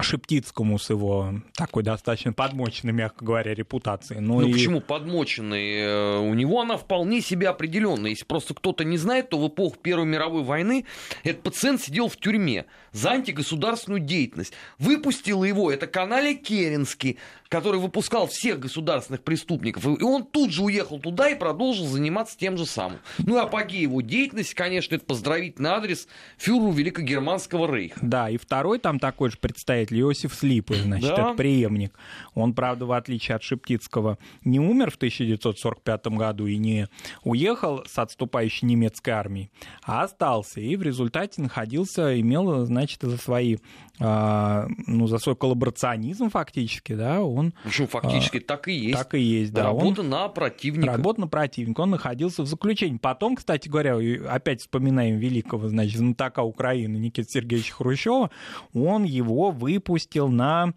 Шептицкому 0.01 0.79
с 0.79 0.91
его 0.91 1.35
такой 1.55 1.85
достаточно 1.85 2.33
подмоченной, 2.33 2.93
мягко 2.93 3.25
говоря, 3.25 3.55
репутацией. 3.55 4.21
Но 4.21 4.41
ну 4.41 4.49
и... 4.49 4.53
почему 4.53 4.81
подмоченной? 4.81 5.79
Э, 5.79 6.19
у 6.19 6.35
него 6.35 6.61
она 6.61 6.77
вполне 6.77 7.21
себе 7.21 7.49
определенная. 7.49 8.11
Если 8.11 8.25
просто 8.25 8.55
кто-то 8.55 8.85
не 8.85 8.99
знает, 8.99 9.31
то 9.31 9.39
в 9.39 9.47
эпоху 9.47 9.77
Первой 9.81 10.07
мировой 10.07 10.43
войны 10.43 10.85
этот 11.23 11.43
пациент 11.43 11.81
сидел 11.81 12.09
в 12.09 12.17
тюрьме 12.17 12.67
за 12.95 13.11
антигосударственную 13.11 14.01
деятельность. 14.01 14.55
Выпустил 14.79 15.45
его, 15.45 15.71
это 15.71 15.87
канале 15.87 16.35
Керенский, 16.35 17.19
который 17.49 17.79
выпускал 17.79 18.27
всех 18.29 18.61
государственных 18.61 19.23
преступников. 19.23 19.85
И 19.85 20.03
он 20.03 20.25
тут 20.25 20.51
же 20.51 20.63
уехал 20.63 20.99
туда 20.99 21.29
и 21.29 21.35
продолжил 21.35 21.87
заниматься 21.87 22.39
тем 22.39 22.57
же 22.57 22.65
самым. 22.67 23.01
Ну 23.19 23.37
и 23.37 23.41
апогей 23.41 23.83
его 23.83 24.01
деятельности, 24.01 24.55
конечно, 24.55 24.95
это 24.95 25.05
поздравительный 25.05 25.71
адрес 25.71 26.09
фюреру 26.39 26.73
Великогерманского 26.73 27.73
рейха. 27.75 27.99
Да, 28.01 28.31
и 28.31 28.37
второй 28.39 28.79
там 28.79 28.99
такой 28.99 29.31
же 29.31 29.39
представитель 29.39 30.01
Иосиф 30.01 30.35
Слипы, 30.35 30.75
значит, 30.77 31.09
Да. 31.09 31.31
это 31.31 31.35
преемник. 31.35 31.99
Он, 32.35 32.55
правда, 32.55 32.87
в 32.87 32.93
отличие 32.93 33.35
от 33.37 33.43
Шептицкого, 33.43 34.19
не 34.45 34.61
умер 34.61 34.91
в 34.93 34.97
1945 34.97 36.07
году 36.07 36.47
и 36.47 36.57
не 36.57 36.89
уехал 37.25 37.85
с 37.87 37.99
отступающей 37.99 38.67
немецкой 38.67 39.11
армией, 39.11 39.51
а 39.83 40.03
остался. 40.05 40.61
И 40.61 40.77
в 40.77 40.83
результате 40.83 41.43
находился, 41.43 42.19
имел, 42.21 42.65
значит, 42.67 42.84
за 43.01 43.17
свои, 43.17 43.57
а, 44.01 44.67
ну, 44.87 45.07
за 45.07 45.19
свой 45.19 45.37
коллаборационизм 45.37 46.31
фактически, 46.31 46.95
да, 46.95 47.23
он 47.23 47.53
В 47.65 47.67
общем, 47.69 47.87
фактически 47.87 48.41
так 48.41 48.69
и 48.69 48.73
есть. 48.73 48.99
так 48.99 49.15
и 49.15 49.21
есть, 49.21 49.53
да. 49.53 49.73
он- 49.73 49.79
Работа 49.81 50.03
на 50.03 50.29
противника. 50.29 50.93
Работа 50.93 51.21
на 51.23 51.29
противника. 51.29 51.81
Он 51.81 51.91
находился 51.91 52.43
в 52.43 52.47
заключении. 52.47 52.99
Потом, 52.99 53.37
кстати 53.37 53.69
говоря, 53.69 53.97
опять 54.31 54.61
вспоминаем 54.61 55.19
великого, 55.19 55.69
значит, 55.69 55.99
знатока 55.99 56.41
Украины 56.43 56.97
Никиты 56.97 57.29
Сергеевича 57.31 57.75
Хрущева, 57.75 58.31
он 58.73 59.05
его 59.05 59.51
выпустил 59.51 60.29
на 60.29 60.75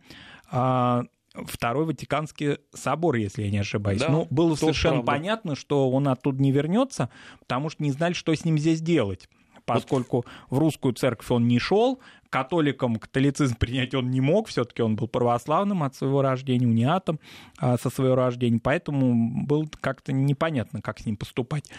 а, 0.50 1.04
Второй 1.46 1.86
Ватиканский 1.86 2.58
собор, 2.74 3.16
если 3.18 3.44
я 3.44 3.52
не 3.52 3.60
ошибаюсь. 3.60 4.00
Да, 4.02 4.10
ну, 4.10 4.28
было 4.32 4.56
совершенно 4.56 5.04
правда. 5.04 5.12
понятно, 5.12 5.56
что 5.56 5.90
он 5.92 6.08
оттуда 6.08 6.42
не 6.42 6.52
вернется, 6.52 7.10
потому 7.40 7.70
что 7.70 7.84
не 7.84 7.92
знали, 7.92 8.14
что 8.14 8.34
с 8.34 8.44
ним 8.44 8.58
здесь 8.58 8.82
делать. 8.82 9.30
Поскольку 9.68 10.26
в 10.50 10.58
русскую 10.58 10.94
церковь 10.94 11.30
он 11.30 11.48
не 11.48 11.60
шел, 11.60 12.00
католикам 12.30 12.96
католицизм 12.96 13.56
принять 13.60 13.94
он 13.94 14.10
не 14.10 14.22
мог, 14.22 14.48
все-таки 14.48 14.82
он 14.82 14.96
был 14.96 15.08
православным 15.08 15.84
от 15.84 15.94
своего 15.94 16.22
рождения, 16.22 16.66
униатом 16.66 17.20
а, 17.58 17.78
со 17.78 17.90
своего 17.90 18.16
рождения, 18.16 18.60
поэтому 18.64 19.46
было 19.46 19.66
как-то 19.82 20.14
непонятно, 20.14 20.82
как 20.82 21.00
с 21.00 21.06
ним 21.06 21.18
поступать. 21.18 21.70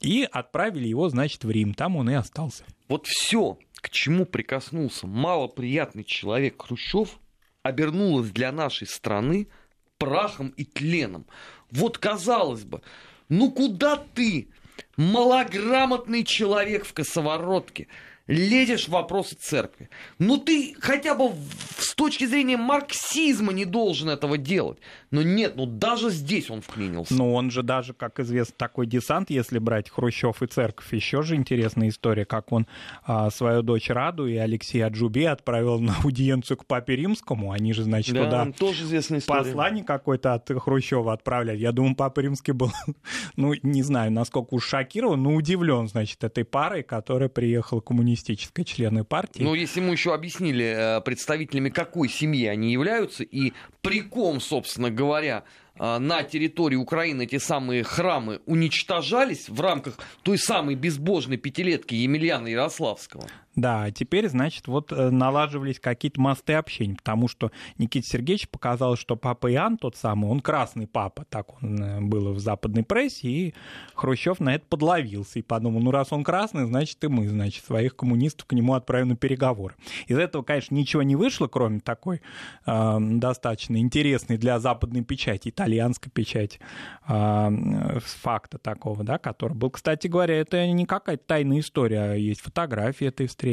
И 0.00 0.26
отправили 0.30 0.88
его, 0.88 1.08
значит, 1.10 1.44
в 1.44 1.50
Рим, 1.50 1.74
там 1.74 1.96
он 1.96 2.08
и 2.08 2.14
остался. 2.14 2.64
Вот 2.88 3.06
все, 3.06 3.58
к 3.74 3.90
чему 3.90 4.24
прикоснулся 4.24 5.06
малоприятный 5.06 6.04
человек 6.04 6.62
Хрущев, 6.62 7.18
обернулось 7.62 8.30
для 8.30 8.52
нашей 8.52 8.86
страны 8.86 9.48
прахом 9.98 10.48
и 10.50 10.64
тленом. 10.64 11.26
Вот 11.70 11.98
казалось 11.98 12.64
бы, 12.64 12.80
ну 13.28 13.50
куда 13.50 13.96
ты, 13.96 14.48
малограмотный 14.96 16.24
человек 16.24 16.84
в 16.84 16.92
косоворотке, 16.92 17.88
лезешь 18.28 18.86
в 18.86 18.90
вопросы 18.90 19.34
церкви? 19.34 19.90
Ну 20.18 20.38
ты 20.38 20.76
хотя 20.78 21.14
бы 21.14 21.32
с 21.78 21.94
точки 21.94 22.24
зрения 22.24 22.56
марксизма 22.56 23.52
не 23.52 23.64
должен 23.64 24.08
этого 24.08 24.38
делать. 24.38 24.78
Но 25.10 25.22
нет, 25.22 25.56
ну 25.56 25.66
даже 25.66 26.10
здесь 26.10 26.50
он 26.50 26.60
вклинился. 26.60 27.14
Но 27.14 27.34
он 27.34 27.50
же 27.50 27.62
даже, 27.62 27.94
как 27.94 28.20
известно, 28.20 28.54
такой 28.56 28.86
десант, 28.86 29.30
если 29.30 29.58
брать 29.58 29.90
Хрущев 29.90 30.42
и 30.42 30.46
церковь, 30.46 30.92
еще 30.92 31.22
же 31.22 31.34
интересная 31.34 31.88
история, 31.88 32.24
как 32.24 32.52
он 32.52 32.66
а, 33.02 33.30
свою 33.30 33.62
дочь 33.62 33.90
Раду 33.90 34.26
и 34.26 34.36
Алексея 34.36 34.86
Аджуби 34.86 35.24
отправил 35.24 35.80
на 35.80 35.96
аудиенцию 36.04 36.58
к 36.58 36.66
папе 36.66 36.96
римскому. 36.96 37.52
Они 37.52 37.72
же, 37.72 37.84
значит, 37.84 38.14
да, 38.14 38.24
туда 38.24 38.52
тоже 38.56 38.84
известная 38.84 39.18
история. 39.18 39.44
послание 39.44 39.84
какое-то 39.84 40.34
от 40.34 40.48
Хрущева 40.48 41.12
отправляли. 41.12 41.58
Я 41.58 41.72
думаю, 41.72 41.96
Папа 41.96 42.20
Римский 42.20 42.52
был, 42.52 42.70
ну, 43.36 43.54
не 43.62 43.82
знаю, 43.82 44.12
насколько 44.12 44.54
уж 44.54 44.66
шокирован, 44.66 45.22
но 45.22 45.34
удивлен, 45.34 45.88
значит, 45.88 46.22
этой 46.22 46.44
парой, 46.44 46.82
которая 46.82 47.28
приехала 47.28 47.80
коммунистической 48.18 48.64
члены 48.64 49.04
партии. 49.04 49.42
Ну, 49.42 49.54
если 49.54 49.80
ему 49.80 49.92
еще 49.92 50.14
объяснили, 50.14 50.98
э, 50.98 51.00
представителями 51.00 51.70
какой 51.70 52.08
семьи 52.08 52.46
они 52.46 52.72
являются, 52.72 53.22
и 53.22 53.52
при 53.80 54.00
ком, 54.00 54.40
собственно 54.40 54.90
говоря, 54.90 55.44
э, 55.78 55.98
на 55.98 56.22
территории 56.22 56.76
Украины 56.76 57.22
эти 57.22 57.38
самые 57.38 57.84
храмы 57.84 58.40
уничтожались 58.46 59.48
в 59.48 59.60
рамках 59.60 59.98
той 60.22 60.38
самой 60.38 60.74
безбожной 60.74 61.36
пятилетки 61.36 61.94
Емельяна 61.94 62.48
Ярославского. 62.48 63.26
Да, 63.58 63.90
теперь, 63.90 64.28
значит, 64.28 64.68
вот 64.68 64.92
э, 64.92 65.10
налаживались 65.10 65.80
какие-то 65.80 66.20
мосты 66.20 66.52
общения, 66.52 66.94
потому 66.94 67.26
что 67.26 67.50
Никите 67.76 68.08
Сергеевич 68.08 68.48
показалось, 68.48 69.00
что 69.00 69.16
папа 69.16 69.52
Иоанн 69.52 69.78
тот 69.78 69.96
самый, 69.96 70.30
он 70.30 70.38
красный 70.38 70.86
папа, 70.86 71.24
так 71.28 71.60
он 71.60 71.82
э, 71.82 72.00
было 72.00 72.30
в 72.30 72.38
западной 72.38 72.84
прессе, 72.84 73.26
и 73.26 73.54
Хрущев 73.94 74.38
на 74.38 74.54
это 74.54 74.64
подловился 74.68 75.40
и 75.40 75.42
подумал, 75.42 75.80
ну 75.80 75.90
раз 75.90 76.12
он 76.12 76.22
красный, 76.22 76.66
значит 76.66 77.02
и 77.02 77.08
мы, 77.08 77.26
значит, 77.26 77.64
своих 77.64 77.96
коммунистов 77.96 78.46
к 78.46 78.52
нему 78.52 78.74
отправим 78.74 79.08
на 79.08 79.16
переговоры. 79.16 79.74
Из 80.06 80.16
этого, 80.16 80.44
конечно, 80.44 80.76
ничего 80.76 81.02
не 81.02 81.16
вышло, 81.16 81.48
кроме 81.48 81.80
такой 81.80 82.22
э, 82.64 82.96
достаточно 83.00 83.78
интересной 83.78 84.38
для 84.38 84.60
западной 84.60 85.02
печати, 85.02 85.48
итальянской 85.48 86.12
печати, 86.12 86.60
э, 87.08 87.98
факта 88.04 88.58
такого, 88.58 89.02
да, 89.02 89.18
который 89.18 89.54
был. 89.54 89.70
Кстати 89.70 90.06
говоря, 90.06 90.38
это 90.38 90.64
не 90.70 90.86
какая-то 90.86 91.24
тайная 91.26 91.58
история, 91.58 92.12
а 92.12 92.14
есть 92.14 92.40
фотографии 92.40 93.08
этой 93.08 93.26
встречи. 93.26 93.47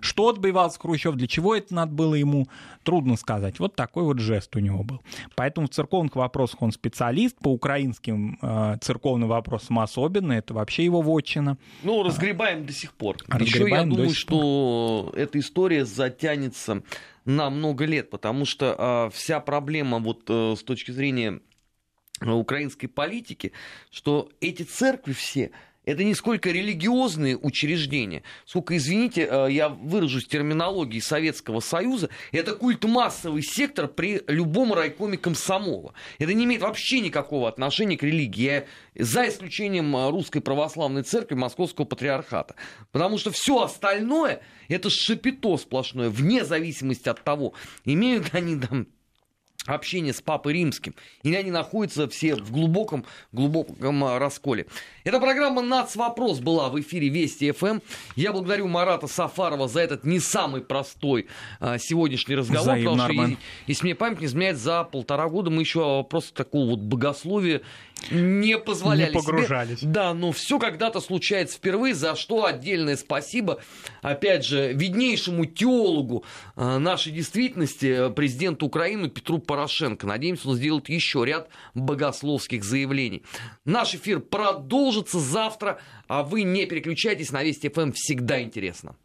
Что 0.00 0.28
отбивался 0.28 0.78
Хрущев, 0.78 1.14
для 1.14 1.26
чего 1.26 1.54
это 1.54 1.74
надо 1.74 1.92
было 1.92 2.14
ему, 2.14 2.48
трудно 2.82 3.16
сказать. 3.16 3.58
Вот 3.58 3.74
такой 3.74 4.04
вот 4.04 4.18
жест 4.18 4.54
у 4.56 4.58
него 4.58 4.82
был. 4.82 5.00
Поэтому 5.34 5.66
в 5.66 5.70
церковных 5.70 6.16
вопросах 6.16 6.62
он 6.62 6.72
специалист, 6.72 7.36
по 7.38 7.48
украинским 7.48 8.38
э, 8.40 8.76
церковным 8.80 9.28
вопросам 9.28 9.78
особенно, 9.78 10.32
это 10.32 10.54
вообще 10.54 10.84
его 10.84 11.02
вотчина. 11.02 11.58
Ну, 11.82 12.02
разгребаем 12.02 12.66
до 12.66 12.72
сих 12.72 12.92
пор. 12.92 13.16
Еще 13.40 13.68
я 13.68 13.84
думаю, 13.84 14.10
что 14.10 15.12
эта 15.16 15.38
история 15.38 15.84
затянется 15.84 16.82
на 17.24 17.50
много 17.50 17.84
лет, 17.84 18.10
потому 18.10 18.44
что 18.44 18.74
а, 18.78 19.10
вся 19.10 19.40
проблема 19.40 19.98
вот 19.98 20.24
э, 20.28 20.54
с 20.56 20.62
точки 20.62 20.90
зрения 20.90 21.40
э, 22.20 22.30
украинской 22.30 22.88
политики, 22.88 23.52
что 23.90 24.30
эти 24.40 24.64
церкви 24.64 25.12
все 25.12 25.52
это 25.84 26.04
не 26.04 26.14
сколько 26.14 26.50
религиозные 26.50 27.36
учреждения, 27.36 28.22
сколько, 28.44 28.76
извините, 28.76 29.28
э, 29.30 29.48
я 29.50 29.68
выражусь 29.68 30.26
терминологией 30.26 31.02
Советского 31.02 31.60
Союза, 31.60 32.08
это 32.30 32.54
культмассовый 32.54 33.42
сектор 33.42 33.88
при 33.88 34.22
любом 34.28 34.72
райкоме 34.72 35.18
комсомола. 35.18 35.94
Это 36.18 36.34
не 36.34 36.44
имеет 36.44 36.62
вообще 36.62 37.00
никакого 37.00 37.48
отношения 37.48 37.96
к 37.96 38.02
религии, 38.02 38.42
Я- 38.42 38.64
за 38.94 39.28
исключением 39.28 39.94
э, 39.96 40.10
Русской 40.10 40.40
Православной 40.40 41.02
Церкви 41.02 41.34
Московского 41.34 41.84
Патриархата. 41.84 42.54
Потому 42.92 43.18
что 43.18 43.30
все 43.30 43.62
остальное 43.62 44.42
это 44.68 44.88
шапито 44.90 45.56
сплошное, 45.56 46.08
вне 46.10 46.44
зависимости 46.44 47.08
от 47.08 47.22
того, 47.24 47.54
имеют 47.84 48.34
они 48.34 48.56
там 48.58 48.86
общение 49.66 50.12
с 50.12 50.20
Папой 50.20 50.54
Римским. 50.54 50.94
Или 51.22 51.36
они 51.36 51.50
находятся 51.50 52.08
все 52.08 52.34
в 52.34 52.50
глубоком, 52.50 53.04
глубоком 53.32 54.04
а, 54.04 54.18
расколе. 54.18 54.66
Эта 55.04 55.20
программа 55.20 55.62
«Нацвопрос» 55.62 56.40
была 56.40 56.68
в 56.68 56.80
эфире 56.80 57.08
Вести 57.08 57.50
ФМ. 57.52 57.80
Я 58.16 58.32
благодарю 58.32 58.68
Марата 58.68 59.06
Сафарова 59.06 59.68
за 59.68 59.80
этот 59.80 60.04
не 60.04 60.18
самый 60.20 60.62
простой 60.62 61.28
а, 61.60 61.78
сегодняшний 61.78 62.34
разговор. 62.34 62.62
Взаимно, 62.62 62.90
потому 62.90 63.12
что, 63.12 63.22
Армен. 63.22 63.30
если, 63.30 63.42
если 63.66 63.84
мне 63.84 63.94
память 63.94 64.20
не 64.20 64.26
изменяет, 64.26 64.58
за 64.58 64.84
полтора 64.84 65.28
года 65.28 65.50
мы 65.50 65.62
еще 65.62 66.04
просто 66.04 66.34
такого 66.34 66.70
вот 66.70 66.80
богословия 66.80 67.62
не 68.10 68.58
позволяли 68.58 69.12
Не 69.12 69.20
себе. 69.20 69.22
погружались. 69.22 69.78
Да, 69.82 70.14
но 70.14 70.32
все 70.32 70.58
когда-то 70.58 71.00
случается 71.00 71.56
впервые, 71.56 71.94
за 71.94 72.16
что 72.16 72.44
отдельное 72.44 72.96
спасибо, 72.96 73.60
опять 74.00 74.44
же, 74.44 74.72
виднейшему 74.72 75.46
теологу 75.46 76.24
э, 76.56 76.78
нашей 76.78 77.12
действительности, 77.12 78.08
э, 78.08 78.10
президенту 78.10 78.66
Украины 78.66 79.08
Петру 79.08 79.38
Порошенко. 79.52 80.06
Надеемся, 80.06 80.48
он 80.48 80.56
сделает 80.56 80.88
еще 80.88 81.26
ряд 81.26 81.50
богословских 81.74 82.64
заявлений. 82.64 83.22
Наш 83.66 83.94
эфир 83.94 84.20
продолжится 84.20 85.20
завтра, 85.20 85.78
а 86.08 86.22
вы 86.22 86.44
не 86.44 86.64
переключайтесь, 86.64 87.32
на 87.32 87.42
Вести 87.42 87.68
ФМ 87.68 87.92
всегда 87.92 88.40
интересно. 88.40 88.96